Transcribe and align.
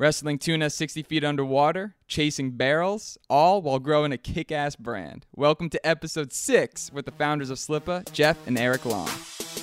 wrestling 0.00 0.38
tuna 0.38 0.70
60 0.70 1.02
feet 1.02 1.22
underwater, 1.22 1.94
chasing 2.08 2.52
barrels, 2.52 3.18
all 3.28 3.60
while 3.60 3.78
growing 3.78 4.12
a 4.12 4.16
kick 4.16 4.50
ass 4.50 4.74
brand. 4.74 5.26
Welcome 5.36 5.68
to 5.68 5.86
episode 5.86 6.32
6 6.32 6.90
with 6.90 7.04
the 7.04 7.10
founders 7.10 7.50
of 7.50 7.58
Slippa, 7.58 8.10
Jeff 8.10 8.38
and 8.46 8.58
Eric 8.58 8.86
Long. 8.86 9.10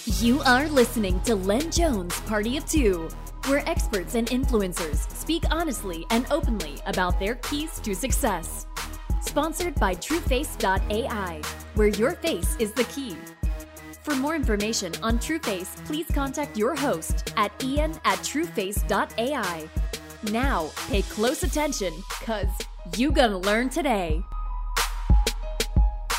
You 0.06 0.40
are 0.42 0.68
listening 0.68 1.20
to 1.22 1.36
Len 1.36 1.72
Jones 1.72 2.20
Party 2.22 2.56
of 2.56 2.70
Two, 2.70 3.10
where 3.48 3.68
experts 3.68 4.14
and 4.14 4.28
influencers 4.28 5.10
speak 5.10 5.44
honestly 5.50 6.06
and 6.12 6.28
openly 6.30 6.76
about 6.86 7.20
their 7.20 7.36
keys 7.36 7.80
to 7.80 7.96
success. 7.96 8.68
Sponsored 9.22 9.74
by 9.76 9.96
TrueFace.ai, 9.96 11.42
where 11.74 11.88
your 11.88 12.12
face 12.12 12.56
is 12.60 12.74
the 12.74 12.84
key. 12.84 13.18
For 14.04 14.16
more 14.16 14.36
information 14.36 14.94
on 15.02 15.18
TrueFace, 15.18 15.84
please 15.86 16.06
contact 16.14 16.56
your 16.56 16.76
host 16.76 17.34
at 17.38 17.52
ian 17.64 17.94
at 18.06 18.20
trueface.ai. 18.20 19.68
Now, 20.32 20.72
pay 20.90 21.04
close 21.04 21.44
attention, 21.44 21.94
cause 22.22 22.50
you 22.98 23.12
gonna 23.12 23.38
learn 23.38 23.70
today. 23.70 24.22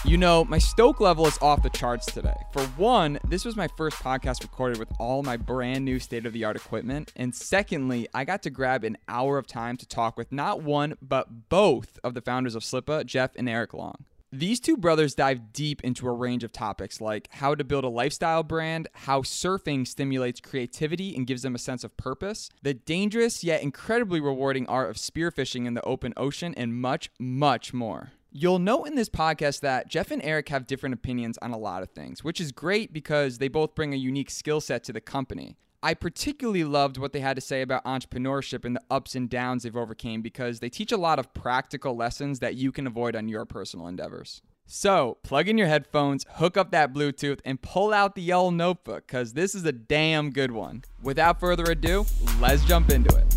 You 0.04 0.16
know, 0.16 0.44
my 0.44 0.56
stoke 0.56 1.00
level 1.00 1.26
is 1.26 1.36
off 1.42 1.62
the 1.62 1.68
charts 1.68 2.06
today. 2.06 2.36
For 2.52 2.62
one, 2.78 3.18
this 3.28 3.44
was 3.44 3.56
my 3.56 3.68
first 3.76 3.98
podcast 3.98 4.42
recorded 4.42 4.78
with 4.78 4.88
all 4.98 5.22
my 5.22 5.36
brand 5.36 5.84
new 5.84 5.98
state 5.98 6.24
of 6.24 6.32
the 6.32 6.44
art 6.44 6.56
equipment. 6.56 7.12
And 7.16 7.34
secondly, 7.34 8.08
I 8.14 8.24
got 8.24 8.42
to 8.44 8.50
grab 8.50 8.84
an 8.84 8.96
hour 9.08 9.36
of 9.36 9.46
time 9.46 9.76
to 9.76 9.86
talk 9.86 10.16
with 10.16 10.32
not 10.32 10.62
one, 10.62 10.96
but 11.02 11.50
both 11.50 11.98
of 12.02 12.14
the 12.14 12.22
founders 12.22 12.54
of 12.54 12.62
Slippa, 12.62 13.04
Jeff 13.04 13.32
and 13.36 13.48
Eric 13.48 13.74
Long. 13.74 14.04
These 14.30 14.60
two 14.60 14.76
brothers 14.76 15.14
dive 15.14 15.54
deep 15.54 15.82
into 15.82 16.06
a 16.06 16.12
range 16.12 16.44
of 16.44 16.52
topics 16.52 17.00
like 17.00 17.28
how 17.32 17.54
to 17.54 17.64
build 17.64 17.84
a 17.84 17.88
lifestyle 17.88 18.42
brand, 18.42 18.86
how 18.92 19.22
surfing 19.22 19.86
stimulates 19.86 20.38
creativity 20.38 21.16
and 21.16 21.26
gives 21.26 21.40
them 21.40 21.54
a 21.54 21.58
sense 21.58 21.82
of 21.82 21.96
purpose, 21.96 22.50
the 22.60 22.74
dangerous 22.74 23.42
yet 23.42 23.62
incredibly 23.62 24.20
rewarding 24.20 24.66
art 24.66 24.90
of 24.90 24.96
spearfishing 24.96 25.64
in 25.64 25.72
the 25.72 25.80
open 25.80 26.12
ocean, 26.18 26.52
and 26.58 26.74
much, 26.74 27.10
much 27.18 27.72
more. 27.72 28.12
You'll 28.30 28.58
note 28.58 28.84
in 28.84 28.96
this 28.96 29.08
podcast 29.08 29.60
that 29.60 29.88
Jeff 29.88 30.10
and 30.10 30.22
Eric 30.22 30.50
have 30.50 30.66
different 30.66 30.94
opinions 30.94 31.38
on 31.40 31.52
a 31.52 31.58
lot 31.58 31.82
of 31.82 31.88
things, 31.88 32.22
which 32.22 32.38
is 32.38 32.52
great 32.52 32.92
because 32.92 33.38
they 33.38 33.48
both 33.48 33.74
bring 33.74 33.94
a 33.94 33.96
unique 33.96 34.28
skill 34.28 34.60
set 34.60 34.84
to 34.84 34.92
the 34.92 35.00
company. 35.00 35.56
I 35.80 35.94
particularly 35.94 36.64
loved 36.64 36.98
what 36.98 37.12
they 37.12 37.20
had 37.20 37.36
to 37.36 37.40
say 37.40 37.62
about 37.62 37.84
entrepreneurship 37.84 38.64
and 38.64 38.74
the 38.74 38.82
ups 38.90 39.14
and 39.14 39.30
downs 39.30 39.62
they've 39.62 39.76
overcame 39.76 40.22
because 40.22 40.58
they 40.58 40.68
teach 40.68 40.90
a 40.90 40.96
lot 40.96 41.20
of 41.20 41.32
practical 41.34 41.94
lessons 41.94 42.40
that 42.40 42.56
you 42.56 42.72
can 42.72 42.86
avoid 42.88 43.14
on 43.14 43.28
your 43.28 43.44
personal 43.44 43.86
endeavors. 43.86 44.42
So, 44.66 45.18
plug 45.22 45.48
in 45.48 45.56
your 45.56 45.68
headphones, 45.68 46.26
hook 46.28 46.56
up 46.56 46.72
that 46.72 46.92
Bluetooth, 46.92 47.38
and 47.44 47.62
pull 47.62 47.94
out 47.94 48.16
the 48.16 48.22
yellow 48.22 48.50
notebook 48.50 49.06
because 49.06 49.34
this 49.34 49.54
is 49.54 49.64
a 49.64 49.72
damn 49.72 50.30
good 50.30 50.50
one. 50.50 50.82
Without 51.00 51.38
further 51.38 51.64
ado, 51.70 52.04
let's 52.40 52.64
jump 52.64 52.90
into 52.90 53.16
it. 53.16 53.36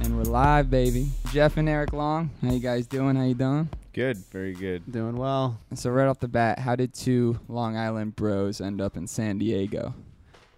And 0.00 0.16
we're 0.16 0.24
live, 0.24 0.70
baby. 0.70 1.10
Jeff 1.30 1.58
and 1.58 1.68
Eric 1.68 1.92
Long, 1.92 2.30
how 2.40 2.52
you 2.52 2.58
guys 2.58 2.86
doing? 2.86 3.16
How 3.16 3.24
you 3.24 3.34
doing? 3.34 3.68
Good, 3.94 4.16
very 4.32 4.54
good. 4.54 4.90
Doing 4.90 5.16
well. 5.16 5.60
So 5.74 5.88
right 5.88 6.08
off 6.08 6.18
the 6.18 6.26
bat, 6.26 6.58
how 6.58 6.74
did 6.74 6.92
two 6.92 7.38
Long 7.46 7.76
Island 7.76 8.16
bros 8.16 8.60
end 8.60 8.80
up 8.80 8.96
in 8.96 9.06
San 9.06 9.38
Diego? 9.38 9.94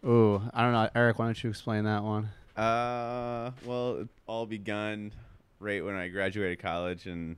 Ooh, 0.06 0.40
I 0.54 0.62
don't 0.62 0.72
know. 0.72 0.88
Eric, 0.94 1.18
why 1.18 1.26
don't 1.26 1.44
you 1.44 1.50
explain 1.50 1.84
that 1.84 2.02
one? 2.02 2.30
Uh, 2.56 3.50
well, 3.66 3.98
it 3.98 4.08
all 4.26 4.46
begun 4.46 5.12
right 5.60 5.84
when 5.84 5.96
I 5.96 6.08
graduated 6.08 6.60
college, 6.60 7.04
and 7.04 7.36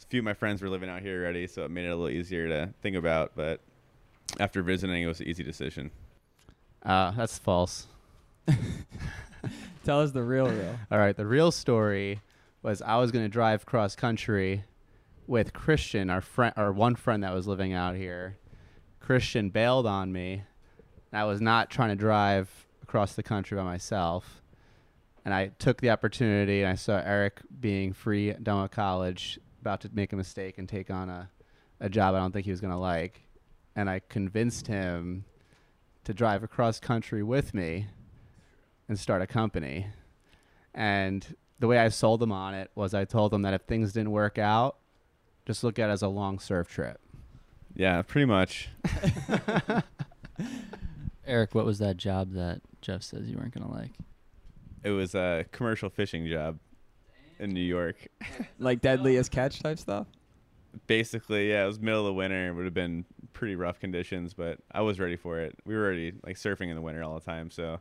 a 0.00 0.06
few 0.06 0.20
of 0.20 0.24
my 0.24 0.34
friends 0.34 0.62
were 0.62 0.68
living 0.68 0.88
out 0.88 1.02
here 1.02 1.20
already, 1.24 1.48
so 1.48 1.64
it 1.64 1.70
made 1.72 1.86
it 1.86 1.88
a 1.88 1.96
little 1.96 2.16
easier 2.16 2.46
to 2.46 2.72
think 2.80 2.94
about. 2.94 3.32
But 3.34 3.60
after 4.38 4.62
visiting, 4.62 5.02
it 5.02 5.06
was 5.06 5.18
an 5.18 5.26
easy 5.26 5.42
decision. 5.42 5.90
Uh, 6.84 7.10
that's 7.10 7.38
false. 7.38 7.88
Tell 9.84 10.00
us 10.00 10.12
the 10.12 10.22
real 10.22 10.46
real. 10.46 10.78
All 10.92 10.98
right, 10.98 11.16
the 11.16 11.26
real 11.26 11.50
story 11.50 12.20
was 12.62 12.80
I 12.82 12.98
was 12.98 13.10
going 13.10 13.24
to 13.24 13.28
drive 13.28 13.66
cross 13.66 13.96
country 13.96 14.62
with 15.26 15.52
Christian, 15.52 16.10
our 16.10 16.20
friend, 16.20 16.52
our 16.56 16.72
one 16.72 16.94
friend 16.94 17.22
that 17.22 17.34
was 17.34 17.46
living 17.46 17.72
out 17.72 17.96
here. 17.96 18.38
Christian 19.00 19.50
bailed 19.50 19.86
on 19.86 20.12
me. 20.12 20.44
I 21.12 21.24
was 21.24 21.40
not 21.40 21.70
trying 21.70 21.90
to 21.90 21.96
drive 21.96 22.48
across 22.82 23.14
the 23.14 23.22
country 23.22 23.56
by 23.56 23.62
myself. 23.62 24.42
And 25.24 25.32
I 25.32 25.48
took 25.58 25.80
the 25.80 25.90
opportunity 25.90 26.60
and 26.60 26.70
I 26.70 26.74
saw 26.74 27.00
Eric 27.04 27.40
being 27.60 27.92
free, 27.92 28.32
done 28.32 28.62
with 28.62 28.70
college, 28.70 29.38
about 29.60 29.80
to 29.82 29.90
make 29.92 30.12
a 30.12 30.16
mistake 30.16 30.58
and 30.58 30.68
take 30.68 30.90
on 30.90 31.08
a, 31.08 31.30
a 31.80 31.88
job 31.88 32.14
I 32.14 32.18
don't 32.18 32.32
think 32.32 32.44
he 32.44 32.50
was 32.50 32.60
going 32.60 32.72
to 32.72 32.78
like. 32.78 33.22
And 33.76 33.88
I 33.88 34.00
convinced 34.08 34.66
him 34.66 35.24
to 36.04 36.12
drive 36.12 36.42
across 36.42 36.78
country 36.78 37.22
with 37.22 37.54
me 37.54 37.86
and 38.88 38.98
start 38.98 39.22
a 39.22 39.26
company. 39.26 39.86
And 40.74 41.34
the 41.58 41.66
way 41.66 41.78
I 41.78 41.88
sold 41.88 42.20
them 42.20 42.32
on 42.32 42.54
it 42.54 42.70
was 42.74 42.92
I 42.92 43.04
told 43.04 43.32
them 43.32 43.42
that 43.42 43.54
if 43.54 43.62
things 43.62 43.92
didn't 43.92 44.10
work 44.10 44.38
out, 44.38 44.76
just 45.46 45.64
look 45.64 45.78
at 45.78 45.90
it 45.90 45.92
as 45.92 46.02
a 46.02 46.08
long 46.08 46.38
surf 46.38 46.68
trip. 46.68 47.00
Yeah, 47.74 48.02
pretty 48.02 48.26
much. 48.26 48.68
Eric, 51.26 51.54
what 51.54 51.64
was 51.64 51.78
that 51.78 51.96
job 51.96 52.32
that 52.32 52.60
Jeff 52.80 53.02
says 53.02 53.28
you 53.28 53.36
weren't 53.36 53.54
gonna 53.54 53.70
like? 53.70 53.90
It 54.82 54.90
was 54.90 55.14
a 55.14 55.44
commercial 55.52 55.88
fishing 55.88 56.28
job 56.28 56.58
in 57.38 57.50
New 57.50 57.60
York. 57.60 57.96
Like 58.58 58.80
deadliest 58.80 59.30
catch 59.30 59.60
type 59.62 59.78
stuff? 59.78 60.06
Basically, 60.86 61.50
yeah, 61.50 61.64
it 61.64 61.66
was 61.66 61.80
middle 61.80 62.00
of 62.00 62.06
the 62.06 62.14
winter. 62.14 62.48
It 62.48 62.52
would 62.52 62.64
have 62.64 62.74
been 62.74 63.04
pretty 63.32 63.56
rough 63.56 63.78
conditions, 63.78 64.32
but 64.34 64.58
I 64.72 64.80
was 64.80 64.98
ready 64.98 65.16
for 65.16 65.40
it. 65.40 65.56
We 65.64 65.74
were 65.74 65.84
already 65.84 66.12
like 66.24 66.36
surfing 66.36 66.68
in 66.68 66.74
the 66.74 66.80
winter 66.82 67.02
all 67.02 67.14
the 67.14 67.24
time, 67.24 67.50
so 67.50 67.80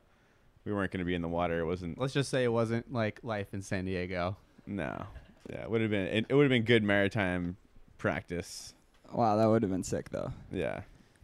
we 0.65 0.73
weren't 0.73 0.91
going 0.91 0.99
to 0.99 1.05
be 1.05 1.15
in 1.15 1.21
the 1.21 1.29
water. 1.29 1.59
It 1.59 1.65
wasn't. 1.65 1.97
Let's 1.99 2.13
just 2.13 2.29
say 2.29 2.43
it 2.43 2.51
wasn't 2.51 2.91
like 2.91 3.19
life 3.23 3.53
in 3.53 3.61
San 3.61 3.85
Diego. 3.85 4.35
No. 4.65 5.05
Yeah, 5.49 5.63
it 5.63 5.69
would 5.69 5.81
have 5.81 5.91
been. 5.91 6.07
It, 6.07 6.25
it 6.29 6.33
would 6.33 6.43
have 6.43 6.49
been 6.49 6.63
good 6.63 6.83
maritime 6.83 7.57
practice. 7.97 8.73
Wow, 9.11 9.35
that 9.35 9.45
would 9.45 9.61
have 9.61 9.71
been 9.71 9.83
sick 9.83 10.09
though. 10.09 10.31
Yeah. 10.51 10.81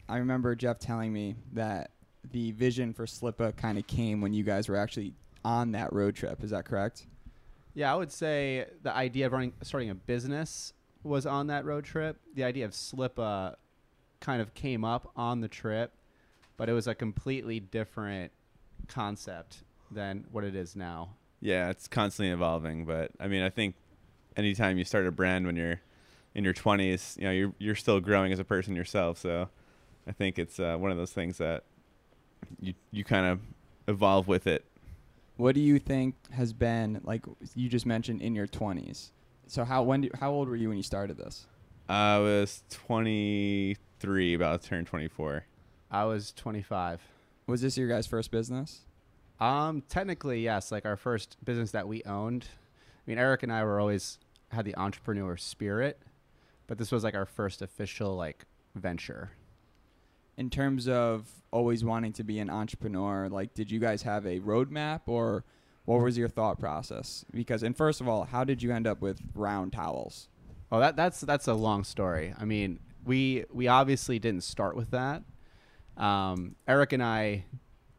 I 0.08 0.18
remember 0.18 0.56
Jeff 0.56 0.80
telling 0.80 1.14
me 1.14 1.36
that 1.54 1.92
the 2.32 2.52
vision 2.52 2.94
for 2.94 3.06
Slippa 3.06 3.56
kind 3.56 3.78
of 3.78 3.88
came 3.88 4.22
when 4.22 4.34
you 4.34 4.44
guys 4.44 4.68
were 4.68 4.76
actually 4.76 5.14
on 5.46 5.72
that 5.72 5.94
road 5.94 6.16
trip. 6.16 6.44
Is 6.44 6.52
that 6.52 6.66
correct? 6.66 7.06
Yeah, 7.74 7.94
I 7.94 7.96
would 7.96 8.12
say 8.12 8.66
the 8.84 8.94
idea 8.96 9.28
of 9.28 9.32
running, 9.32 9.54
starting 9.62 9.90
a 9.90 9.96
business 9.96 10.74
was 11.04 11.26
on 11.26 11.48
that 11.48 11.66
road 11.66 11.86
trip. 11.86 12.18
The 12.34 12.44
idea 12.44 12.66
of 12.66 12.72
Slippa 12.72 13.56
kind 14.20 14.42
of 14.42 14.54
came 14.54 14.84
up 14.84 15.12
on 15.16 15.42
the 15.42 15.48
trip, 15.48 15.94
but 16.58 16.70
it 16.70 16.74
was 16.74 16.88
a 16.88 16.96
completely 16.96 17.60
different 17.60 18.32
concept 18.88 19.64
than 19.92 20.26
what 20.32 20.44
it 20.44 20.56
is 20.56 20.76
now. 20.76 21.12
Yeah, 21.40 21.70
it's 21.70 21.88
constantly 21.88 22.34
evolving, 22.34 22.86
but 22.86 23.12
I 23.20 23.28
mean, 23.28 23.44
I 23.44 23.50
think 23.50 23.76
anytime 24.40 24.78
you 24.78 24.86
start 24.86 25.06
a 25.06 25.12
brand 25.12 25.46
when 25.46 25.56
you're 25.56 25.82
in 26.34 26.44
your 26.44 26.54
20s, 26.54 27.18
you 27.18 27.24
know, 27.26 27.32
you're 27.32 27.54
you're 27.60 27.76
still 27.76 28.00
growing 28.00 28.32
as 28.32 28.40
a 28.40 28.44
person 28.44 28.76
yourself. 28.76 29.18
So 29.20 29.50
I 30.08 30.12
think 30.12 30.40
it's 30.40 30.60
uh, 30.60 30.78
one 30.78 30.92
of 30.92 30.98
those 30.98 31.12
things 31.12 31.38
that 31.38 31.64
you 32.60 32.74
you 32.92 33.04
kind 33.04 33.26
of 33.26 33.40
evolve 33.88 34.28
with 34.28 34.48
it. 34.48 34.66
What 35.38 35.56
do 35.56 35.62
you 35.62 35.80
think 35.80 36.16
has 36.32 36.54
been 36.54 37.02
like 37.04 37.26
you 37.56 37.70
just 37.70 37.86
mentioned 37.86 38.22
in 38.22 38.36
your 38.36 38.48
20s? 38.48 39.12
So 39.48 39.64
how 39.64 39.84
when 39.84 40.02
do, 40.02 40.10
how 40.20 40.32
old 40.32 40.48
were 40.48 40.56
you 40.56 40.70
when 40.70 40.78
you 40.78 40.84
started 40.84 41.18
this? 41.18 41.46
I 41.88 42.20
was 42.20 42.64
23, 42.70 44.34
about 44.36 44.62
to 44.62 44.68
turn 44.68 44.86
24. 44.86 45.46
I 45.90 46.06
was 46.06 46.32
25. 46.34 47.02
Was 47.48 47.62
this 47.62 47.78
your 47.78 47.88
guys' 47.88 48.06
first 48.06 48.30
business? 48.30 48.82
Um, 49.40 49.82
technically, 49.90 50.42
yes. 50.42 50.72
Like 50.72 50.86
our 50.86 50.98
first 50.98 51.38
business 51.44 51.72
that 51.72 51.88
we 51.88 52.04
owned. 52.04 52.46
I 52.52 53.10
mean, 53.10 53.18
Eric 53.18 53.42
and 53.42 53.52
I 53.52 53.64
were 53.64 53.80
always 53.80 54.20
had 54.50 54.66
the 54.66 54.76
entrepreneur 54.76 55.38
spirit, 55.38 56.02
but 56.68 56.78
this 56.78 56.92
was 56.92 57.04
like 57.04 57.16
our 57.16 57.26
first 57.26 57.62
official 57.62 58.16
like 58.16 58.46
venture. 58.76 59.32
In 60.38 60.50
terms 60.50 60.88
of 60.88 61.28
always 61.52 61.84
wanting 61.84 62.14
to 62.14 62.24
be 62.24 62.40
an 62.40 62.50
entrepreneur, 62.50 63.28
like 63.30 63.54
did 63.54 63.72
you 63.72 63.80
guys 63.80 64.04
have 64.04 64.26
a 64.26 64.40
roadmap 64.40 65.02
or 65.08 65.44
what 65.86 66.02
was 66.02 66.18
your 66.18 66.30
thought 66.30 66.60
process? 66.60 67.26
Because 67.32 67.64
and 67.64 67.76
first 67.76 68.02
of 68.02 68.08
all, 68.08 68.26
how 68.26 68.44
did 68.44 68.62
you 68.62 68.72
end 68.72 68.88
up 68.88 69.02
with 69.02 69.20
round 69.34 69.74
towels? 69.74 70.30
Oh, 70.72 70.80
that 70.80 70.96
that's 70.96 71.22
that's 71.22 71.48
a 71.48 71.54
long 71.54 71.84
story. 71.84 72.34
I 72.38 72.46
mean, 72.46 72.80
we 73.06 73.46
we 73.52 73.68
obviously 73.68 74.20
didn't 74.20 74.44
start 74.44 74.76
with 74.76 74.92
that. 74.92 75.24
Um, 75.98 76.56
Eric 76.68 76.94
and 76.94 77.04
I 77.04 77.46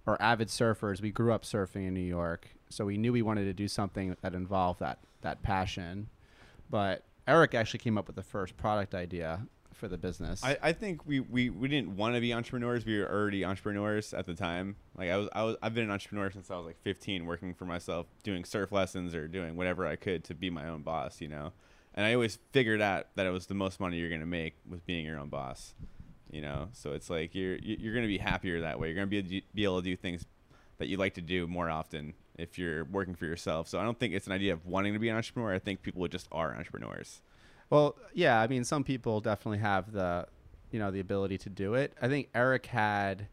are 0.06 0.16
avid 0.20 0.48
surfers. 0.48 1.00
We 1.00 1.10
grew 1.10 1.32
up 1.32 1.42
surfing 1.42 1.88
in 1.88 1.94
New 1.94 2.00
York, 2.00 2.48
so 2.68 2.84
we 2.84 2.96
knew 2.96 3.12
we 3.12 3.22
wanted 3.22 3.44
to 3.44 3.52
do 3.52 3.68
something 3.68 4.16
that 4.22 4.34
involved 4.34 4.80
that 4.80 5.00
that 5.22 5.42
passion. 5.42 6.08
But 6.70 7.04
Eric 7.26 7.54
actually 7.54 7.80
came 7.80 7.98
up 7.98 8.06
with 8.06 8.16
the 8.16 8.22
first 8.22 8.56
product 8.56 8.94
idea 8.94 9.42
for 9.74 9.88
the 9.88 9.98
business. 9.98 10.42
I, 10.44 10.58
I 10.62 10.72
think 10.72 11.06
we, 11.06 11.20
we, 11.20 11.48
we 11.48 11.66
didn't 11.68 11.96
want 11.96 12.14
to 12.14 12.20
be 12.20 12.32
entrepreneurs. 12.34 12.84
We 12.84 12.98
were 12.98 13.10
already 13.10 13.44
entrepreneurs 13.44 14.12
at 14.12 14.26
the 14.26 14.34
time. 14.34 14.76
Like 14.96 15.10
I 15.10 15.16
was 15.16 15.28
I 15.32 15.42
was 15.42 15.56
I've 15.62 15.74
been 15.74 15.84
an 15.84 15.90
entrepreneur 15.90 16.30
since 16.30 16.50
I 16.50 16.56
was 16.56 16.66
like 16.66 16.80
15, 16.82 17.24
working 17.26 17.54
for 17.54 17.64
myself, 17.64 18.06
doing 18.22 18.44
surf 18.44 18.72
lessons 18.72 19.14
or 19.14 19.26
doing 19.26 19.56
whatever 19.56 19.86
I 19.86 19.96
could 19.96 20.22
to 20.24 20.34
be 20.34 20.50
my 20.50 20.68
own 20.68 20.82
boss. 20.82 21.20
You 21.20 21.28
know, 21.28 21.52
and 21.94 22.04
I 22.06 22.14
always 22.14 22.38
figured 22.52 22.80
out 22.82 23.06
that 23.16 23.26
it 23.26 23.30
was 23.30 23.46
the 23.46 23.54
most 23.54 23.80
money 23.80 23.96
you're 23.98 24.10
gonna 24.10 24.26
make 24.26 24.54
with 24.68 24.84
being 24.86 25.04
your 25.06 25.18
own 25.18 25.28
boss. 25.28 25.74
You 26.30 26.42
know, 26.42 26.68
so 26.72 26.92
it's 26.92 27.08
like 27.10 27.34
you're 27.34 27.56
you- 27.56 27.76
you're 27.80 27.94
gonna 27.94 28.06
be 28.06 28.18
happier 28.18 28.60
that 28.60 28.78
way. 28.78 28.88
You're 28.88 28.96
gonna 28.96 29.06
be 29.06 29.42
be 29.54 29.64
able 29.64 29.78
to 29.80 29.84
do 29.84 29.96
things 29.96 30.26
that 30.80 30.88
you 30.88 30.96
like 30.96 31.14
to 31.14 31.20
do 31.20 31.46
more 31.46 31.70
often 31.70 32.14
if 32.36 32.58
you're 32.58 32.84
working 32.84 33.14
for 33.14 33.26
yourself. 33.26 33.68
So 33.68 33.78
I 33.78 33.84
don't 33.84 33.98
think 33.98 34.14
it's 34.14 34.26
an 34.26 34.32
idea 34.32 34.54
of 34.54 34.66
wanting 34.66 34.94
to 34.94 34.98
be 34.98 35.10
an 35.10 35.16
entrepreneur. 35.16 35.54
I 35.54 35.58
think 35.58 35.82
people 35.82 36.08
just 36.08 36.26
are 36.32 36.56
entrepreneurs. 36.56 37.20
Well, 37.68 37.96
yeah, 38.14 38.40
I 38.40 38.48
mean, 38.48 38.64
some 38.64 38.82
people 38.82 39.20
definitely 39.20 39.58
have 39.58 39.92
the, 39.92 40.26
you 40.72 40.78
know, 40.78 40.90
the 40.90 41.00
ability 41.00 41.36
to 41.38 41.50
do 41.50 41.74
it. 41.74 41.92
I 42.00 42.08
think 42.08 42.30
Eric 42.34 42.66
had 42.66 43.28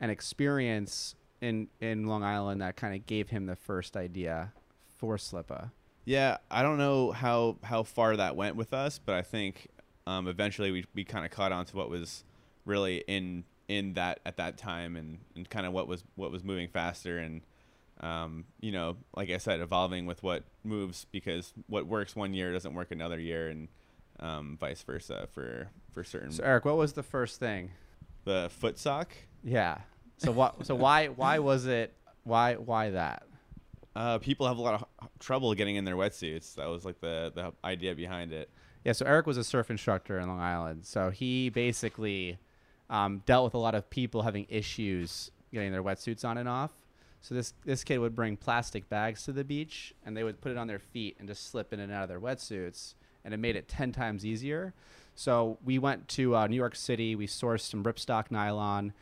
an 0.00 0.10
experience 0.10 1.16
in 1.40 1.68
in 1.80 2.06
Long 2.06 2.22
Island 2.22 2.62
that 2.62 2.76
kind 2.76 2.94
of 2.94 3.04
gave 3.04 3.30
him 3.30 3.46
the 3.46 3.56
first 3.56 3.96
idea 3.96 4.52
for 4.96 5.16
Slippa. 5.16 5.72
Yeah, 6.04 6.38
I 6.50 6.62
don't 6.62 6.78
know 6.78 7.10
how 7.10 7.56
how 7.64 7.82
far 7.82 8.16
that 8.16 8.36
went 8.36 8.54
with 8.54 8.72
us, 8.72 9.00
but 9.04 9.16
I 9.16 9.22
think 9.22 9.66
um, 10.06 10.28
eventually 10.28 10.70
we 10.70 10.84
we 10.94 11.04
kind 11.04 11.24
of 11.24 11.32
caught 11.32 11.50
on 11.50 11.66
to 11.66 11.76
what 11.76 11.90
was 11.90 12.22
really 12.64 13.02
in 13.08 13.42
in 13.76 13.94
that 13.94 14.20
at 14.26 14.36
that 14.36 14.58
time 14.58 14.96
and, 14.96 15.18
and 15.34 15.48
kind 15.48 15.66
of 15.66 15.72
what 15.72 15.88
was 15.88 16.04
what 16.14 16.30
was 16.30 16.44
moving 16.44 16.68
faster 16.68 17.18
and 17.18 17.42
um, 18.00 18.44
you 18.60 18.72
know 18.72 18.96
like 19.16 19.30
I 19.30 19.38
said 19.38 19.60
evolving 19.60 20.06
with 20.06 20.22
what 20.22 20.44
moves 20.64 21.06
because 21.10 21.52
what 21.68 21.86
works 21.86 22.14
one 22.16 22.34
year 22.34 22.52
doesn't 22.52 22.74
work 22.74 22.90
another 22.90 23.18
year 23.18 23.48
and 23.48 23.68
um, 24.20 24.56
vice 24.60 24.82
versa 24.82 25.28
for 25.32 25.68
for 25.92 26.04
certain 26.04 26.32
So 26.32 26.44
Eric, 26.44 26.64
what 26.64 26.76
was 26.76 26.92
the 26.92 27.02
first 27.02 27.38
thing? 27.40 27.70
the 28.24 28.48
foot 28.60 28.78
sock 28.78 29.08
Yeah. 29.42 29.78
So 30.18 30.30
what? 30.30 30.64
So 30.66 30.74
why 30.76 31.08
why 31.08 31.40
was 31.40 31.66
it? 31.66 31.94
Why 32.24 32.54
why 32.54 32.90
that? 32.90 33.24
uh, 33.94 34.18
people 34.18 34.46
have 34.46 34.56
a 34.56 34.62
lot 34.62 34.74
of 34.74 35.08
trouble 35.18 35.52
getting 35.54 35.76
in 35.76 35.84
their 35.84 35.96
wetsuits 35.96 36.54
that 36.54 36.66
was 36.66 36.84
like 36.84 37.00
the 37.00 37.32
the 37.34 37.52
idea 37.64 37.94
behind 37.94 38.32
it 38.32 38.48
Yeah, 38.84 38.92
so 38.92 39.04
Eric 39.04 39.26
was 39.26 39.36
a 39.36 39.44
surf 39.44 39.70
instructor 39.70 40.18
in 40.18 40.28
Long 40.28 40.40
Island. 40.40 40.86
So 40.86 41.10
he 41.10 41.50
basically 41.50 42.38
um, 42.92 43.22
dealt 43.24 43.44
with 43.44 43.54
a 43.54 43.58
lot 43.58 43.74
of 43.74 43.88
people 43.90 44.22
having 44.22 44.46
issues 44.48 45.32
getting 45.52 45.72
their 45.72 45.82
wetsuits 45.82 46.24
on 46.24 46.38
and 46.38 46.48
off. 46.48 46.70
So 47.22 47.34
this 47.34 47.54
this 47.64 47.82
kid 47.82 47.98
would 47.98 48.14
bring 48.14 48.36
plastic 48.36 48.88
bags 48.88 49.24
to 49.24 49.32
the 49.32 49.44
beach, 49.44 49.94
and 50.04 50.16
they 50.16 50.22
would 50.22 50.40
put 50.40 50.52
it 50.52 50.58
on 50.58 50.66
their 50.66 50.78
feet 50.78 51.16
and 51.18 51.26
just 51.26 51.50
slip 51.50 51.72
in 51.72 51.80
and 51.80 51.90
out 51.90 52.02
of 52.02 52.08
their 52.08 52.20
wetsuits, 52.20 52.94
and 53.24 53.32
it 53.32 53.38
made 53.38 53.56
it 53.56 53.66
ten 53.66 53.92
times 53.92 54.26
easier. 54.26 54.74
So 55.14 55.58
we 55.64 55.78
went 55.78 56.08
to 56.08 56.36
uh, 56.36 56.46
New 56.46 56.56
York 56.56 56.76
City. 56.76 57.16
We 57.16 57.26
sourced 57.26 57.60
some 57.60 57.82
ripstop 57.82 58.30
nylon. 58.30 58.92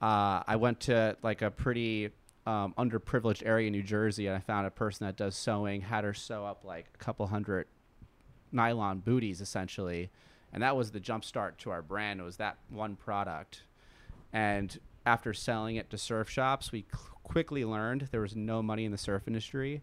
Uh, 0.00 0.42
I 0.46 0.56
went 0.56 0.80
to 0.80 1.16
like 1.22 1.42
a 1.42 1.50
pretty 1.50 2.10
um, 2.46 2.74
underprivileged 2.78 3.44
area 3.44 3.66
in 3.66 3.72
New 3.72 3.82
Jersey, 3.82 4.26
and 4.26 4.36
I 4.36 4.40
found 4.40 4.66
a 4.66 4.70
person 4.70 5.06
that 5.06 5.16
does 5.16 5.36
sewing. 5.36 5.82
Had 5.82 6.04
her 6.04 6.14
sew 6.14 6.46
up 6.46 6.64
like 6.64 6.86
a 6.94 6.98
couple 6.98 7.26
hundred 7.26 7.66
nylon 8.52 9.00
booties 9.00 9.40
essentially 9.40 10.08
and 10.52 10.62
that 10.62 10.76
was 10.76 10.90
the 10.90 11.00
jump 11.00 11.24
start 11.24 11.58
to 11.58 11.70
our 11.70 11.82
brand. 11.82 12.20
It 12.20 12.24
was 12.24 12.36
that 12.38 12.58
one 12.70 12.96
product. 12.96 13.62
And 14.32 14.78
after 15.04 15.32
selling 15.32 15.76
it 15.76 15.88
to 15.90 15.96
surf 15.98 16.28
shops 16.28 16.72
we 16.72 16.80
c- 16.80 16.86
quickly 17.22 17.64
learned 17.64 18.08
there 18.10 18.20
was 18.20 18.34
no 18.34 18.62
money 18.62 18.84
in 18.84 18.92
the 18.92 18.98
surf 18.98 19.22
industry. 19.26 19.82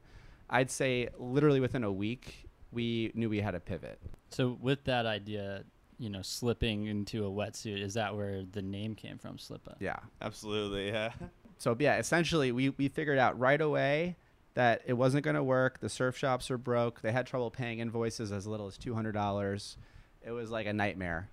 I'd 0.50 0.70
say 0.70 1.10
literally 1.18 1.60
within 1.60 1.84
a 1.84 1.92
week 1.92 2.50
we 2.72 3.12
knew 3.16 3.30
we 3.30 3.40
had 3.42 3.52
to 3.52 3.60
pivot. 3.60 4.00
So 4.30 4.58
with 4.62 4.84
that 4.86 5.06
idea, 5.06 5.64
you 6.00 6.10
know, 6.10 6.22
slipping 6.22 6.88
into 6.88 7.26
a 7.26 7.30
wetsuit, 7.30 7.82
is 7.82 7.94
that 7.94 8.16
where 8.16 8.44
the 8.44 8.62
name 8.62 8.96
came 8.96 9.18
from, 9.18 9.38
Slippa? 9.38 9.76
yeah. 9.80 10.00
Absolutely 10.22 10.88
yeah. 10.90 11.12
So 11.60 11.76
yeah 11.80 11.98
essentially 11.98 12.52
we, 12.52 12.70
we 12.70 12.90
figured 12.90 13.18
out 13.18 13.40
right 13.40 13.62
away 13.62 14.18
that 14.56 14.82
it 14.86 14.94
wasn't 14.94 15.24
going 15.24 15.36
to 15.36 15.44
work. 15.44 15.80
The 15.80 15.90
surf 15.90 16.18
shops 16.18 16.50
were 16.50 16.58
broke. 16.58 17.02
They 17.02 17.12
had 17.12 17.26
trouble 17.26 17.50
paying 17.50 17.80
invoices 17.80 18.32
as 18.32 18.46
little 18.46 18.68
as 18.68 18.78
$200 18.78 19.76
it 20.24 20.32
was 20.32 20.50
like 20.50 20.66
a 20.66 20.74
nightmare 20.74 21.30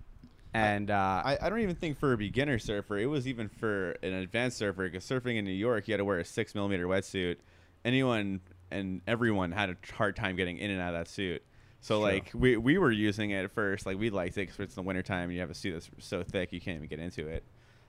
and 0.53 0.91
uh, 0.91 1.23
I, 1.25 1.39
I 1.41 1.49
don't 1.49 1.61
even 1.61 1.77
think 1.77 1.99
for 1.99 2.13
a 2.13 2.17
beginner 2.17 2.59
surfer, 2.59 2.99
it 2.99 3.07
was 3.07 3.29
even 3.29 3.49
for 3.49 3.93
an 4.03 4.15
advanced 4.15 4.59
surfer. 4.59 4.89
Because 4.89 5.05
surfing 5.05 5.37
in 5.37 5.45
New 5.45 5.53
York, 5.53 5.87
you 5.87 5.93
had 5.93 5.99
to 5.99 6.05
wear 6.05 6.19
a 6.19 6.25
six 6.25 6.55
millimeter 6.55 6.87
wetsuit. 6.87 7.37
Anyone 7.85 8.41
and 8.71 9.01
everyone 9.07 9.53
had 9.53 9.71
a 9.71 9.77
hard 9.95 10.17
time 10.17 10.37
getting 10.37 10.59
in 10.59 10.71
and 10.71 10.81
out 10.81 10.95
of 10.95 11.01
that 11.01 11.09
suit. 11.09 11.43
So 11.81 11.95
Sure. 11.95 12.03
like 12.03 12.31
we 12.35 12.57
we 12.57 12.79
were 12.79 12.91
using 12.91 13.31
it 13.31 13.45
at 13.45 13.53
first, 13.53 13.87
like 13.87 13.99
we 13.99 14.11
liked 14.11 14.37
it 14.37 14.49
because 14.49 14.59
it's 14.61 14.77
in 14.77 14.83
the 14.83 14.87
wintertime 14.87 15.25
and 15.25 15.35
you 15.35 15.41
have 15.41 15.51
a 15.51 15.55
suit 15.55 15.73
that's 15.73 15.89
so 16.05 16.23
thick 16.23 16.53
you 16.53 16.61
can't 16.61 16.77
even 16.77 16.89
get 16.89 16.99
into 16.99 17.27
it. 17.29 17.45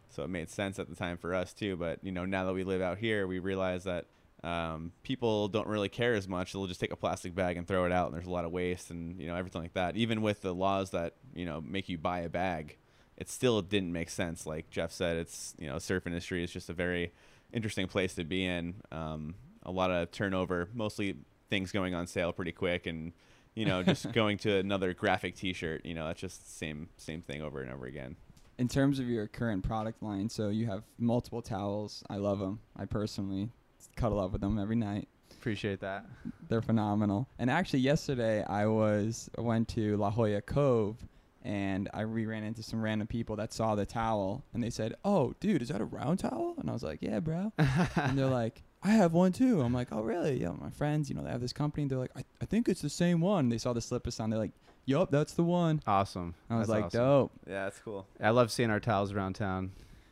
So 0.09 0.23
it 0.23 0.29
made 0.29 0.49
sense 0.49 0.77
at 0.77 0.87
the 0.89 0.95
time 0.95 1.17
for 1.17 1.33
us 1.33 1.53
too. 1.53 1.75
But 1.75 1.99
you 2.03 2.11
know 2.11 2.25
now 2.25 2.45
that 2.45 2.53
we 2.53 2.63
live 2.63 2.81
out 2.81 2.99
here, 2.99 3.27
we 3.27 3.39
realize 3.39 3.85
that 3.85 4.05
um, 4.43 4.91
people 5.03 5.47
don't 5.47 5.67
really 5.67 5.89
care 5.89 6.13
as 6.13 6.27
much. 6.27 6.53
They'll 6.53 6.67
just 6.67 6.79
take 6.79 6.91
a 6.91 6.95
plastic 6.95 7.35
bag 7.35 7.57
and 7.57 7.67
throw 7.67 7.85
it 7.85 7.91
out, 7.91 8.07
and 8.07 8.15
there's 8.15 8.27
a 8.27 8.31
lot 8.31 8.45
of 8.45 8.51
waste 8.51 8.89
and 8.89 9.19
you 9.19 9.27
know 9.27 9.35
everything 9.35 9.61
like 9.61 9.73
that. 9.73 9.95
Even 9.95 10.21
with 10.21 10.41
the 10.41 10.53
laws 10.53 10.91
that 10.91 11.15
you 11.35 11.45
know 11.45 11.61
make 11.61 11.89
you 11.89 11.97
buy 11.97 12.21
a 12.21 12.29
bag, 12.29 12.77
it 13.17 13.29
still 13.29 13.61
didn't 13.61 13.93
make 13.93 14.09
sense. 14.09 14.47
Like 14.47 14.69
Jeff 14.71 14.91
said, 14.91 15.17
it's 15.17 15.53
you 15.59 15.67
know 15.67 15.77
surf 15.77 16.07
industry 16.07 16.43
is 16.43 16.51
just 16.51 16.69
a 16.69 16.73
very 16.73 17.11
interesting 17.53 17.87
place 17.87 18.15
to 18.15 18.23
be 18.23 18.43
in. 18.43 18.75
Um, 18.91 19.35
a 19.63 19.71
lot 19.71 19.91
of 19.91 20.11
turnover, 20.11 20.69
mostly 20.73 21.15
things 21.49 21.71
going 21.71 21.93
on 21.93 22.07
sale 22.07 22.33
pretty 22.33 22.51
quick, 22.51 22.87
and 22.87 23.13
you 23.53 23.65
know 23.65 23.83
just 23.83 24.11
going 24.13 24.39
to 24.39 24.57
another 24.57 24.95
graphic 24.95 25.35
T-shirt. 25.35 25.85
You 25.85 25.93
know 25.93 26.07
that's 26.07 26.19
just 26.19 26.43
the 26.43 26.51
same 26.51 26.89
same 26.97 27.21
thing 27.21 27.43
over 27.43 27.61
and 27.61 27.71
over 27.71 27.85
again. 27.85 28.15
in 28.57 28.67
terms 28.67 28.97
of 28.97 29.07
your 29.07 29.27
current 29.27 29.63
product 29.63 30.01
line, 30.01 30.29
so 30.29 30.49
you 30.49 30.65
have 30.65 30.83
multiple 30.97 31.43
towels. 31.43 32.03
I 32.09 32.15
love 32.15 32.39
them. 32.39 32.59
I 32.75 32.85
personally 32.85 33.49
cuddle 33.95 34.19
up 34.19 34.31
with 34.31 34.41
them 34.41 34.57
every 34.59 34.75
night. 34.75 35.07
appreciate 35.31 35.79
that 35.81 36.05
They're 36.49 36.61
phenomenal. 36.61 37.27
And 37.39 37.49
actually, 37.49 37.79
yesterday 37.79 38.43
I 38.43 38.65
was 38.67 39.29
I 39.37 39.41
went 39.41 39.67
to 39.69 39.97
La 39.97 40.11
Jolla 40.11 40.41
Cove, 40.41 40.97
and 41.43 41.89
I 41.93 42.05
we 42.05 42.25
ran 42.25 42.43
into 42.43 42.61
some 42.63 42.81
random 42.81 43.07
people 43.07 43.35
that 43.37 43.53
saw 43.53 43.75
the 43.75 43.85
towel, 43.85 44.43
and 44.53 44.61
they 44.63 44.69
said, 44.69 44.95
"Oh, 45.03 45.33
dude, 45.39 45.61
is 45.61 45.69
that 45.69 45.81
a 45.81 45.85
round 45.85 46.19
towel?" 46.19 46.55
And 46.59 46.69
I 46.69 46.73
was 46.73 46.83
like, 46.83 46.99
"Yeah, 47.01 47.19
bro." 47.19 47.51
and 47.57 48.17
they're 48.17 48.27
like, 48.27 48.63
"I 48.83 48.89
have 48.91 49.13
one 49.13 49.31
too." 49.31 49.61
I'm 49.61 49.73
like, 49.73 49.87
"Oh, 49.91 50.01
really?" 50.01 50.41
Yeah, 50.41 50.51
my 50.51 50.69
friends, 50.69 51.09
you 51.09 51.15
know, 51.15 51.23
they 51.23 51.31
have 51.31 51.41
this 51.41 51.53
company. 51.53 51.87
They're 51.87 51.97
like, 51.97 52.11
I, 52.15 52.23
"I 52.41 52.45
think 52.45 52.67
it's 52.69 52.81
the 52.81 52.89
same 52.89 53.21
one." 53.21 53.49
They 53.49 53.57
saw 53.57 53.73
the 53.73 53.79
Slippa 53.79 54.11
sign. 54.13 54.29
They're 54.29 54.39
like, 54.39 54.53
"Yup, 54.85 55.09
that's 55.09 55.33
the 55.33 55.43
one." 55.43 55.81
awesome 55.87 56.35
I 56.49 56.57
was 56.59 56.67
That's 56.67 56.75
like, 56.75 56.85
awesome. 56.85 56.99
"Dope." 56.99 57.31
Yeah, 57.47 57.63
that's 57.63 57.79
cool. 57.79 58.05
I 58.21 58.29
love 58.29 58.51
seeing 58.51 58.69
our 58.69 58.79
towels 58.79 59.11
around 59.13 59.33
town. 59.33 59.71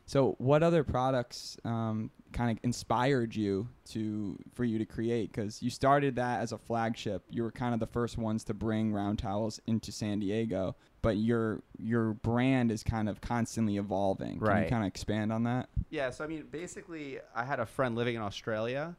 So, 0.09 0.33
what 0.39 0.63
other 0.63 0.83
products 0.83 1.55
um, 1.63 2.09
kind 2.33 2.49
of 2.49 2.57
inspired 2.63 3.35
you 3.35 3.69
to 3.89 4.39
for 4.55 4.63
you 4.63 4.79
to 4.79 4.85
create? 4.85 5.31
Because 5.31 5.61
you 5.61 5.69
started 5.69 6.15
that 6.15 6.41
as 6.41 6.51
a 6.51 6.57
flagship. 6.57 7.21
You 7.29 7.43
were 7.43 7.51
kind 7.51 7.75
of 7.75 7.79
the 7.79 7.85
first 7.85 8.17
ones 8.17 8.43
to 8.45 8.55
bring 8.55 8.91
round 8.91 9.19
towels 9.19 9.61
into 9.67 9.91
San 9.91 10.17
Diego, 10.17 10.75
but 11.03 11.17
your 11.17 11.61
your 11.77 12.13
brand 12.15 12.71
is 12.71 12.81
kind 12.81 13.07
of 13.07 13.21
constantly 13.21 13.77
evolving. 13.77 14.39
Can 14.39 14.47
Right. 14.47 14.63
you 14.63 14.69
kind 14.71 14.81
of 14.81 14.87
expand 14.87 15.31
on 15.31 15.43
that? 15.43 15.69
Yeah, 15.91 16.09
so 16.09 16.23
I 16.23 16.27
mean, 16.27 16.47
basically, 16.49 17.19
I 17.35 17.43
had 17.43 17.59
a 17.59 17.67
friend 17.67 17.93
living 17.93 18.15
in 18.15 18.23
Australia, 18.23 18.95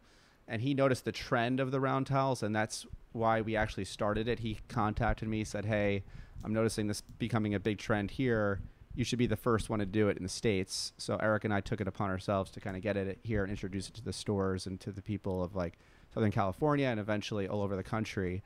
and 0.47 0.63
he 0.63 0.75
noticed 0.75 1.05
the 1.05 1.11
trend 1.11 1.59
of 1.59 1.73
the 1.73 1.81
round 1.81 2.07
towels, 2.07 2.45
and 2.45 2.55
that's 2.55 2.87
why 3.11 3.41
we 3.41 3.57
actually 3.57 3.87
started 3.87 4.29
it. 4.29 4.39
He 4.39 4.61
contacted 4.69 5.27
me, 5.27 5.43
said, 5.43 5.65
"Hey, 5.65 6.05
I'm 6.45 6.53
noticing 6.53 6.87
this 6.87 7.01
becoming 7.01 7.53
a 7.53 7.59
big 7.59 7.79
trend 7.79 8.13
here. 8.13 8.61
You 9.01 9.05
should 9.05 9.19
be 9.19 9.27
the 9.27 9.35
first 9.35 9.71
one 9.71 9.79
to 9.79 9.87
do 9.87 10.09
it 10.09 10.19
in 10.19 10.23
the 10.23 10.29
states." 10.29 10.93
So 10.99 11.17
Eric 11.17 11.45
and 11.45 11.55
I 11.55 11.61
took 11.61 11.81
it 11.81 11.89
upon 11.89 12.11
ourselves 12.11 12.51
to 12.53 12.61
kind 12.61 12.77
of 12.77 12.83
get 12.83 12.97
it 12.97 13.19
here 13.23 13.43
and 13.43 13.51
introduce 13.51 13.89
it 13.89 13.95
to 13.95 14.05
the 14.05 14.13
stores 14.13 14.67
and 14.67 14.79
to 14.83 14.93
the 14.93 15.01
people 15.01 15.43
of 15.43 15.57
like 15.57 15.79
Southern 16.13 16.31
California 16.31 16.87
and 16.87 17.01
eventually 17.01 17.49
all 17.49 17.63
over 17.63 17.77
the 17.77 17.83
country. 17.83 18.43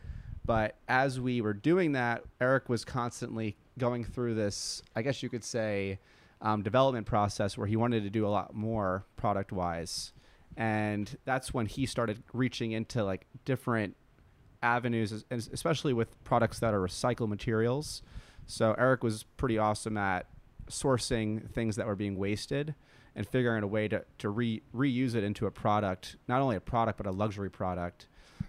But 0.46 0.76
as 0.88 1.18
we 1.18 1.40
were 1.40 1.54
doing 1.54 1.92
that, 1.92 2.22
Eric 2.40 2.68
was 2.68 2.84
constantly 2.84 3.56
going 3.78 4.04
through 4.04 4.34
this, 4.34 4.82
I 4.94 5.02
guess 5.02 5.22
you 5.22 5.28
could 5.28 5.42
say, 5.42 5.98
um, 6.40 6.62
development 6.62 7.06
process 7.06 7.58
where 7.58 7.66
he 7.66 7.76
wanted 7.76 8.02
to 8.04 8.10
do 8.10 8.26
a 8.26 8.28
lot 8.28 8.54
more 8.54 9.06
product 9.16 9.52
wise. 9.52 10.12
And 10.56 11.16
that's 11.24 11.52
when 11.52 11.66
he 11.66 11.86
started 11.86 12.22
reaching 12.32 12.72
into 12.72 13.02
like 13.02 13.26
different 13.44 13.96
avenues, 14.62 15.12
es- 15.12 15.24
es- 15.30 15.50
especially 15.52 15.92
with 15.92 16.22
products 16.24 16.60
that 16.60 16.74
are 16.74 16.80
recycled 16.80 17.28
materials. 17.28 18.02
So 18.46 18.74
Eric 18.78 19.02
was 19.02 19.22
pretty 19.22 19.58
awesome 19.58 19.96
at 19.96 20.26
sourcing 20.68 21.50
things 21.50 21.76
that 21.76 21.86
were 21.86 21.96
being 21.96 22.16
wasted 22.16 22.74
and 23.16 23.26
figuring 23.26 23.62
a 23.62 23.66
way 23.66 23.88
to, 23.88 24.04
to 24.18 24.28
re- 24.28 24.62
reuse 24.74 25.14
it 25.14 25.24
into 25.24 25.46
a 25.46 25.50
product, 25.50 26.16
not 26.26 26.40
only 26.40 26.56
a 26.56 26.60
product, 26.60 26.96
but 26.96 27.06
a 27.06 27.12
luxury 27.12 27.50
product. 27.50 28.06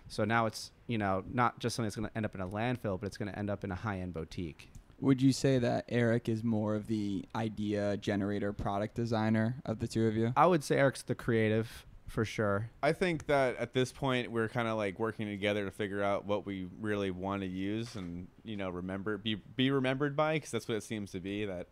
So 0.08 0.24
now 0.24 0.46
it's, 0.46 0.72
you 0.88 0.98
know, 0.98 1.24
not 1.32 1.60
just 1.60 1.76
something 1.76 1.88
that's 1.88 1.96
going 1.96 2.10
to 2.10 2.18
end 2.18 2.26
up 2.26 2.36
in 2.36 2.42
a 2.42 2.48
landfill, 2.48 3.00
but 3.00 3.08
it's 3.08 3.18
going 3.18 3.32
to 3.32 3.38
end 3.38 3.50
up 3.50 3.64
in 3.64 3.72
a 3.72 3.76
high 3.76 4.00
end 4.00 4.14
boutique. 4.14 4.70
Would 5.02 5.22
you 5.22 5.34
say 5.34 5.60
that 5.60 5.86
Eric 5.90 6.30
is 6.30 6.44
more 6.44 6.74
of 6.76 6.88
the 6.88 7.26
idea 7.36 7.98
generator, 7.98 8.54
product 8.54 8.96
designer 8.96 9.56
of 9.66 9.80
the 9.80 9.88
two 9.88 10.08
of 10.08 10.16
you? 10.16 10.34
I 10.38 10.46
would 10.46 10.64
say 10.64 10.78
Eric's 10.78 11.04
the 11.04 11.16
creative 11.16 11.86
for 12.08 12.24
sure. 12.24 12.70
I 12.82 12.94
think 12.94 13.28
that 13.28 13.58
at 13.58 13.74
this 13.74 13.92
point 13.92 14.32
we're 14.32 14.48
kind 14.48 14.68
of 14.68 14.78
like 14.78 15.00
working 15.00 15.28
together 15.28 15.66
to 15.66 15.72
figure 15.72 16.04
out 16.04 16.26
what 16.26 16.46
we 16.46 16.68
really 16.80 17.12
want 17.12 17.42
to 17.42 17.48
use 17.48 17.96
and 17.96 18.28
you 18.44 18.56
know 18.56 18.70
remember 18.70 19.18
be 19.18 19.36
be 19.36 19.72
remembered 19.72 20.16
by 20.16 20.36
because 20.36 20.52
that's 20.52 20.68
what 20.68 20.78
it 20.78 20.84
seems 20.84 21.12
to 21.12 21.20
be 21.20 21.46
that 21.46 21.68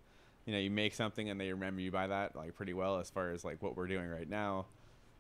you 0.46 0.54
know 0.54 0.60
you 0.60 0.70
make 0.70 0.94
something 0.94 1.30
and 1.30 1.40
they 1.40 1.52
remember 1.52 1.82
you 1.82 1.92
by 1.92 2.08
that 2.08 2.36
like 2.36 2.56
pretty 2.56 2.74
well 2.74 3.00
as 3.00 3.10
far 3.10 3.32
as 3.32 3.44
like 3.44 3.62
what 3.62 3.76
we're 3.78 3.88
doing 3.88 4.10
right 4.10 4.30
now. 4.30 4.66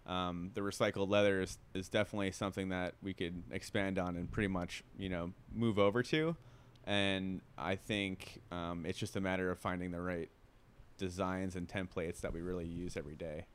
Um, 0.06 0.51
the 0.53 0.60
recycled 0.60 1.10
leather 1.10 1.42
is, 1.42 1.58
is 1.74 1.88
definitely 1.88 2.32
something 2.32 2.70
that 2.70 2.96
we 3.01 3.13
could 3.13 3.42
expand 3.51 3.98
on 3.98 4.18
and 4.18 4.30
pretty 4.30 4.50
much 4.50 4.84
you 4.98 5.10
know 5.10 5.32
move 5.53 5.80
over 5.80 6.03
to, 6.03 6.36
and 6.86 7.42
I 7.58 7.75
think 7.75 8.42
um, 8.51 8.86
it's 8.86 9.00
just 9.00 9.15
a 9.15 9.22
matter 9.22 9.50
of 9.50 9.60
finding 9.60 9.92
the 9.92 10.01
right 10.01 10.30
designs 10.98 11.56
and 11.56 11.68
templates 11.68 12.22
that 12.22 12.34
we 12.34 12.42
really 12.42 12.65
use 12.65 12.98
every 12.98 13.15
day. 13.15 13.46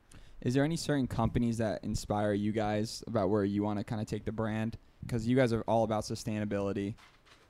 Is 0.41 0.53
there 0.53 0.63
any 0.63 0.77
certain 0.77 1.07
companies 1.07 1.57
that 1.57 1.83
inspire 1.83 2.33
you 2.33 2.51
guys 2.51 3.03
about 3.07 3.29
where 3.29 3.43
you 3.43 3.61
want 3.61 3.77
to 3.79 3.83
kind 3.83 4.01
of 4.01 4.07
take 4.07 4.23
the 4.23 4.31
brand? 4.31 4.77
Because 5.01 5.27
you 5.27 5.35
guys 5.35 5.51
are 5.51 5.63
all 5.67 5.83
about 5.83 6.03
sustainability. 6.03 6.95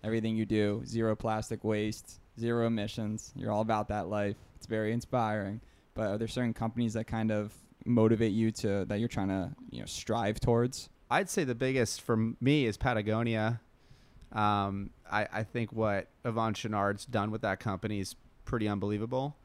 Everything 0.04 0.36
you 0.36 0.46
do, 0.46 0.82
zero 0.86 1.16
plastic 1.16 1.64
waste, 1.64 2.20
zero 2.40 2.68
emissions. 2.68 3.32
You're 3.36 3.52
all 3.52 3.62
about 3.62 3.90
that 3.90 4.08
life. 4.08 4.38
It's 4.56 4.66
very 4.66 4.94
inspiring. 4.94 5.62
But 5.94 6.12
are 6.12 6.18
there 6.18 6.28
certain 6.28 6.54
companies 6.54 6.94
that 6.94 7.06
kind 7.06 7.32
of 7.32 7.54
motivate 7.86 8.32
you 8.32 8.52
to 8.52 8.86
that 8.86 9.00
you're 9.00 9.08
trying 9.10 9.30
to 9.30 9.52
you 9.70 9.80
know 9.80 9.86
strive 9.86 10.40
towards? 10.40 10.90
I'd 11.12 11.30
say 11.30 11.44
the 11.44 11.56
biggest 11.56 12.02
for 12.02 12.16
me 12.40 12.66
is 12.66 12.78
Patagonia. 12.78 13.62
Um, 14.32 14.92
I, 15.12 15.28
I 15.32 15.44
think 15.44 15.74
what 15.74 16.08
Yvon 16.24 16.54
Chouinard's 16.54 17.06
done 17.06 17.32
with 17.32 17.42
that 17.42 17.60
company 17.60 18.00
is 18.00 18.16
pretty 18.46 18.68
unbelievable, 18.68 19.36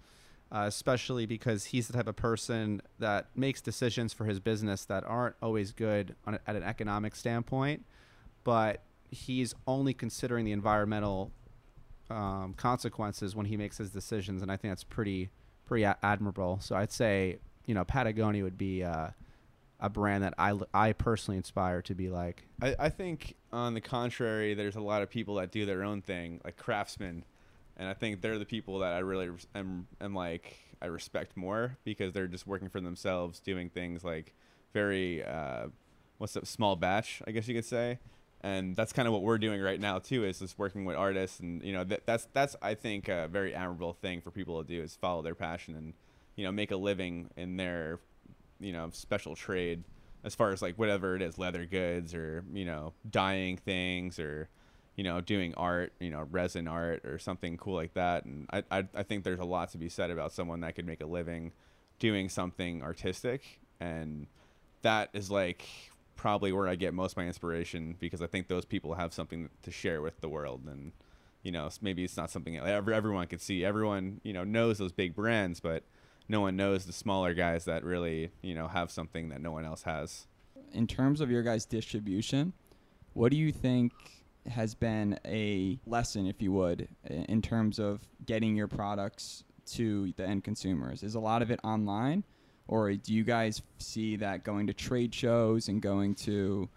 uh, 0.52 0.64
especially 0.66 1.24
because 1.24 1.66
he's 1.66 1.86
the 1.86 1.94
type 1.94 2.06
of 2.06 2.16
person 2.16 2.82
that 2.98 3.28
makes 3.34 3.62
decisions 3.62 4.12
for 4.12 4.26
his 4.26 4.40
business 4.40 4.84
that 4.84 5.04
aren't 5.04 5.36
always 5.40 5.72
good 5.72 6.14
on 6.26 6.38
at 6.46 6.54
an 6.54 6.62
economic 6.62 7.16
standpoint, 7.16 7.84
but 8.44 8.82
he's 9.10 9.54
only 9.66 9.94
considering 9.94 10.44
the 10.44 10.52
environmental 10.52 11.32
um, 12.10 12.54
consequences 12.56 13.34
when 13.34 13.46
he 13.46 13.56
makes 13.56 13.78
his 13.78 13.90
decisions, 13.90 14.42
and 14.42 14.50
I 14.50 14.56
think 14.56 14.72
that's 14.72 14.84
pretty 14.84 15.30
pretty 15.66 15.84
a- 15.84 15.96
admirable. 16.02 16.58
So 16.60 16.76
I'd 16.76 16.92
say 16.92 17.38
you 17.66 17.74
know 17.74 17.84
Patagonia 17.84 18.42
would 18.42 18.58
be. 18.58 18.84
Uh, 18.84 19.08
a 19.80 19.90
brand 19.90 20.22
that 20.22 20.32
I, 20.38 20.58
I 20.72 20.92
personally 20.92 21.36
inspire 21.36 21.82
to 21.82 21.94
be 21.94 22.08
like. 22.08 22.46
I, 22.62 22.74
I 22.78 22.88
think 22.88 23.34
on 23.52 23.74
the 23.74 23.82
contrary, 23.82 24.54
there's 24.54 24.76
a 24.76 24.80
lot 24.80 25.02
of 25.02 25.10
people 25.10 25.34
that 25.34 25.50
do 25.50 25.66
their 25.66 25.82
own 25.82 26.00
thing, 26.00 26.40
like 26.42 26.56
craftsmen, 26.56 27.24
and 27.76 27.88
I 27.88 27.92
think 27.92 28.22
they're 28.22 28.38
the 28.38 28.46
people 28.46 28.78
that 28.78 28.92
I 28.92 29.00
really 29.00 29.28
res- 29.28 29.46
am, 29.54 29.86
am 30.00 30.14
like 30.14 30.56
I 30.80 30.86
respect 30.86 31.36
more 31.36 31.76
because 31.84 32.12
they're 32.12 32.28
just 32.28 32.46
working 32.46 32.68
for 32.68 32.80
themselves, 32.80 33.40
doing 33.40 33.68
things 33.68 34.04
like 34.04 34.32
very 34.72 35.24
uh, 35.24 35.66
what's 36.18 36.36
up 36.36 36.46
small 36.46 36.76
batch, 36.76 37.20
I 37.26 37.32
guess 37.32 37.48
you 37.48 37.54
could 37.54 37.64
say, 37.64 37.98
and 38.44 38.76
that's 38.76 38.92
kind 38.92 39.08
of 39.08 39.14
what 39.14 39.22
we're 39.22 39.38
doing 39.38 39.62
right 39.62 39.80
now 39.80 39.98
too, 39.98 40.22
is 40.24 40.38
just 40.38 40.58
working 40.58 40.84
with 40.84 40.96
artists, 40.96 41.40
and 41.40 41.62
you 41.64 41.72
know 41.72 41.82
that, 41.82 42.04
that's 42.04 42.28
that's 42.34 42.54
I 42.60 42.74
think 42.74 43.08
a 43.08 43.26
very 43.26 43.54
admirable 43.54 43.94
thing 43.94 44.20
for 44.20 44.30
people 44.30 44.62
to 44.62 44.68
do 44.68 44.82
is 44.82 44.94
follow 44.94 45.22
their 45.22 45.34
passion 45.34 45.74
and 45.74 45.94
you 46.36 46.44
know 46.44 46.52
make 46.52 46.70
a 46.70 46.76
living 46.76 47.30
in 47.38 47.56
their 47.56 48.00
you 48.60 48.72
know 48.72 48.90
special 48.92 49.34
trade 49.34 49.82
as 50.24 50.34
far 50.34 50.50
as 50.50 50.60
like 50.60 50.78
whatever 50.78 51.16
it 51.16 51.22
is 51.22 51.38
leather 51.38 51.64
goods 51.64 52.14
or 52.14 52.44
you 52.52 52.66
know 52.66 52.92
dyeing 53.10 53.56
things 53.56 54.18
or 54.18 54.50
you 54.94 55.04
know 55.04 55.22
doing 55.22 55.54
art 55.56 55.94
you 55.98 56.10
know 56.10 56.26
resin 56.30 56.68
art 56.68 57.02
or 57.06 57.18
something 57.18 57.56
cool 57.56 57.74
like 57.74 57.94
that. 57.94 58.26
And 58.26 58.46
I, 58.52 58.62
I 58.70 58.84
i 58.94 59.02
think 59.02 59.24
there's 59.24 59.40
a 59.40 59.44
lot 59.44 59.70
to 59.70 59.78
be 59.78 59.88
said 59.88 60.10
about 60.10 60.32
someone 60.32 60.60
that 60.60 60.74
could 60.74 60.86
make 60.86 61.00
a 61.00 61.06
living 61.06 61.52
doing 61.98 62.28
something 62.28 62.82
artistic. 62.82 63.60
And 63.80 64.26
that 64.82 65.08
is 65.14 65.30
like 65.30 65.66
probably 66.16 66.52
where 66.52 66.68
i 66.68 66.74
get 66.74 66.94
most 66.94 67.12
of 67.12 67.16
my 67.16 67.26
inspiration 67.26 67.96
because 67.98 68.22
i 68.22 68.26
think 68.26 68.48
those 68.48 68.64
people 68.64 68.94
have 68.94 69.12
something 69.12 69.48
to 69.62 69.70
share 69.70 70.00
with 70.00 70.20
the 70.20 70.28
world 70.28 70.62
and 70.66 70.92
you 71.44 71.52
know 71.52 71.68
maybe 71.80 72.02
it's 72.02 72.16
not 72.16 72.30
something 72.30 72.54
that 72.54 72.66
ever 72.66 72.92
everyone 72.92 73.26
could 73.28 73.40
see. 73.40 73.64
Everyone 73.64 74.20
you 74.24 74.32
know 74.32 74.42
knows 74.42 74.78
those 74.78 74.90
big 74.90 75.14
brands 75.14 75.60
but 75.60 75.84
no 76.28 76.40
one 76.40 76.56
knows 76.56 76.86
the 76.86 76.92
smaller 76.92 77.34
guys 77.34 77.66
that 77.66 77.84
really 77.84 78.32
you 78.42 78.54
know 78.54 78.66
have 78.66 78.90
something 78.90 79.28
that 79.28 79.40
no 79.40 79.52
one 79.52 79.64
else 79.64 79.82
has. 79.82 80.26
In 80.72 80.88
terms 80.88 81.20
of 81.20 81.30
your 81.30 81.42
guys' 81.42 81.66
distribution, 81.66 82.52
what 83.12 83.30
do 83.30 83.36
you 83.36 83.52
think 83.52 83.92
has 84.46 84.74
been 84.74 85.18
a 85.24 85.78
lesson, 85.86 86.26
if 86.26 86.42
you 86.42 86.52
would, 86.52 86.88
in 87.04 87.40
terms 87.40 87.78
of 87.78 88.00
getting 88.26 88.56
your 88.56 88.66
products 88.66 89.44
to 89.66 90.12
the 90.16 90.26
end 90.26 90.42
consumers? 90.42 91.02
Is 91.04 91.14
a 91.14 91.20
lot 91.20 91.40
of 91.42 91.50
it 91.50 91.60
online, 91.62 92.24
or 92.68 92.92
do 92.92 93.12
you 93.12 93.24
guys 93.24 93.62
see 93.78 94.16
that 94.16 94.44
going 94.44 94.66
to 94.66 94.74
trade 94.74 95.14
shows 95.14 95.68
and 95.68 95.82
going 95.82 96.14
to 96.14 96.68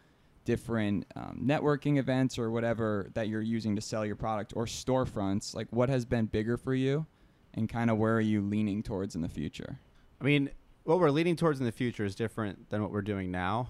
different 0.45 1.05
um, 1.15 1.41
networking 1.43 1.97
events 1.97 2.39
or 2.39 2.51
whatever 2.51 3.09
that 3.13 3.27
you're 3.27 3.41
using 3.41 3.75
to 3.75 3.81
sell 3.81 4.05
your 4.05 4.15
product 4.15 4.53
or 4.55 4.65
storefronts? 4.65 5.55
Like, 5.55 5.67
what 5.71 5.89
has 5.89 6.05
been 6.05 6.25
bigger 6.25 6.57
for 6.57 6.73
you, 6.73 7.05
and 7.53 7.69
kind 7.69 7.89
of 7.89 7.97
where 7.97 8.15
are 8.15 8.21
you 8.21 8.41
leaning 8.41 8.83
towards 8.83 9.15
in 9.15 9.21
the 9.21 9.29
future? 9.29 9.79
I 10.19 10.23
mean, 10.23 10.49
what 10.83 10.99
we're 10.99 11.11
leaning 11.11 11.35
towards 11.35 11.59
in 11.59 11.65
the 11.65 11.71
future 11.71 12.05
is 12.05 12.15
different 12.15 12.69
than 12.69 12.81
what 12.81 12.91
we're 12.91 13.01
doing 13.01 13.31
now. 13.31 13.69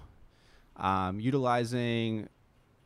Um, 0.76 1.18
utilizing 1.18 2.28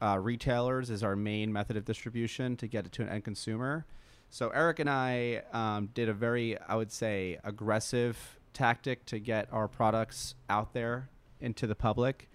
uh, 0.00 0.18
retailers 0.18 0.90
is 0.90 1.02
our 1.02 1.14
main 1.14 1.52
method 1.52 1.76
of 1.76 1.84
distribution 1.84 2.56
to 2.56 2.66
get 2.66 2.86
it 2.86 2.92
to 2.92 3.02
an 3.02 3.08
end 3.08 3.24
consumer. 3.24 3.86
So 4.30 4.48
Eric 4.48 4.78
and 4.78 4.88
I 4.88 5.42
um, 5.52 5.90
did 5.92 6.08
a 6.08 6.14
very, 6.14 6.58
I 6.58 6.74
would 6.74 6.90
say, 6.90 7.38
aggressive 7.44 8.16
tactic 8.52 9.04
to 9.06 9.18
get 9.18 9.48
our 9.52 9.68
products 9.68 10.34
out 10.48 10.72
there 10.72 11.08
into 11.40 11.66
the 11.66 11.74
public. 11.74 12.28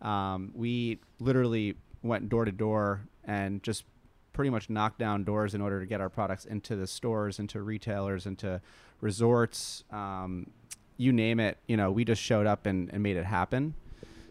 Um, 0.00 0.52
we 0.54 1.00
literally 1.20 1.76
went 2.02 2.28
door 2.28 2.44
to 2.44 2.52
door 2.52 3.02
and 3.24 3.62
just 3.62 3.84
pretty 4.32 4.50
much 4.50 4.70
knocked 4.70 4.98
down 4.98 5.24
doors 5.24 5.54
in 5.54 5.60
order 5.60 5.80
to 5.80 5.86
get 5.86 6.00
our 6.00 6.08
products 6.08 6.44
into 6.44 6.74
the 6.76 6.86
stores, 6.86 7.38
into 7.38 7.62
retailers, 7.62 8.26
into 8.26 8.60
resorts, 9.00 9.84
um, 9.90 10.50
you 10.96 11.12
name 11.12 11.40
it. 11.40 11.58
You 11.66 11.76
know, 11.76 11.90
we 11.90 12.04
just 12.04 12.22
showed 12.22 12.46
up 12.46 12.66
and, 12.66 12.90
and 12.92 13.02
made 13.02 13.16
it 13.16 13.24
happen. 13.24 13.74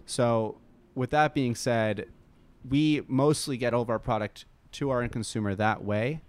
So, 0.06 0.58
with 0.96 1.12
that 1.12 1.34
being 1.34 1.56
said, 1.56 2.08
we 2.68 3.04
mostly 3.08 3.58
get 3.58 3.74
all 3.74 3.82
of 3.82 3.90
our 3.90 4.00
product 4.00 4.46
to 4.74 4.90
our 4.90 5.02
end 5.02 5.12
consumer 5.12 5.56
that 5.56 5.84
way. 5.84 6.22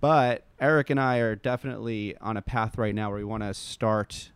But 0.00 0.44
Eric 0.60 0.90
and 0.90 1.00
I 1.00 1.18
are 1.18 1.34
definitely 1.34 2.16
on 2.18 2.36
a 2.36 2.42
path 2.42 2.76
right 2.76 2.94
now 2.94 3.10
where 3.10 3.18
we 3.18 3.24
want 3.24 3.42
to 3.42 3.54
start 3.54 4.30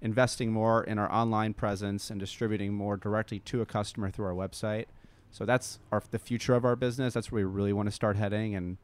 investing 0.00 0.52
more 0.52 0.84
in 0.84 0.98
our 0.98 1.10
online 1.12 1.54
presence 1.54 2.10
and 2.10 2.20
distributing 2.20 2.72
more 2.72 2.96
directly 2.96 3.40
to 3.40 3.60
a 3.60 3.66
customer 3.66 4.10
through 4.10 4.26
our 4.26 4.32
website. 4.32 4.86
So 5.30 5.44
that's 5.44 5.78
our 5.92 6.02
the 6.10 6.18
future 6.18 6.54
of 6.54 6.64
our 6.64 6.76
business. 6.76 7.14
That's 7.14 7.30
where 7.30 7.44
we 7.44 7.52
really 7.52 7.72
want 7.72 7.86
to 7.88 7.92
start 7.92 8.16
heading, 8.16 8.54
and 8.54 8.78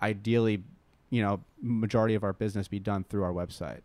ideally, 0.00 0.62
you 1.10 1.22
know, 1.22 1.40
majority 1.60 2.14
of 2.14 2.22
our 2.22 2.32
business 2.32 2.68
be 2.68 2.78
done 2.78 3.04
through 3.04 3.24
our 3.24 3.32
website. 3.32 3.80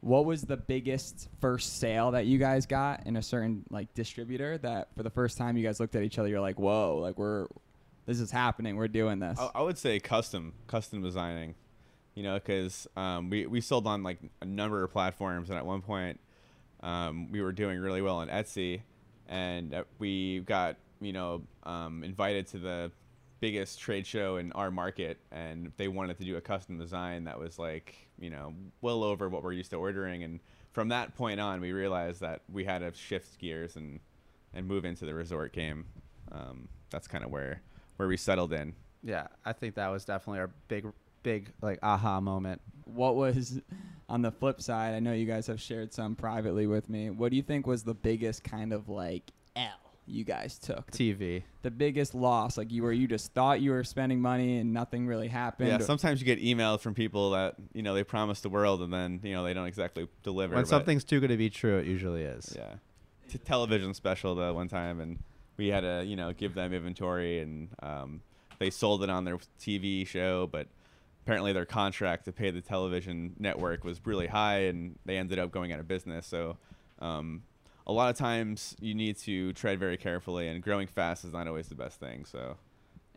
What 0.00 0.26
was 0.26 0.42
the 0.42 0.56
biggest 0.56 1.28
first 1.40 1.78
sale 1.78 2.12
that 2.12 2.26
you 2.26 2.38
guys 2.38 2.66
got 2.66 3.06
in 3.06 3.16
a 3.16 3.22
certain 3.22 3.64
like 3.70 3.92
distributor 3.94 4.58
that 4.58 4.88
for 4.96 5.02
the 5.02 5.10
first 5.10 5.36
time 5.38 5.56
you 5.56 5.64
guys 5.64 5.80
looked 5.80 5.96
at 5.96 6.02
each 6.02 6.18
other, 6.18 6.28
you're 6.28 6.40
like, 6.40 6.58
whoa, 6.58 6.98
like 7.00 7.18
we're 7.18 7.46
this 8.06 8.20
is 8.20 8.30
happening, 8.30 8.76
we're 8.76 8.88
doing 8.88 9.18
this. 9.18 9.38
I, 9.38 9.50
I 9.56 9.62
would 9.62 9.78
say 9.78 9.98
custom 9.98 10.52
custom 10.66 11.02
designing 11.02 11.54
you 12.18 12.24
know 12.24 12.34
because 12.34 12.86
um, 12.96 13.30
we, 13.30 13.46
we 13.46 13.60
sold 13.60 13.86
on 13.86 14.02
like 14.02 14.18
a 14.42 14.44
number 14.44 14.82
of 14.82 14.90
platforms 14.90 15.50
and 15.50 15.58
at 15.58 15.64
one 15.64 15.80
point 15.80 16.18
um, 16.82 17.30
we 17.30 17.40
were 17.40 17.52
doing 17.52 17.78
really 17.78 18.02
well 18.02 18.16
on 18.16 18.28
etsy 18.28 18.82
and 19.28 19.72
uh, 19.72 19.84
we 19.98 20.40
got 20.40 20.76
you 21.00 21.12
know 21.12 21.42
um, 21.62 22.02
invited 22.02 22.46
to 22.48 22.58
the 22.58 22.90
biggest 23.40 23.78
trade 23.78 24.04
show 24.04 24.36
in 24.36 24.50
our 24.52 24.70
market 24.70 25.18
and 25.30 25.70
they 25.76 25.86
wanted 25.86 26.18
to 26.18 26.24
do 26.24 26.36
a 26.36 26.40
custom 26.40 26.76
design 26.76 27.22
that 27.22 27.38
was 27.38 27.56
like 27.56 27.94
you 28.18 28.30
know 28.30 28.52
well 28.80 29.04
over 29.04 29.28
what 29.28 29.44
we're 29.44 29.52
used 29.52 29.70
to 29.70 29.76
ordering 29.76 30.24
and 30.24 30.40
from 30.72 30.88
that 30.88 31.14
point 31.14 31.38
on 31.38 31.60
we 31.60 31.72
realized 31.72 32.20
that 32.20 32.42
we 32.52 32.64
had 32.64 32.80
to 32.80 32.92
shift 32.92 33.38
gears 33.38 33.76
and 33.76 34.00
and 34.54 34.66
move 34.66 34.84
into 34.84 35.04
the 35.04 35.14
resort 35.14 35.52
game. 35.52 35.86
Um, 36.32 36.68
that's 36.90 37.06
kind 37.06 37.24
of 37.24 37.30
where 37.30 37.62
where 37.96 38.08
we 38.08 38.16
settled 38.16 38.52
in. 38.52 38.74
Yeah, 39.02 39.28
I 39.44 39.52
think 39.52 39.74
that 39.76 39.88
was 39.88 40.04
definitely 40.04 40.40
our 40.40 40.50
big, 40.68 40.86
big 41.28 41.52
like 41.60 41.78
aha 41.82 42.20
moment. 42.20 42.60
what 42.84 43.14
was 43.16 43.60
on 44.08 44.22
the 44.22 44.30
flip 44.30 44.62
side? 44.62 44.94
I 44.94 45.00
know 45.00 45.12
you 45.12 45.26
guys 45.26 45.46
have 45.48 45.60
shared 45.60 45.92
some 45.92 46.14
privately 46.16 46.66
with 46.66 46.88
me. 46.88 47.10
What 47.10 47.30
do 47.30 47.36
you 47.36 47.42
think 47.42 47.66
was 47.66 47.82
the 47.82 47.94
biggest 47.94 48.42
kind 48.44 48.72
of 48.72 48.88
like 48.88 49.30
L 49.56 49.68
you 50.06 50.24
guys 50.24 50.58
took? 50.58 50.90
TV. 50.90 51.42
the 51.60 51.70
biggest 51.70 52.14
loss, 52.14 52.56
like 52.56 52.72
you 52.72 52.82
were 52.82 52.92
you 52.92 53.06
just 53.06 53.34
thought 53.34 53.60
you 53.60 53.72
were 53.72 53.84
spending 53.84 54.22
money 54.22 54.56
and 54.58 54.72
nothing 54.72 55.06
really 55.06 55.28
happened. 55.28 55.68
Yeah, 55.68 55.78
sometimes 55.78 56.18
you 56.20 56.24
get 56.24 56.42
emails 56.42 56.80
from 56.80 56.94
people 56.94 57.32
that 57.32 57.56
you 57.74 57.82
know 57.82 57.92
they 57.94 58.04
promise 58.04 58.40
the 58.40 58.48
world 58.48 58.80
and 58.80 58.90
then 58.92 59.20
you 59.22 59.34
know 59.34 59.44
they 59.44 59.52
don't 59.52 59.66
exactly 59.66 60.08
deliver. 60.22 60.54
When 60.54 60.64
but- 60.64 60.68
something's 60.68 61.04
too 61.04 61.20
good 61.20 61.28
to 61.28 61.36
be 61.36 61.50
true, 61.50 61.76
it 61.78 61.86
usually 61.86 62.22
is. 62.22 62.54
yeah, 62.56 62.76
T- 63.30 63.36
television 63.38 63.92
special 63.92 64.34
though 64.34 64.54
one 64.54 64.68
time 64.68 65.00
and 65.00 65.18
we 65.58 65.68
had 65.68 65.80
to 65.80 66.04
you 66.06 66.16
know 66.16 66.32
give 66.32 66.54
them 66.54 66.72
inventory 66.72 67.40
and 67.40 67.68
um, 67.82 68.22
they 68.58 68.70
sold 68.70 69.02
it 69.04 69.10
on 69.10 69.24
their 69.26 69.36
TV 69.60 70.06
show, 70.06 70.46
but 70.50 70.68
apparently 71.28 71.52
their 71.52 71.66
contract 71.66 72.24
to 72.24 72.32
pay 72.32 72.50
the 72.50 72.62
television 72.62 73.34
network 73.38 73.84
was 73.84 74.00
really 74.06 74.26
high 74.26 74.60
and 74.60 74.98
they 75.04 75.18
ended 75.18 75.38
up 75.38 75.50
going 75.50 75.72
out 75.72 75.80
of 75.80 75.86
business. 75.86 76.26
So. 76.26 76.56
Um, 77.00 77.42
a 77.86 77.92
lot 77.92 78.10
of 78.10 78.16
times 78.16 78.76
you 78.80 78.94
need 78.94 79.16
to 79.18 79.52
tread 79.54 79.78
very 79.78 79.96
carefully, 79.96 80.48
and 80.48 80.62
growing 80.62 80.86
fast 80.86 81.24
is 81.24 81.32
not 81.32 81.48
always 81.48 81.68
the 81.68 81.74
best 81.74 81.98
thing. 81.98 82.26
So, 82.26 82.58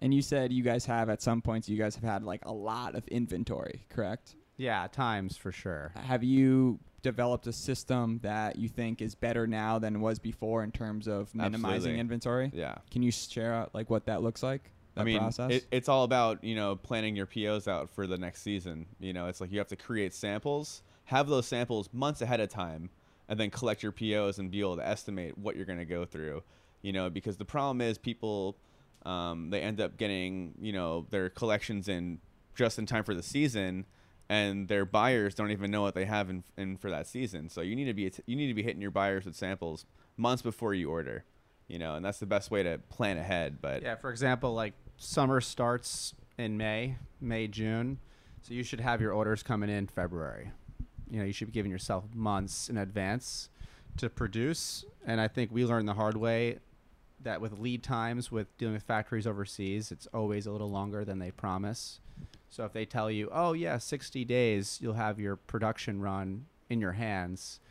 and 0.02 0.14
you 0.14 0.22
said 0.22 0.54
you 0.54 0.64
guys 0.64 0.86
have 0.86 1.10
at 1.10 1.22
some 1.22 1.42
points 1.42 1.68
you 1.68 1.78
guys 1.78 1.96
have 1.96 2.04
had 2.04 2.24
like 2.24 2.46
a 2.46 2.54
lot 2.54 2.96
of 2.96 3.06
inventory, 3.10 3.86
correct? 3.90 4.36
Yeah, 4.56 4.88
times 4.88 5.36
for 5.36 5.52
sure. 5.52 5.92
Have 5.96 6.24
you 6.24 6.80
developed 7.02 7.48
a 7.48 7.54
system 7.54 8.20
that 8.24 8.58
you 8.58 8.70
think 8.70 9.02
is 9.02 9.14
better 9.14 9.46
now 9.46 9.78
than 9.80 9.96
it 9.96 10.00
was 10.00 10.20
before 10.20 10.64
in 10.64 10.72
terms 10.72 11.08
of 11.08 11.34
minimizing 11.36 11.74
Absolutely. 11.74 12.00
inventory? 12.00 12.52
yeah. 12.54 12.76
Can 12.92 13.04
you 13.04 13.12
share 13.12 13.54
out 13.54 13.76
like 13.76 13.90
what 13.90 14.06
that 14.06 14.22
looks 14.22 14.42
like? 14.42 14.72
I 14.98 15.04
mean, 15.04 15.20
process. 15.20 15.52
It, 15.52 15.68
it's 15.72 15.90
all 15.90 16.04
about 16.04 16.44
you 16.44 16.56
know 16.56 16.76
planning 16.76 17.16
your 17.16 17.26
POs 17.26 17.68
out 17.68 17.90
for 17.90 18.08
the 18.08 18.18
next 18.18 18.42
season. 18.42 18.88
You 19.00 19.14
know, 19.14 19.28
it's 19.28 19.42
like 19.42 19.52
you 19.52 19.58
have 19.60 19.68
to 19.70 19.76
create 19.76 20.14
samples, 20.14 20.84
have 21.06 21.28
those 21.28 21.46
samples 21.46 21.90
months 21.94 22.22
ahead 22.22 22.40
of 22.40 22.50
time, 22.50 22.90
and 23.30 23.40
then 23.40 23.50
collect 23.50 23.84
your 23.84 23.92
POs 23.92 24.40
and 24.40 24.52
be 24.52 24.60
able 24.60 24.76
to 24.78 24.88
estimate 24.88 25.38
what 25.38 25.56
you're 25.56 25.66
going 25.66 25.80
to 25.80 25.86
go 25.86 26.06
through. 26.06 26.44
You 26.82 26.94
know, 26.94 27.10
because 27.10 27.38
the 27.38 27.46
problem 27.46 27.80
is 27.82 27.98
people 27.98 28.58
um, 29.06 29.50
they 29.50 29.62
end 29.62 29.82
up 29.82 29.98
getting 29.98 30.54
you 30.60 30.74
know 30.74 31.06
their 31.10 31.30
collections 31.30 31.88
in 31.88 32.20
just 32.56 32.78
in 32.78 32.86
time 32.86 33.04
for 33.04 33.14
the 33.14 33.24
season, 33.24 33.86
and 34.30 34.68
their 34.68 34.86
buyers 34.86 35.36
don't 35.36 35.52
even 35.52 35.72
know 35.72 35.82
what 35.82 35.96
they 35.96 36.06
have 36.06 36.30
in, 36.30 36.44
in 36.58 36.78
for 36.78 36.90
that 36.90 37.08
season. 37.08 37.50
So 37.50 37.62
you 37.62 37.76
need 37.76 37.86
to 37.86 37.94
be 37.94 38.12
you 38.26 38.36
need 38.36 38.48
to 38.48 38.54
be 38.54 38.64
hitting 38.64 38.82
your 38.82 38.92
buyers 38.92 39.26
with 39.26 39.36
samples 39.36 39.86
months 40.18 40.42
before 40.42 40.74
you 40.74 40.90
order. 40.90 41.24
You 41.72 41.80
know, 41.80 41.96
and 41.96 42.04
that's 42.04 42.20
the 42.20 42.26
best 42.26 42.52
way 42.52 42.64
to 42.64 42.80
plan 42.90 43.18
ahead. 43.18 43.60
But 43.62 43.82
Yeah, 43.82 43.96
for 43.96 44.12
example, 44.12 44.54
like 44.54 44.74
summer 44.98 45.40
starts 45.40 46.14
in 46.38 46.58
May, 46.58 46.98
May, 47.22 47.48
June. 47.48 48.00
So 48.42 48.54
you 48.54 48.62
should 48.62 48.82
have 48.82 49.00
your 49.00 49.14
orders 49.14 49.42
coming 49.42 49.70
in 49.70 49.88
February. 49.88 50.52
You 51.10 51.20
know, 51.20 51.26
you 51.26 51.32
should 51.32 51.48
be 51.48 51.54
giving 51.54 51.72
yourself 51.72 52.04
months 52.14 52.70
in 52.70 52.78
advance 52.78 53.48
to 53.98 54.10
produce. 54.10 54.84
And 55.06 55.22
I 55.22 55.30
think 55.30 55.50
we 55.50 55.66
learned 55.66 55.88
the 55.88 55.94
hard 55.94 56.18
way 56.18 56.60
that 57.24 57.40
with 57.40 57.58
lead 57.58 57.84
times 57.84 58.30
with 58.30 58.58
dealing 58.58 58.74
with 58.74 58.84
factories 58.84 59.26
overseas, 59.26 59.94
it's 59.94 60.08
always 60.14 60.46
a 60.48 60.52
little 60.52 60.70
longer 60.70 61.06
than 61.06 61.20
they 61.20 61.32
promise. 61.32 62.02
So 62.50 62.66
if 62.66 62.74
they 62.74 62.86
tell 62.86 63.10
you, 63.10 63.30
"Oh 63.32 63.54
yeah, 63.54 63.78
60 63.78 64.26
days 64.26 64.80
you'll 64.82 64.96
have 64.96 65.22
your 65.22 65.38
production 65.38 66.02
run 66.02 66.48
in 66.70 66.82
your 66.82 66.94
hands." 66.94 67.62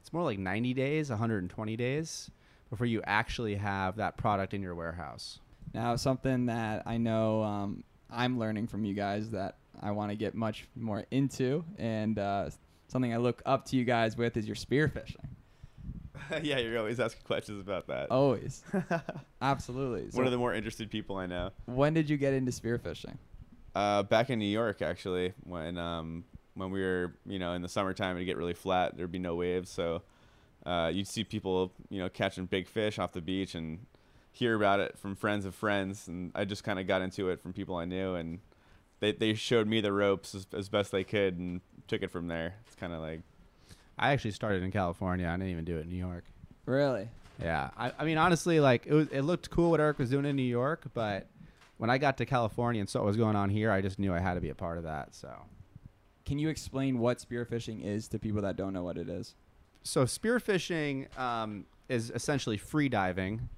It's 0.00 0.14
more 0.14 0.24
like 0.24 0.38
90 0.38 0.72
days, 0.72 1.10
120 1.10 1.76
days 1.76 2.30
before 2.70 2.86
you 2.86 3.02
actually 3.04 3.56
have 3.56 3.96
that 3.96 4.16
product 4.16 4.54
in 4.54 4.62
your 4.62 4.74
warehouse. 4.74 5.40
Now, 5.74 5.96
something 5.96 6.46
that 6.46 6.84
I 6.86 6.96
know 6.96 7.42
um, 7.42 7.84
I'm 8.08 8.38
learning 8.38 8.68
from 8.68 8.84
you 8.84 8.94
guys 8.94 9.30
that 9.30 9.56
I 9.80 9.90
want 9.90 10.10
to 10.10 10.16
get 10.16 10.34
much 10.34 10.66
more 10.76 11.04
into, 11.10 11.64
and 11.78 12.18
uh, 12.18 12.50
something 12.88 13.12
I 13.12 13.18
look 13.18 13.42
up 13.46 13.66
to 13.66 13.76
you 13.76 13.84
guys 13.84 14.16
with 14.16 14.36
is 14.36 14.46
your 14.46 14.56
spearfishing. 14.56 15.16
yeah, 16.42 16.58
you're 16.58 16.78
always 16.78 17.00
asking 17.00 17.22
questions 17.24 17.60
about 17.60 17.86
that. 17.88 18.10
Always, 18.10 18.62
absolutely. 19.42 20.08
One 20.12 20.26
of 20.26 20.32
the 20.32 20.38
more 20.38 20.54
interested 20.54 20.90
people 20.90 21.16
I 21.16 21.26
know. 21.26 21.50
when 21.66 21.94
did 21.94 22.08
you 22.08 22.16
get 22.16 22.34
into 22.34 22.52
spearfishing? 22.52 23.16
Uh, 23.74 24.02
back 24.02 24.30
in 24.30 24.38
New 24.38 24.46
York, 24.46 24.82
actually, 24.82 25.32
when 25.44 25.78
um, 25.78 26.24
when 26.54 26.70
we 26.70 26.80
were, 26.80 27.14
you 27.26 27.38
know, 27.38 27.52
in 27.52 27.62
the 27.62 27.68
summertime, 27.68 28.16
it'd 28.16 28.26
get 28.26 28.36
really 28.36 28.54
flat. 28.54 28.96
There'd 28.96 29.12
be 29.12 29.18
no 29.18 29.36
waves, 29.36 29.70
so 29.70 30.02
uh, 30.66 30.90
you'd 30.92 31.08
see 31.08 31.24
people, 31.24 31.72
you 31.88 31.98
know, 32.00 32.08
catching 32.08 32.46
big 32.46 32.66
fish 32.68 32.98
off 32.98 33.12
the 33.12 33.20
beach 33.20 33.54
and 33.54 33.86
hear 34.32 34.54
about 34.54 34.80
it 34.80 34.98
from 34.98 35.14
friends 35.16 35.44
of 35.44 35.54
friends. 35.54 36.08
And 36.08 36.32
I 36.34 36.44
just 36.44 36.64
kind 36.64 36.78
of 36.78 36.86
got 36.86 37.02
into 37.02 37.30
it 37.30 37.40
from 37.40 37.52
people 37.52 37.76
I 37.76 37.84
knew, 37.84 38.14
and 38.14 38.38
they 39.00 39.12
they 39.12 39.34
showed 39.34 39.66
me 39.66 39.80
the 39.80 39.92
ropes 39.92 40.34
as, 40.34 40.46
as 40.52 40.68
best 40.68 40.92
they 40.92 41.04
could, 41.04 41.38
and 41.38 41.60
took 41.88 42.02
it 42.02 42.10
from 42.10 42.28
there. 42.28 42.54
It's 42.66 42.76
kind 42.76 42.92
of 42.92 43.00
like 43.00 43.22
I 43.98 44.12
actually 44.12 44.32
started 44.32 44.62
in 44.62 44.70
California. 44.70 45.26
I 45.26 45.32
didn't 45.32 45.48
even 45.50 45.64
do 45.64 45.76
it 45.76 45.82
in 45.82 45.90
New 45.90 45.96
York. 45.96 46.24
Really? 46.66 47.08
Yeah, 47.42 47.70
I, 47.76 47.92
I 47.98 48.04
mean 48.04 48.18
honestly, 48.18 48.60
like 48.60 48.86
it 48.86 48.92
was, 48.94 49.08
it 49.08 49.22
looked 49.22 49.50
cool 49.50 49.70
what 49.70 49.80
Eric 49.80 49.98
was 49.98 50.10
doing 50.10 50.26
in 50.26 50.36
New 50.36 50.42
York, 50.42 50.84
but 50.94 51.26
when 51.78 51.88
I 51.88 51.96
got 51.96 52.18
to 52.18 52.26
California 52.26 52.80
and 52.80 52.88
saw 52.88 53.00
what 53.00 53.06
was 53.06 53.16
going 53.16 53.36
on 53.36 53.48
here, 53.48 53.70
I 53.70 53.80
just 53.80 53.98
knew 53.98 54.12
I 54.12 54.18
had 54.18 54.34
to 54.34 54.40
be 54.42 54.50
a 54.50 54.54
part 54.54 54.76
of 54.76 54.84
that. 54.84 55.14
So, 55.14 55.30
Can 56.26 56.38
you 56.38 56.50
explain 56.50 56.98
what 56.98 57.18
spearfishing 57.18 57.82
is 57.82 58.06
to 58.08 58.18
people 58.18 58.42
that 58.42 58.56
don't 58.56 58.74
know 58.74 58.84
what 58.84 58.98
it 58.98 59.08
is? 59.08 59.34
So 59.82 60.04
spearfishing 60.04 61.16
um, 61.18 61.66
is 61.88 62.10
essentially 62.14 62.56
free 62.56 62.88
diving, 62.88 63.48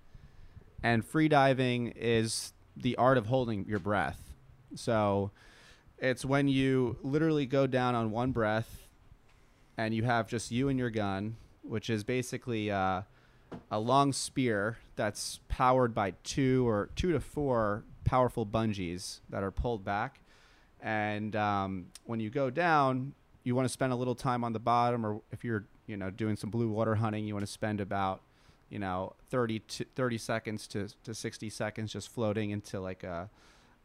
and 0.82 1.04
free 1.04 1.28
diving 1.28 1.88
is 1.96 2.52
the 2.76 2.96
art 2.96 3.18
of 3.18 3.26
holding 3.26 3.66
your 3.68 3.78
breath. 3.78 4.32
So, 4.74 5.30
it's 5.98 6.24
when 6.24 6.48
you 6.48 6.96
literally 7.02 7.46
go 7.46 7.66
down 7.66 7.94
on 7.94 8.10
one 8.10 8.32
breath, 8.32 8.88
and 9.76 9.94
you 9.94 10.02
have 10.04 10.26
just 10.28 10.50
you 10.50 10.68
and 10.68 10.78
your 10.78 10.90
gun, 10.90 11.36
which 11.62 11.90
is 11.90 12.04
basically 12.04 12.70
uh, 12.70 13.02
a 13.70 13.78
long 13.78 14.12
spear 14.12 14.78
that's 14.96 15.40
powered 15.48 15.94
by 15.94 16.12
two 16.24 16.68
or 16.68 16.90
two 16.96 17.12
to 17.12 17.20
four 17.20 17.84
powerful 18.04 18.44
bungees 18.44 19.20
that 19.30 19.42
are 19.42 19.50
pulled 19.50 19.84
back. 19.84 20.20
And 20.80 21.36
um, 21.36 21.86
when 22.04 22.18
you 22.20 22.30
go 22.30 22.50
down, 22.50 23.14
you 23.44 23.54
want 23.54 23.66
to 23.66 23.72
spend 23.72 23.92
a 23.92 23.96
little 23.96 24.14
time 24.14 24.44
on 24.44 24.52
the 24.52 24.58
bottom, 24.58 25.06
or 25.06 25.20
if 25.30 25.44
you're 25.44 25.66
you 25.86 25.96
know 25.96 26.10
doing 26.10 26.36
some 26.36 26.50
blue 26.50 26.68
water 26.68 26.96
hunting, 26.96 27.26
you 27.26 27.34
want 27.34 27.46
to 27.46 27.52
spend 27.52 27.80
about 27.80 28.20
you 28.70 28.78
know 28.78 29.14
30 29.30 29.60
to 29.60 29.84
30 29.94 30.18
seconds 30.18 30.66
to, 30.68 30.88
to 31.04 31.14
60 31.14 31.50
seconds 31.50 31.92
just 31.92 32.08
floating 32.08 32.50
into 32.50 32.80
like 32.80 33.04
a 33.04 33.28